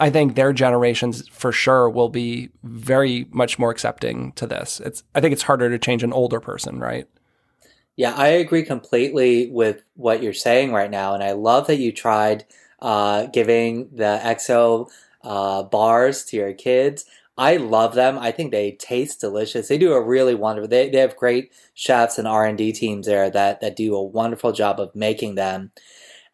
I 0.00 0.08
think 0.08 0.34
their 0.34 0.52
generations 0.54 1.28
for 1.28 1.52
sure 1.52 1.88
will 1.88 2.08
be 2.08 2.48
very 2.64 3.26
much 3.30 3.58
more 3.58 3.70
accepting 3.70 4.32
to 4.32 4.46
this. 4.46 4.80
It's 4.80 5.04
I 5.14 5.20
think 5.20 5.32
it's 5.32 5.42
harder 5.42 5.68
to 5.68 5.78
change 5.78 6.02
an 6.02 6.12
older 6.12 6.40
person, 6.40 6.80
right? 6.80 7.06
Yeah, 7.96 8.14
I 8.16 8.28
agree 8.28 8.62
completely 8.62 9.48
with 9.50 9.82
what 9.94 10.22
you're 10.22 10.32
saying 10.32 10.72
right 10.72 10.90
now, 10.90 11.12
and 11.12 11.22
I 11.22 11.32
love 11.32 11.66
that 11.66 11.76
you 11.76 11.92
tried 11.92 12.46
uh, 12.80 13.26
giving 13.26 13.90
the 13.94 14.18
EXO 14.22 14.88
uh, 15.22 15.64
bars 15.64 16.24
to 16.26 16.36
your 16.38 16.54
kids. 16.54 17.04
I 17.36 17.56
love 17.56 17.94
them. 17.94 18.18
I 18.18 18.32
think 18.32 18.52
they 18.52 18.72
taste 18.72 19.20
delicious. 19.20 19.68
They 19.68 19.78
do 19.78 19.92
a 19.92 20.02
really 20.02 20.34
wonderful. 20.34 20.68
They 20.68 20.88
they 20.88 20.98
have 20.98 21.16
great 21.16 21.52
chefs 21.74 22.18
and 22.18 22.26
R 22.26 22.46
and 22.46 22.56
D 22.56 22.72
teams 22.72 23.06
there 23.06 23.30
that 23.30 23.60
that 23.60 23.76
do 23.76 23.94
a 23.94 24.02
wonderful 24.02 24.52
job 24.52 24.80
of 24.80 24.94
making 24.94 25.34
them. 25.34 25.72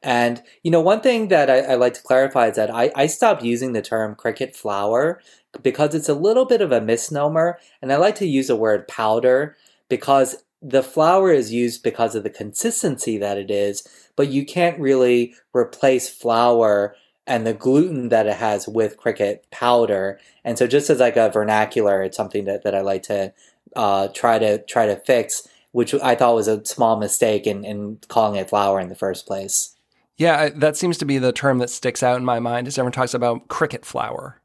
And, 0.07 0.40
you 0.62 0.70
know, 0.70 0.80
one 0.80 1.00
thing 1.00 1.28
that 1.28 1.50
I, 1.50 1.72
I 1.72 1.74
like 1.74 1.94
to 1.94 2.02
clarify 2.02 2.46
is 2.46 2.57
that 2.57 2.70
I, 2.70 2.92
I 2.94 3.09
stopped 3.09 3.42
using 3.42 3.72
the 3.72 3.82
term 3.82 4.14
cricket 4.14 4.54
flour 4.54 5.20
because 5.62 5.96
it's 5.96 6.09
a 6.09 6.14
little 6.14 6.44
bit 6.44 6.61
of 6.61 6.70
a 6.70 6.80
misnomer. 6.80 7.59
And 7.82 7.92
I 7.92 7.96
like 7.96 8.14
to 8.16 8.26
use 8.26 8.46
the 8.46 8.54
word 8.54 8.86
powder 8.86 9.57
because 9.88 10.44
the 10.62 10.84
flour 10.84 11.32
is 11.32 11.52
used 11.52 11.82
because 11.82 12.14
of 12.14 12.22
the 12.22 12.30
consistency 12.30 13.18
that 13.18 13.36
it 13.36 13.50
is, 13.50 13.82
but 14.14 14.28
you 14.28 14.46
can't 14.46 14.78
really 14.78 15.34
replace 15.52 16.09
flour 16.09 16.94
and 17.26 17.44
the 17.44 17.52
gluten 17.52 18.09
that 18.11 18.28
it 18.28 18.36
has 18.36 18.68
with 18.68 18.96
cricket 18.96 19.44
powder. 19.50 20.20
And 20.44 20.57
so 20.57 20.68
just 20.68 20.88
as 20.88 21.00
like 21.00 21.16
a 21.16 21.30
vernacular, 21.30 22.04
it's 22.04 22.16
something 22.16 22.44
that, 22.44 22.62
that 22.62 22.76
I 22.76 22.80
like 22.82 23.02
to 23.04 23.32
uh, 23.74 24.07
try 24.14 24.38
to 24.38 24.62
try 24.66 24.86
to 24.86 24.94
fix, 24.94 25.48
which 25.72 25.94
I 25.94 26.14
thought 26.14 26.36
was 26.36 26.46
a 26.46 26.64
small 26.64 26.96
mistake 26.96 27.44
in, 27.44 27.64
in 27.64 27.98
calling 28.07 28.36
it 28.36 28.50
flour 28.50 28.78
in 28.78 28.88
the 28.88 28.94
first 28.94 29.26
place. 29.26 29.72
Yeah, 30.17 30.49
that 30.49 30.77
seems 30.77 30.97
to 30.99 31.05
be 31.05 31.19
the 31.19 31.33
term 31.33 31.59
that 31.59 31.71
sticks 31.71 32.03
out 32.03 32.17
in 32.17 32.25
my 32.25 32.41
mind 32.41 32.67
as 32.67 32.79
everyone 32.79 32.93
talks 32.93 33.14
about 33.14 33.49
cricket 33.49 33.85
flour. 33.85 34.41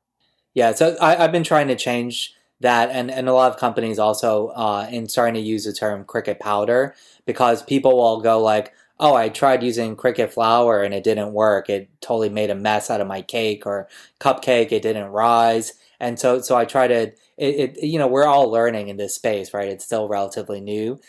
Yeah, 0.54 0.74
so 0.74 0.98
I, 1.00 1.16
have 1.16 1.32
been 1.32 1.46
trying 1.46 1.70
to 1.70 1.78
change 1.78 2.34
that, 2.60 2.90
and, 2.90 3.10
and 3.10 3.30
a 3.30 3.34
lot 3.34 3.52
of 3.52 3.58
companies 3.58 3.98
also 3.98 4.48
uh, 4.50 4.88
in 4.92 5.08
starting 5.08 5.36
to 5.36 5.40
use 5.40 5.64
the 5.64 5.74
term 5.74 6.04
cricket 6.04 6.40
powder 6.40 6.94
because 7.26 7.64
people 7.64 7.98
will 7.98 8.20
go 8.20 8.42
like, 8.42 8.74
"Oh, 9.00 9.16
I 9.16 9.30
tried 9.30 9.64
using 9.64 9.96
cricket 9.96 10.34
flour 10.34 10.84
and 10.84 10.94
it 10.94 11.06
didn't 11.06 11.32
work. 11.32 11.70
It 11.70 11.90
totally 12.02 12.30
made 12.30 12.50
a 12.50 12.56
mess 12.56 12.90
out 12.90 13.00
of 13.00 13.08
my 13.08 13.22
cake 13.22 13.66
or 13.66 13.88
cupcake. 14.20 14.74
It 14.74 14.82
didn't 14.82 15.08
rise." 15.08 15.74
And 16.02 16.20
so, 16.20 16.42
so 16.42 16.58
I 16.58 16.66
try 16.66 16.88
to, 16.88 17.14
it, 17.38 17.76
it 17.78 17.84
you 17.84 18.00
know, 18.00 18.08
we're 18.08 18.26
all 18.26 18.50
learning 18.50 18.90
in 18.90 18.98
this 18.98 19.16
space, 19.16 19.54
right? 19.54 19.70
It's 19.70 19.86
still 19.86 20.08
relatively 20.08 20.60
new. 20.60 21.00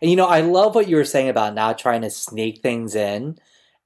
And 0.00 0.10
you 0.10 0.16
know, 0.16 0.26
I 0.26 0.40
love 0.40 0.74
what 0.74 0.88
you 0.88 0.96
were 0.96 1.04
saying 1.04 1.28
about 1.28 1.54
not 1.54 1.78
trying 1.78 2.02
to 2.02 2.10
sneak 2.10 2.62
things 2.62 2.94
in 2.96 3.38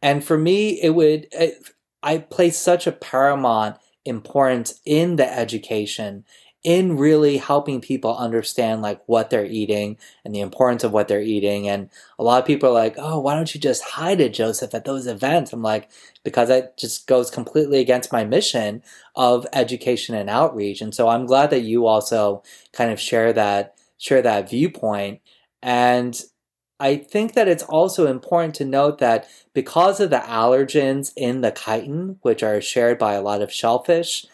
and 0.02 0.24
for 0.24 0.36
me, 0.36 0.80
it 0.82 0.90
would, 0.90 1.28
it, 1.32 1.70
I 2.02 2.18
place 2.18 2.58
such 2.58 2.86
a 2.86 2.92
paramount 2.92 3.76
importance 4.04 4.80
in 4.84 5.16
the 5.16 5.32
education, 5.32 6.24
in 6.64 6.96
really 6.96 7.38
helping 7.38 7.80
people 7.80 8.16
understand 8.16 8.82
like 8.82 9.00
what 9.06 9.30
they're 9.30 9.44
eating 9.44 9.96
and 10.24 10.32
the 10.34 10.40
importance 10.40 10.84
of 10.84 10.92
what 10.92 11.08
they're 11.08 11.20
eating. 11.20 11.68
And 11.68 11.90
a 12.18 12.24
lot 12.24 12.40
of 12.40 12.46
people 12.46 12.68
are 12.68 12.72
like, 12.72 12.94
oh, 12.98 13.18
why 13.18 13.34
don't 13.34 13.52
you 13.52 13.60
just 13.60 13.82
hide 13.82 14.20
it, 14.20 14.32
Joseph, 14.32 14.74
at 14.74 14.84
those 14.84 15.06
events? 15.08 15.52
I'm 15.52 15.62
like, 15.62 15.88
because 16.24 16.48
that 16.48 16.76
just 16.76 17.08
goes 17.08 17.30
completely 17.30 17.80
against 17.80 18.12
my 18.12 18.24
mission 18.24 18.82
of 19.16 19.46
education 19.52 20.14
and 20.14 20.30
outreach. 20.30 20.80
And 20.80 20.94
so 20.94 21.08
I'm 21.08 21.26
glad 21.26 21.50
that 21.50 21.62
you 21.62 21.86
also 21.86 22.44
kind 22.72 22.92
of 22.92 23.00
share 23.00 23.32
that, 23.32 23.76
share 23.98 24.22
that 24.22 24.48
viewpoint. 24.48 25.20
And 25.62 26.20
I 26.82 26.96
think 26.96 27.34
that 27.34 27.46
it's 27.46 27.62
also 27.62 28.08
important 28.08 28.56
to 28.56 28.64
note 28.64 28.98
that 28.98 29.28
because 29.54 30.00
of 30.00 30.10
the 30.10 30.16
allergens 30.16 31.12
in 31.16 31.40
the 31.40 31.52
chitin, 31.52 32.18
which 32.22 32.42
are 32.42 32.60
shared 32.60 32.98
by 32.98 33.12
a 33.12 33.22
lot 33.22 33.40
of 33.40 33.52
shellfish, 33.52 34.26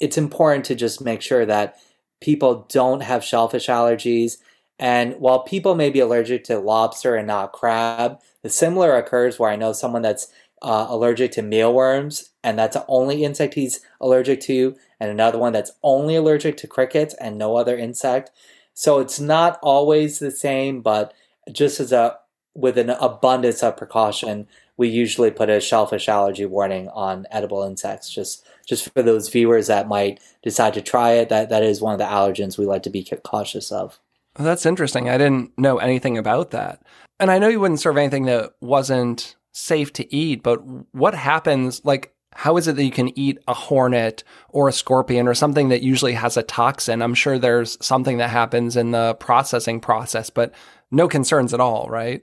it's 0.00 0.16
important 0.16 0.64
to 0.64 0.74
just 0.74 1.02
make 1.02 1.20
sure 1.20 1.44
that 1.44 1.76
people 2.22 2.66
don't 2.70 3.02
have 3.02 3.22
shellfish 3.22 3.66
allergies. 3.66 4.38
And 4.78 5.16
while 5.20 5.42
people 5.42 5.74
may 5.74 5.90
be 5.90 6.00
allergic 6.00 6.44
to 6.44 6.58
lobster 6.58 7.16
and 7.16 7.26
not 7.26 7.52
crab, 7.52 8.18
the 8.42 8.48
similar 8.48 8.96
occurs 8.96 9.38
where 9.38 9.50
I 9.50 9.56
know 9.56 9.74
someone 9.74 10.00
that's 10.00 10.28
uh, 10.62 10.86
allergic 10.88 11.32
to 11.32 11.42
mealworms, 11.42 12.30
and 12.42 12.58
that's 12.58 12.76
the 12.76 12.86
only 12.88 13.24
insect 13.24 13.52
he's 13.52 13.80
allergic 14.00 14.40
to, 14.42 14.74
and 14.98 15.10
another 15.10 15.36
one 15.36 15.52
that's 15.52 15.72
only 15.82 16.16
allergic 16.16 16.56
to 16.58 16.66
crickets 16.66 17.14
and 17.20 17.36
no 17.36 17.58
other 17.58 17.76
insect. 17.76 18.30
So 18.72 19.00
it's 19.00 19.20
not 19.20 19.58
always 19.62 20.18
the 20.18 20.30
same, 20.30 20.80
but 20.80 21.12
just 21.52 21.80
as 21.80 21.92
a 21.92 22.18
with 22.54 22.76
an 22.78 22.90
abundance 22.90 23.62
of 23.62 23.76
precaution, 23.76 24.46
we 24.76 24.88
usually 24.88 25.30
put 25.30 25.48
a 25.50 25.60
shellfish 25.60 26.08
allergy 26.08 26.46
warning 26.46 26.88
on 26.88 27.26
edible 27.30 27.62
insects 27.62 28.10
just 28.10 28.44
just 28.66 28.92
for 28.92 29.02
those 29.02 29.28
viewers 29.28 29.66
that 29.66 29.88
might 29.88 30.20
decide 30.42 30.74
to 30.74 30.82
try 30.82 31.12
it. 31.12 31.28
That 31.28 31.48
that 31.50 31.62
is 31.62 31.80
one 31.80 31.92
of 31.92 31.98
the 31.98 32.04
allergens 32.04 32.58
we 32.58 32.66
like 32.66 32.82
to 32.84 32.90
be 32.90 33.08
cautious 33.24 33.70
of. 33.70 34.00
Well, 34.38 34.46
that's 34.46 34.66
interesting. 34.66 35.08
I 35.08 35.18
didn't 35.18 35.58
know 35.58 35.78
anything 35.78 36.16
about 36.16 36.50
that. 36.52 36.82
And 37.18 37.30
I 37.30 37.38
know 37.38 37.48
you 37.48 37.60
wouldn't 37.60 37.80
serve 37.80 37.96
anything 37.96 38.24
that 38.26 38.52
wasn't 38.60 39.36
safe 39.52 39.92
to 39.94 40.14
eat, 40.14 40.42
but 40.42 40.60
what 40.94 41.14
happens 41.14 41.84
like 41.84 42.14
how 42.32 42.56
is 42.56 42.68
it 42.68 42.76
that 42.76 42.84
you 42.84 42.92
can 42.92 43.18
eat 43.18 43.38
a 43.48 43.54
hornet 43.54 44.22
or 44.50 44.68
a 44.68 44.72
scorpion 44.72 45.26
or 45.26 45.34
something 45.34 45.68
that 45.70 45.82
usually 45.82 46.12
has 46.12 46.36
a 46.36 46.42
toxin? 46.42 47.02
I'm 47.02 47.14
sure 47.14 47.38
there's 47.38 47.76
something 47.84 48.18
that 48.18 48.30
happens 48.30 48.76
in 48.76 48.92
the 48.92 49.14
processing 49.14 49.80
process, 49.80 50.30
but 50.30 50.54
no 50.90 51.08
concerns 51.08 51.54
at 51.54 51.60
all, 51.60 51.88
right? 51.88 52.22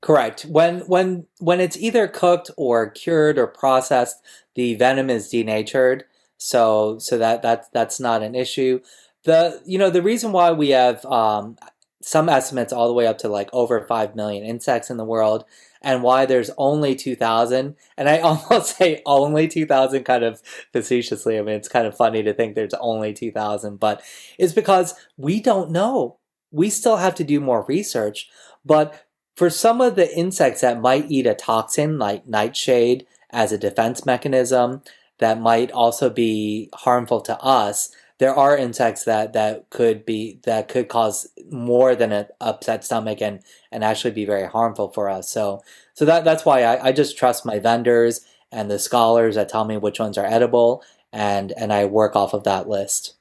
Correct. 0.00 0.42
When 0.42 0.80
when 0.80 1.26
when 1.38 1.60
it's 1.60 1.76
either 1.76 2.08
cooked 2.08 2.50
or 2.56 2.88
cured 2.90 3.38
or 3.38 3.46
processed, 3.46 4.16
the 4.54 4.74
venom 4.74 5.10
is 5.10 5.28
denatured. 5.28 6.04
So 6.38 6.98
so 6.98 7.18
that 7.18 7.42
that's 7.42 7.68
that's 7.68 8.00
not 8.00 8.22
an 8.22 8.34
issue. 8.34 8.80
The 9.24 9.60
you 9.66 9.78
know 9.78 9.90
the 9.90 10.02
reason 10.02 10.32
why 10.32 10.52
we 10.52 10.70
have 10.70 11.04
um, 11.04 11.58
some 12.02 12.30
estimates 12.30 12.72
all 12.72 12.88
the 12.88 12.94
way 12.94 13.06
up 13.06 13.18
to 13.18 13.28
like 13.28 13.50
over 13.52 13.78
five 13.86 14.16
million 14.16 14.42
insects 14.42 14.88
in 14.88 14.96
the 14.96 15.04
world, 15.04 15.44
and 15.82 16.02
why 16.02 16.24
there's 16.24 16.50
only 16.56 16.94
two 16.94 17.14
thousand, 17.14 17.76
and 17.98 18.08
I 18.08 18.18
almost 18.20 18.78
say 18.78 19.02
only 19.04 19.48
two 19.48 19.66
thousand 19.66 20.04
kind 20.04 20.24
of 20.24 20.40
facetiously. 20.72 21.38
I 21.38 21.42
mean 21.42 21.56
it's 21.56 21.68
kind 21.68 21.86
of 21.86 21.94
funny 21.94 22.22
to 22.22 22.32
think 22.32 22.54
there's 22.54 22.74
only 22.80 23.12
two 23.12 23.32
thousand, 23.32 23.80
but 23.80 24.02
it's 24.38 24.54
because 24.54 24.94
we 25.18 25.40
don't 25.40 25.70
know. 25.70 26.16
We 26.50 26.70
still 26.70 26.96
have 26.96 27.14
to 27.16 27.24
do 27.24 27.40
more 27.40 27.64
research, 27.68 28.28
but 28.64 29.06
for 29.36 29.48
some 29.50 29.80
of 29.80 29.96
the 29.96 30.14
insects 30.14 30.60
that 30.60 30.80
might 30.80 31.10
eat 31.10 31.26
a 31.26 31.34
toxin 31.34 31.98
like 31.98 32.26
nightshade 32.26 33.06
as 33.30 33.52
a 33.52 33.58
defense 33.58 34.04
mechanism 34.04 34.82
that 35.18 35.40
might 35.40 35.70
also 35.70 36.10
be 36.10 36.68
harmful 36.74 37.20
to 37.22 37.38
us, 37.40 37.90
there 38.18 38.34
are 38.34 38.56
insects 38.56 39.04
that, 39.04 39.32
that 39.32 39.70
could 39.70 40.04
be 40.04 40.40
that 40.44 40.68
could 40.68 40.88
cause 40.88 41.26
more 41.50 41.96
than 41.96 42.12
an 42.12 42.26
upset 42.40 42.84
stomach 42.84 43.22
and, 43.22 43.42
and 43.72 43.82
actually 43.82 44.10
be 44.10 44.26
very 44.26 44.46
harmful 44.46 44.90
for 44.90 45.08
us. 45.08 45.30
So 45.30 45.62
so 45.94 46.04
that 46.04 46.24
that's 46.24 46.44
why 46.44 46.64
I, 46.64 46.88
I 46.88 46.92
just 46.92 47.16
trust 47.16 47.46
my 47.46 47.58
vendors 47.58 48.20
and 48.52 48.70
the 48.70 48.78
scholars 48.78 49.36
that 49.36 49.48
tell 49.48 49.64
me 49.64 49.78
which 49.78 50.00
ones 50.00 50.18
are 50.18 50.26
edible 50.26 50.82
and 51.12 51.52
and 51.52 51.72
I 51.72 51.86
work 51.86 52.14
off 52.14 52.34
of 52.34 52.44
that 52.44 52.68
list. 52.68 53.14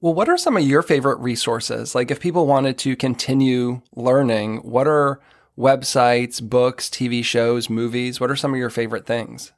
Well, 0.00 0.14
what 0.14 0.28
are 0.28 0.36
some 0.36 0.56
of 0.56 0.62
your 0.62 0.82
favorite 0.82 1.18
resources? 1.18 1.94
Like 1.94 2.10
if 2.10 2.20
people 2.20 2.46
wanted 2.46 2.76
to 2.78 2.96
continue 2.96 3.80
learning, 3.94 4.58
what 4.58 4.86
are 4.86 5.20
websites, 5.58 6.42
books, 6.42 6.88
TV 6.90 7.24
shows, 7.24 7.70
movies? 7.70 8.20
What 8.20 8.30
are 8.30 8.36
some 8.36 8.52
of 8.52 8.58
your 8.58 8.70
favorite 8.70 9.06
things? 9.06 9.52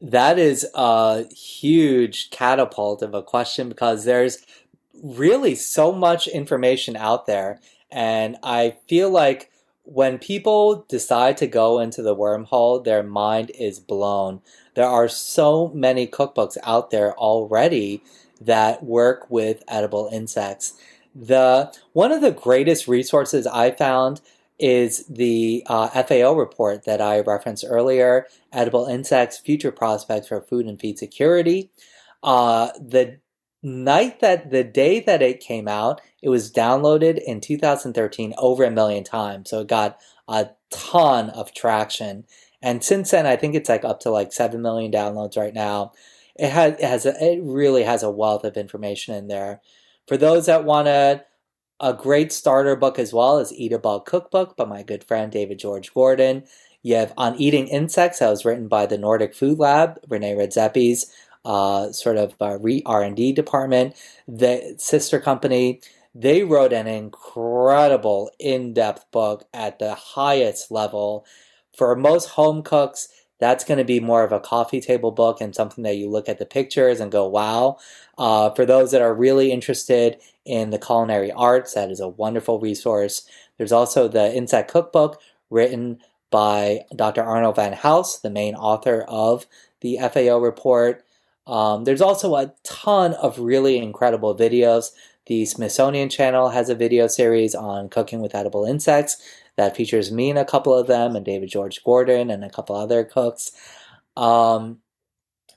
That 0.00 0.38
is 0.38 0.66
a 0.74 1.24
huge 1.32 2.30
catapult 2.30 3.00
of 3.00 3.14
a 3.14 3.22
question 3.22 3.68
because 3.68 4.04
there's 4.04 4.38
really 5.02 5.54
so 5.54 5.92
much 5.92 6.26
information 6.26 6.96
out 6.96 7.26
there. 7.26 7.60
And 7.92 8.36
I 8.42 8.76
feel 8.88 9.08
like 9.08 9.50
when 9.84 10.18
people 10.18 10.84
decide 10.88 11.36
to 11.36 11.46
go 11.46 11.78
into 11.78 12.02
the 12.02 12.16
wormhole, 12.16 12.82
their 12.82 13.02
mind 13.02 13.52
is 13.58 13.78
blown. 13.78 14.40
There 14.74 14.86
are 14.86 15.08
so 15.08 15.68
many 15.68 16.06
cookbooks 16.06 16.56
out 16.64 16.90
there 16.90 17.14
already 17.16 18.02
that 18.40 18.82
work 18.82 19.30
with 19.30 19.62
edible 19.68 20.08
insects. 20.12 20.74
The 21.14 21.72
one 21.92 22.12
of 22.12 22.20
the 22.20 22.32
greatest 22.32 22.88
resources 22.88 23.46
I 23.46 23.70
found 23.70 24.20
is 24.58 25.06
the 25.06 25.64
uh, 25.66 25.88
FAO 26.02 26.34
report 26.34 26.84
that 26.84 27.00
I 27.00 27.20
referenced 27.20 27.64
earlier 27.68 28.26
Edible 28.52 28.86
Insects 28.86 29.38
Future 29.38 29.72
Prospects 29.72 30.28
for 30.28 30.40
Food 30.40 30.66
and 30.66 30.80
Feed 30.80 30.98
Security. 30.98 31.70
Uh, 32.22 32.68
the 32.80 33.18
night 33.62 34.20
that 34.20 34.50
the 34.50 34.62
day 34.62 35.00
that 35.00 35.22
it 35.22 35.40
came 35.40 35.66
out, 35.66 36.00
it 36.22 36.28
was 36.28 36.52
downloaded 36.52 37.20
in 37.24 37.40
2013 37.40 38.34
over 38.38 38.64
a 38.64 38.70
million 38.70 39.02
times. 39.02 39.50
So 39.50 39.60
it 39.60 39.68
got 39.68 39.98
a 40.28 40.50
ton 40.70 41.30
of 41.30 41.52
traction. 41.54 42.24
And 42.62 42.84
since 42.84 43.10
then, 43.10 43.26
I 43.26 43.36
think 43.36 43.54
it's 43.54 43.68
like 43.68 43.84
up 43.84 44.00
to 44.00 44.10
like 44.10 44.32
7 44.32 44.60
million 44.60 44.92
downloads 44.92 45.36
right 45.36 45.54
now. 45.54 45.92
It 46.36 46.50
has, 46.50 46.74
it 46.74 46.84
has 46.84 47.06
a, 47.06 47.14
it 47.22 47.40
really 47.42 47.84
has 47.84 48.02
a 48.02 48.10
wealth 48.10 48.44
of 48.44 48.56
information 48.56 49.14
in 49.14 49.28
there. 49.28 49.60
For 50.06 50.16
those 50.16 50.46
that 50.46 50.64
want 50.64 50.86
to 50.86 51.24
a 51.80 51.92
great 51.92 52.32
starter 52.32 52.76
book 52.76 52.98
as 52.98 53.12
well 53.12 53.38
is 53.38 53.52
Eat 53.52 53.72
a 53.72 53.78
Bug 53.78 54.06
Cookbook 54.06 54.56
by 54.56 54.64
my 54.64 54.82
good 54.82 55.04
friend 55.04 55.30
David 55.30 55.58
George 55.58 55.92
Gordon. 55.92 56.44
You 56.82 56.96
have 56.96 57.12
On 57.16 57.34
Eating 57.36 57.68
Insects 57.68 58.20
that 58.20 58.30
was 58.30 58.44
written 58.44 58.68
by 58.68 58.86
the 58.86 58.98
Nordic 58.98 59.34
Food 59.34 59.58
Lab, 59.58 59.98
Rene 60.08 60.34
Redzepi's 60.34 61.10
uh, 61.44 61.92
sort 61.92 62.16
of 62.16 62.34
uh, 62.40 62.58
R&D 62.86 63.32
department. 63.32 63.96
The 64.28 64.76
sister 64.78 65.20
company, 65.20 65.80
they 66.14 66.42
wrote 66.42 66.72
an 66.72 66.86
incredible 66.86 68.30
in-depth 68.38 69.10
book 69.10 69.44
at 69.52 69.78
the 69.78 69.94
highest 69.94 70.70
level. 70.70 71.26
For 71.76 71.96
most 71.96 72.30
home 72.30 72.62
cooks, 72.62 73.08
that's 73.38 73.64
going 73.64 73.78
to 73.78 73.84
be 73.84 74.00
more 74.00 74.22
of 74.22 74.32
a 74.32 74.40
coffee 74.40 74.80
table 74.80 75.10
book 75.10 75.40
and 75.40 75.54
something 75.54 75.84
that 75.84 75.96
you 75.96 76.08
look 76.08 76.28
at 76.28 76.38
the 76.38 76.46
pictures 76.46 77.00
and 77.00 77.10
go, 77.10 77.26
wow. 77.26 77.78
Uh, 78.16 78.50
for 78.50 78.64
those 78.64 78.92
that 78.92 79.02
are 79.02 79.14
really 79.14 79.50
interested 79.50 80.18
in 80.44 80.70
the 80.70 80.78
culinary 80.78 81.32
arts. 81.32 81.74
That 81.74 81.90
is 81.90 82.00
a 82.00 82.08
wonderful 82.08 82.60
resource. 82.60 83.26
There's 83.58 83.72
also 83.72 84.08
the 84.08 84.34
Insect 84.34 84.70
Cookbook 84.70 85.20
written 85.50 85.98
by 86.30 86.80
Dr. 86.94 87.22
Arnold 87.22 87.56
Van 87.56 87.74
Huis, 87.74 88.20
the 88.20 88.30
main 88.30 88.54
author 88.54 89.02
of 89.02 89.46
the 89.80 89.98
FAO 89.98 90.38
report. 90.38 91.04
Um, 91.46 91.84
there's 91.84 92.00
also 92.00 92.34
a 92.36 92.52
ton 92.62 93.14
of 93.14 93.38
really 93.38 93.78
incredible 93.78 94.34
videos. 94.34 94.92
The 95.26 95.44
Smithsonian 95.44 96.08
Channel 96.08 96.50
has 96.50 96.68
a 96.68 96.74
video 96.74 97.06
series 97.06 97.54
on 97.54 97.88
cooking 97.88 98.20
with 98.20 98.34
edible 98.34 98.64
insects 98.64 99.16
that 99.56 99.76
features 99.76 100.12
me 100.12 100.30
and 100.30 100.38
a 100.38 100.44
couple 100.44 100.74
of 100.74 100.86
them, 100.86 101.16
and 101.16 101.24
David 101.24 101.48
George 101.48 101.82
Gordon 101.84 102.30
and 102.30 102.44
a 102.44 102.50
couple 102.50 102.76
other 102.76 103.04
cooks. 103.04 103.52
Um, 104.16 104.78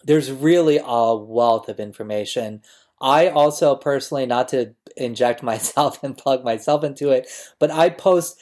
there's 0.04 0.32
really 0.32 0.80
a 0.84 1.16
wealth 1.16 1.70
of 1.70 1.80
information 1.80 2.62
I 3.00 3.30
also 3.30 3.76
personally, 3.76 4.26
not 4.26 4.48
to 4.50 4.74
inject 4.96 5.44
myself 5.44 6.04
and 6.04 6.18
plug 6.18 6.44
myself 6.44 6.84
into 6.84 7.12
it, 7.12 7.28
but 7.60 7.72
I 7.72 7.90
post 7.90 8.40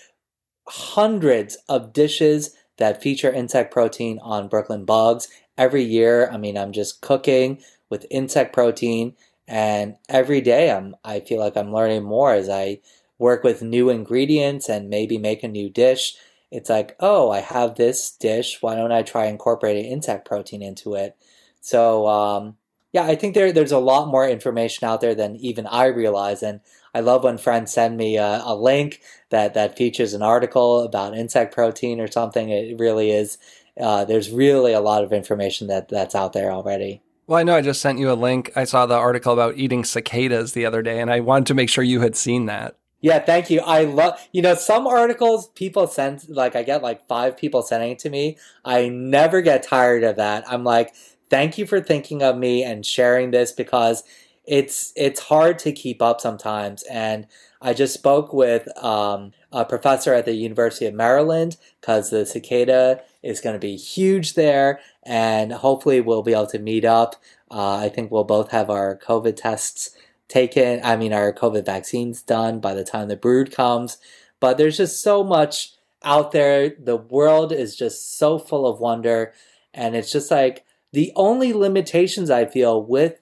hundreds 0.67 1.57
of 1.69 1.93
dishes 1.93 2.55
that 2.77 3.01
feature 3.01 3.31
insect 3.31 3.71
protein 3.71 4.19
on 4.21 4.47
Brooklyn 4.47 4.85
Bugs 4.85 5.27
every 5.57 5.83
year. 5.83 6.29
I 6.29 6.37
mean, 6.37 6.57
I'm 6.57 6.71
just 6.71 7.01
cooking 7.01 7.61
with 7.89 8.07
insect 8.09 8.53
protein, 8.53 9.15
and 9.47 9.95
every 10.09 10.41
day 10.41 10.71
I'm 10.71 10.95
I 11.03 11.19
feel 11.19 11.39
like 11.39 11.55
I'm 11.55 11.73
learning 11.73 12.03
more 12.03 12.33
as 12.33 12.49
I 12.49 12.79
work 13.17 13.43
with 13.43 13.61
new 13.61 13.89
ingredients 13.89 14.69
and 14.69 14.89
maybe 14.89 15.17
make 15.17 15.43
a 15.43 15.47
new 15.47 15.69
dish. 15.69 16.15
It's 16.51 16.69
like, 16.69 16.95
oh, 16.99 17.31
I 17.31 17.39
have 17.39 17.75
this 17.75 18.11
dish. 18.11 18.61
Why 18.61 18.75
don't 18.75 18.91
I 18.91 19.01
try 19.01 19.25
incorporating 19.25 19.85
insect 19.85 20.27
protein 20.27 20.61
into 20.61 20.95
it? 20.95 21.17
So 21.61 22.07
um, 22.07 22.57
yeah, 22.95 23.03
I 23.03 23.15
think 23.15 23.33
there 23.33 23.51
there's 23.51 23.73
a 23.73 23.77
lot 23.77 24.07
more 24.07 24.25
information 24.25 24.87
out 24.87 25.01
there 25.01 25.13
than 25.13 25.35
even 25.35 25.67
I 25.67 25.87
realize, 25.87 26.41
and 26.41 26.61
I 26.93 27.01
love 27.01 27.25
when 27.25 27.37
friends 27.37 27.73
send 27.73 27.97
me 27.97 28.15
a, 28.15 28.41
a 28.45 28.55
link 28.55 29.01
that 29.31 29.53
that 29.53 29.75
features 29.77 30.13
an 30.13 30.21
article 30.21 30.79
about 30.79 31.17
insect 31.17 31.53
protein 31.53 31.99
or 31.99 32.07
something. 32.07 32.47
It 32.49 32.79
really 32.79 33.11
is. 33.11 33.37
Uh, 33.77 34.05
there's 34.05 34.31
really 34.31 34.71
a 34.71 34.79
lot 34.79 35.03
of 35.03 35.11
information 35.11 35.67
that 35.67 35.89
that's 35.89 36.15
out 36.15 36.31
there 36.31 36.53
already. 36.53 37.01
Well, 37.27 37.37
I 37.37 37.43
know 37.43 37.57
I 37.57 37.61
just 37.61 37.81
sent 37.81 37.99
you 37.99 38.09
a 38.09 38.13
link. 38.13 38.53
I 38.55 38.63
saw 38.63 38.85
the 38.85 38.95
article 38.95 39.33
about 39.33 39.57
eating 39.57 39.83
cicadas 39.83 40.53
the 40.53 40.65
other 40.65 40.81
day, 40.81 41.01
and 41.01 41.11
I 41.11 41.19
wanted 41.19 41.47
to 41.47 41.53
make 41.53 41.69
sure 41.69 41.83
you 41.83 41.99
had 41.99 42.15
seen 42.15 42.45
that. 42.45 42.77
Yeah, 43.05 43.19
thank 43.19 43.51
you. 43.51 43.59
I 43.61 43.83
love, 43.83 44.19
you 44.31 44.41
know, 44.41 44.55
some 44.55 44.87
articles 44.87 45.49
people 45.49 45.85
send, 45.85 46.27
like, 46.27 46.55
I 46.55 46.63
get 46.63 46.81
like 46.81 47.05
five 47.05 47.37
people 47.37 47.61
sending 47.61 47.91
it 47.91 47.99
to 47.99 48.09
me. 48.09 48.35
I 48.65 48.89
never 48.89 49.43
get 49.43 49.61
tired 49.61 50.03
of 50.03 50.15
that. 50.15 50.43
I'm 50.51 50.63
like, 50.63 50.95
thank 51.29 51.59
you 51.59 51.67
for 51.67 51.79
thinking 51.79 52.23
of 52.23 52.35
me 52.35 52.63
and 52.63 52.83
sharing 52.83 53.29
this 53.29 53.51
because 53.51 54.03
it's 54.43 54.91
it's 54.95 55.19
hard 55.19 55.59
to 55.59 55.71
keep 55.71 56.01
up 56.01 56.19
sometimes. 56.19 56.81
And 56.89 57.27
I 57.61 57.75
just 57.75 57.93
spoke 57.93 58.33
with 58.33 58.67
um, 58.83 59.33
a 59.51 59.65
professor 59.65 60.15
at 60.15 60.25
the 60.25 60.33
University 60.33 60.87
of 60.87 60.95
Maryland 60.95 61.57
because 61.81 62.09
the 62.09 62.25
cicada 62.25 63.03
is 63.21 63.39
going 63.39 63.53
to 63.53 63.59
be 63.59 63.75
huge 63.75 64.33
there, 64.33 64.79
and 65.03 65.53
hopefully 65.53 66.01
we'll 66.01 66.23
be 66.23 66.33
able 66.33 66.47
to 66.47 66.59
meet 66.59 66.85
up. 66.85 67.17
Uh, 67.51 67.77
I 67.77 67.89
think 67.89 68.09
we'll 68.09 68.23
both 68.23 68.49
have 68.49 68.71
our 68.71 68.97
COVID 68.97 69.35
tests 69.35 69.95
taken. 70.27 70.81
I 70.83 70.95
mean, 70.95 71.13
our 71.13 71.33
COVID 71.33 71.65
vaccines 71.65 72.21
done 72.21 72.59
by 72.59 72.73
the 72.73 72.83
time 72.83 73.07
the 73.07 73.15
brood 73.15 73.51
comes. 73.51 73.97
But 74.39 74.57
there's 74.57 74.77
just 74.77 75.01
so 75.01 75.23
much 75.23 75.71
out 76.03 76.31
there. 76.31 76.69
The 76.69 76.97
world 76.97 77.51
is 77.51 77.75
just 77.75 78.17
so 78.17 78.37
full 78.37 78.67
of 78.67 78.79
wonder, 78.79 79.33
and 79.73 79.95
it's 79.95 80.11
just 80.11 80.31
like 80.31 80.65
the 80.93 81.11
only 81.15 81.53
limitations 81.53 82.29
I 82.29 82.45
feel 82.45 82.81
with 82.81 83.19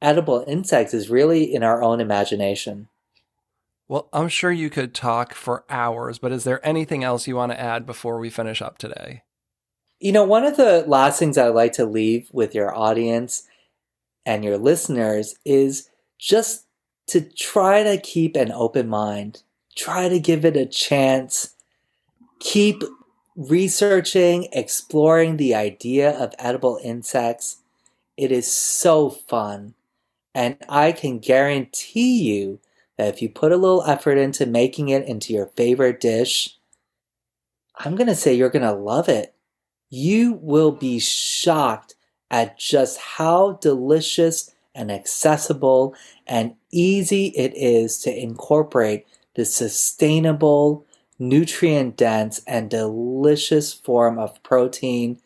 edible 0.00 0.44
insects 0.46 0.94
is 0.94 1.10
really 1.10 1.52
in 1.54 1.62
our 1.62 1.82
own 1.82 2.00
imagination. 2.00 2.88
Well, 3.88 4.08
I'm 4.12 4.28
sure 4.28 4.50
you 4.50 4.70
could 4.70 4.94
talk 4.94 5.34
for 5.34 5.64
hours, 5.68 6.18
but 6.18 6.32
is 6.32 6.44
there 6.44 6.66
anything 6.66 7.04
else 7.04 7.26
you 7.26 7.36
want 7.36 7.52
to 7.52 7.60
add 7.60 7.84
before 7.84 8.18
we 8.18 8.30
finish 8.30 8.62
up 8.62 8.78
today? 8.78 9.22
You 10.00 10.12
know, 10.12 10.24
one 10.24 10.44
of 10.44 10.56
the 10.56 10.84
last 10.86 11.18
things 11.18 11.36
I'd 11.36 11.48
like 11.48 11.74
to 11.74 11.84
leave 11.84 12.28
with 12.32 12.54
your 12.54 12.74
audience 12.74 13.42
and 14.24 14.44
your 14.44 14.56
listeners 14.56 15.34
is 15.44 15.90
just 16.22 16.66
to 17.08 17.20
try 17.20 17.82
to 17.82 17.98
keep 17.98 18.36
an 18.36 18.52
open 18.52 18.88
mind, 18.88 19.42
try 19.74 20.08
to 20.08 20.20
give 20.20 20.44
it 20.44 20.56
a 20.56 20.64
chance, 20.64 21.56
keep 22.38 22.84
researching, 23.34 24.46
exploring 24.52 25.36
the 25.36 25.52
idea 25.52 26.16
of 26.16 26.32
edible 26.38 26.78
insects. 26.84 27.56
It 28.16 28.30
is 28.30 28.50
so 28.50 29.10
fun. 29.10 29.74
And 30.32 30.56
I 30.68 30.92
can 30.92 31.18
guarantee 31.18 32.22
you 32.22 32.60
that 32.96 33.12
if 33.12 33.20
you 33.20 33.28
put 33.28 33.50
a 33.50 33.56
little 33.56 33.82
effort 33.82 34.16
into 34.16 34.46
making 34.46 34.90
it 34.90 35.04
into 35.04 35.32
your 35.32 35.46
favorite 35.46 36.00
dish, 36.00 36.56
I'm 37.76 37.96
going 37.96 38.06
to 38.06 38.14
say 38.14 38.32
you're 38.32 38.48
going 38.48 38.62
to 38.62 38.72
love 38.72 39.08
it. 39.08 39.34
You 39.90 40.34
will 40.34 40.70
be 40.70 41.00
shocked 41.00 41.96
at 42.30 42.60
just 42.60 42.98
how 43.00 43.54
delicious 43.60 44.52
and 44.74 44.90
accessible 44.90 45.94
and 46.26 46.54
easy 46.70 47.26
it 47.28 47.52
is 47.56 47.98
to 47.98 48.14
incorporate 48.14 49.06
the 49.34 49.44
sustainable, 49.44 50.86
nutrient 51.18 51.96
dense, 51.96 52.42
and 52.46 52.70
delicious 52.70 53.72
form 53.72 54.18
of 54.18 54.42
protein. 54.42 55.20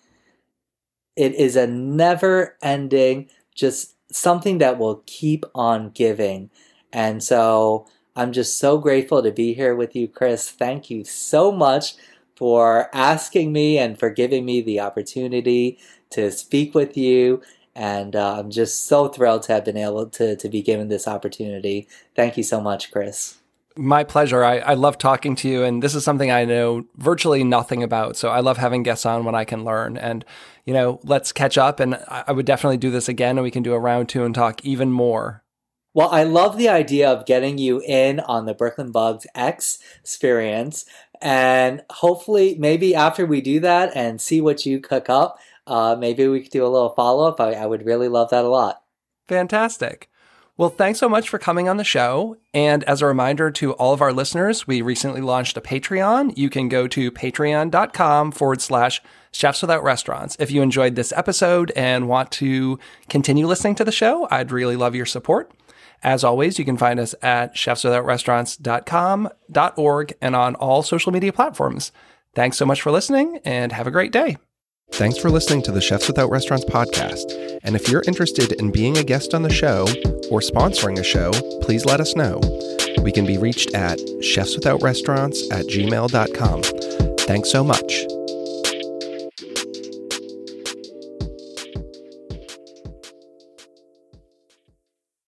It 1.16 1.34
is 1.34 1.56
a 1.56 1.66
never 1.66 2.56
ending, 2.62 3.28
just 3.54 3.94
something 4.12 4.58
that 4.58 4.78
will 4.78 5.02
keep 5.06 5.44
on 5.54 5.90
giving. 5.90 6.50
And 6.92 7.22
so 7.22 7.86
I'm 8.14 8.32
just 8.32 8.58
so 8.58 8.78
grateful 8.78 9.22
to 9.22 9.32
be 9.32 9.54
here 9.54 9.74
with 9.74 9.96
you, 9.96 10.08
Chris. 10.08 10.50
Thank 10.50 10.90
you 10.90 11.04
so 11.04 11.52
much 11.52 11.94
for 12.36 12.88
asking 12.94 13.52
me 13.52 13.78
and 13.78 13.98
for 13.98 14.10
giving 14.10 14.44
me 14.44 14.60
the 14.60 14.80
opportunity 14.80 15.78
to 16.10 16.30
speak 16.30 16.74
with 16.74 16.96
you. 16.96 17.42
And 17.78 18.16
uh, 18.16 18.38
I'm 18.38 18.50
just 18.50 18.84
so 18.84 19.06
thrilled 19.06 19.42
to 19.42 19.52
have 19.52 19.66
been 19.66 19.76
able 19.76 20.06
to, 20.06 20.34
to 20.34 20.48
be 20.48 20.62
given 20.62 20.88
this 20.88 21.06
opportunity. 21.06 21.86
Thank 22.14 22.38
you 22.38 22.42
so 22.42 22.58
much, 22.58 22.90
Chris. 22.90 23.36
My 23.76 24.02
pleasure. 24.02 24.42
I, 24.42 24.60
I 24.60 24.72
love 24.72 24.96
talking 24.96 25.36
to 25.36 25.48
you, 25.48 25.62
and 25.62 25.82
this 25.82 25.94
is 25.94 26.02
something 26.02 26.30
I 26.30 26.46
know 26.46 26.86
virtually 26.96 27.44
nothing 27.44 27.82
about. 27.82 28.16
So 28.16 28.30
I 28.30 28.40
love 28.40 28.56
having 28.56 28.82
guests 28.82 29.04
on 29.04 29.26
when 29.26 29.34
I 29.34 29.44
can 29.44 29.62
learn. 29.62 29.98
And, 29.98 30.24
you 30.64 30.72
know, 30.72 31.00
let's 31.04 31.32
catch 31.32 31.58
up. 31.58 31.78
And 31.78 32.02
I 32.08 32.32
would 32.32 32.46
definitely 32.46 32.78
do 32.78 32.90
this 32.90 33.10
again, 33.10 33.36
and 33.36 33.44
we 33.44 33.50
can 33.50 33.62
do 33.62 33.74
a 33.74 33.78
round 33.78 34.08
two 34.08 34.24
and 34.24 34.34
talk 34.34 34.64
even 34.64 34.90
more. 34.90 35.42
Well, 35.92 36.08
I 36.10 36.24
love 36.24 36.56
the 36.56 36.70
idea 36.70 37.10
of 37.10 37.26
getting 37.26 37.58
you 37.58 37.82
in 37.86 38.20
on 38.20 38.46
the 38.46 38.54
Brooklyn 38.54 38.90
Bugs 38.90 39.26
X 39.34 39.78
experience. 40.00 40.86
And 41.20 41.82
hopefully, 41.90 42.56
maybe 42.58 42.94
after 42.94 43.26
we 43.26 43.42
do 43.42 43.60
that 43.60 43.94
and 43.94 44.18
see 44.18 44.40
what 44.40 44.64
you 44.64 44.80
cook 44.80 45.10
up, 45.10 45.38
uh, 45.66 45.96
maybe 45.98 46.26
we 46.28 46.40
could 46.40 46.52
do 46.52 46.66
a 46.66 46.68
little 46.68 46.90
follow 46.90 47.28
up. 47.28 47.40
I, 47.40 47.54
I 47.54 47.66
would 47.66 47.84
really 47.84 48.08
love 48.08 48.30
that 48.30 48.44
a 48.44 48.48
lot. 48.48 48.82
Fantastic. 49.28 50.08
Well, 50.58 50.70
thanks 50.70 50.98
so 50.98 51.08
much 51.08 51.28
for 51.28 51.38
coming 51.38 51.68
on 51.68 51.76
the 51.76 51.84
show. 51.84 52.38
And 52.54 52.82
as 52.84 53.02
a 53.02 53.06
reminder 53.06 53.50
to 53.50 53.74
all 53.74 53.92
of 53.92 54.00
our 54.00 54.12
listeners, 54.12 54.66
we 54.66 54.80
recently 54.80 55.20
launched 55.20 55.58
a 55.58 55.60
Patreon. 55.60 56.38
You 56.38 56.48
can 56.48 56.70
go 56.70 56.88
to 56.88 57.10
patreon.com 57.10 58.32
forward 58.32 58.62
slash 58.62 59.02
chefs 59.32 59.60
without 59.60 59.82
restaurants. 59.82 60.34
If 60.38 60.50
you 60.50 60.62
enjoyed 60.62 60.94
this 60.94 61.12
episode 61.12 61.72
and 61.76 62.08
want 62.08 62.30
to 62.32 62.78
continue 63.10 63.46
listening 63.46 63.74
to 63.74 63.84
the 63.84 63.92
show, 63.92 64.26
I'd 64.30 64.50
really 64.50 64.76
love 64.76 64.94
your 64.94 65.04
support. 65.04 65.52
As 66.02 66.24
always, 66.24 66.58
you 66.58 66.64
can 66.64 66.78
find 66.78 66.98
us 67.00 67.14
at 67.20 67.54
chefswithoutrestaurants.com.org 67.54 70.14
and 70.22 70.36
on 70.36 70.54
all 70.54 70.82
social 70.82 71.12
media 71.12 71.34
platforms. 71.34 71.92
Thanks 72.34 72.56
so 72.56 72.64
much 72.64 72.80
for 72.80 72.90
listening 72.90 73.40
and 73.44 73.72
have 73.72 73.86
a 73.86 73.90
great 73.90 74.12
day. 74.12 74.38
Thanks 74.92 75.18
for 75.18 75.30
listening 75.30 75.62
to 75.62 75.72
the 75.72 75.80
Chefs 75.80 76.06
Without 76.08 76.30
Restaurants 76.30 76.64
podcast. 76.64 77.58
And 77.64 77.76
if 77.76 77.88
you're 77.88 78.04
interested 78.06 78.52
in 78.52 78.70
being 78.70 78.96
a 78.96 79.04
guest 79.04 79.34
on 79.34 79.42
the 79.42 79.52
show 79.52 79.82
or 80.30 80.40
sponsoring 80.40 80.98
a 80.98 81.02
show, 81.02 81.32
please 81.60 81.84
let 81.84 82.00
us 82.00 82.16
know. 82.16 82.40
We 83.02 83.12
can 83.12 83.26
be 83.26 83.36
reached 83.36 83.74
at 83.74 83.98
chefswithoutrestaurants 83.98 85.52
at 85.52 85.66
gmail.com. 85.66 86.62
Thanks 87.18 87.50
so 87.50 87.62
much. 87.62 88.06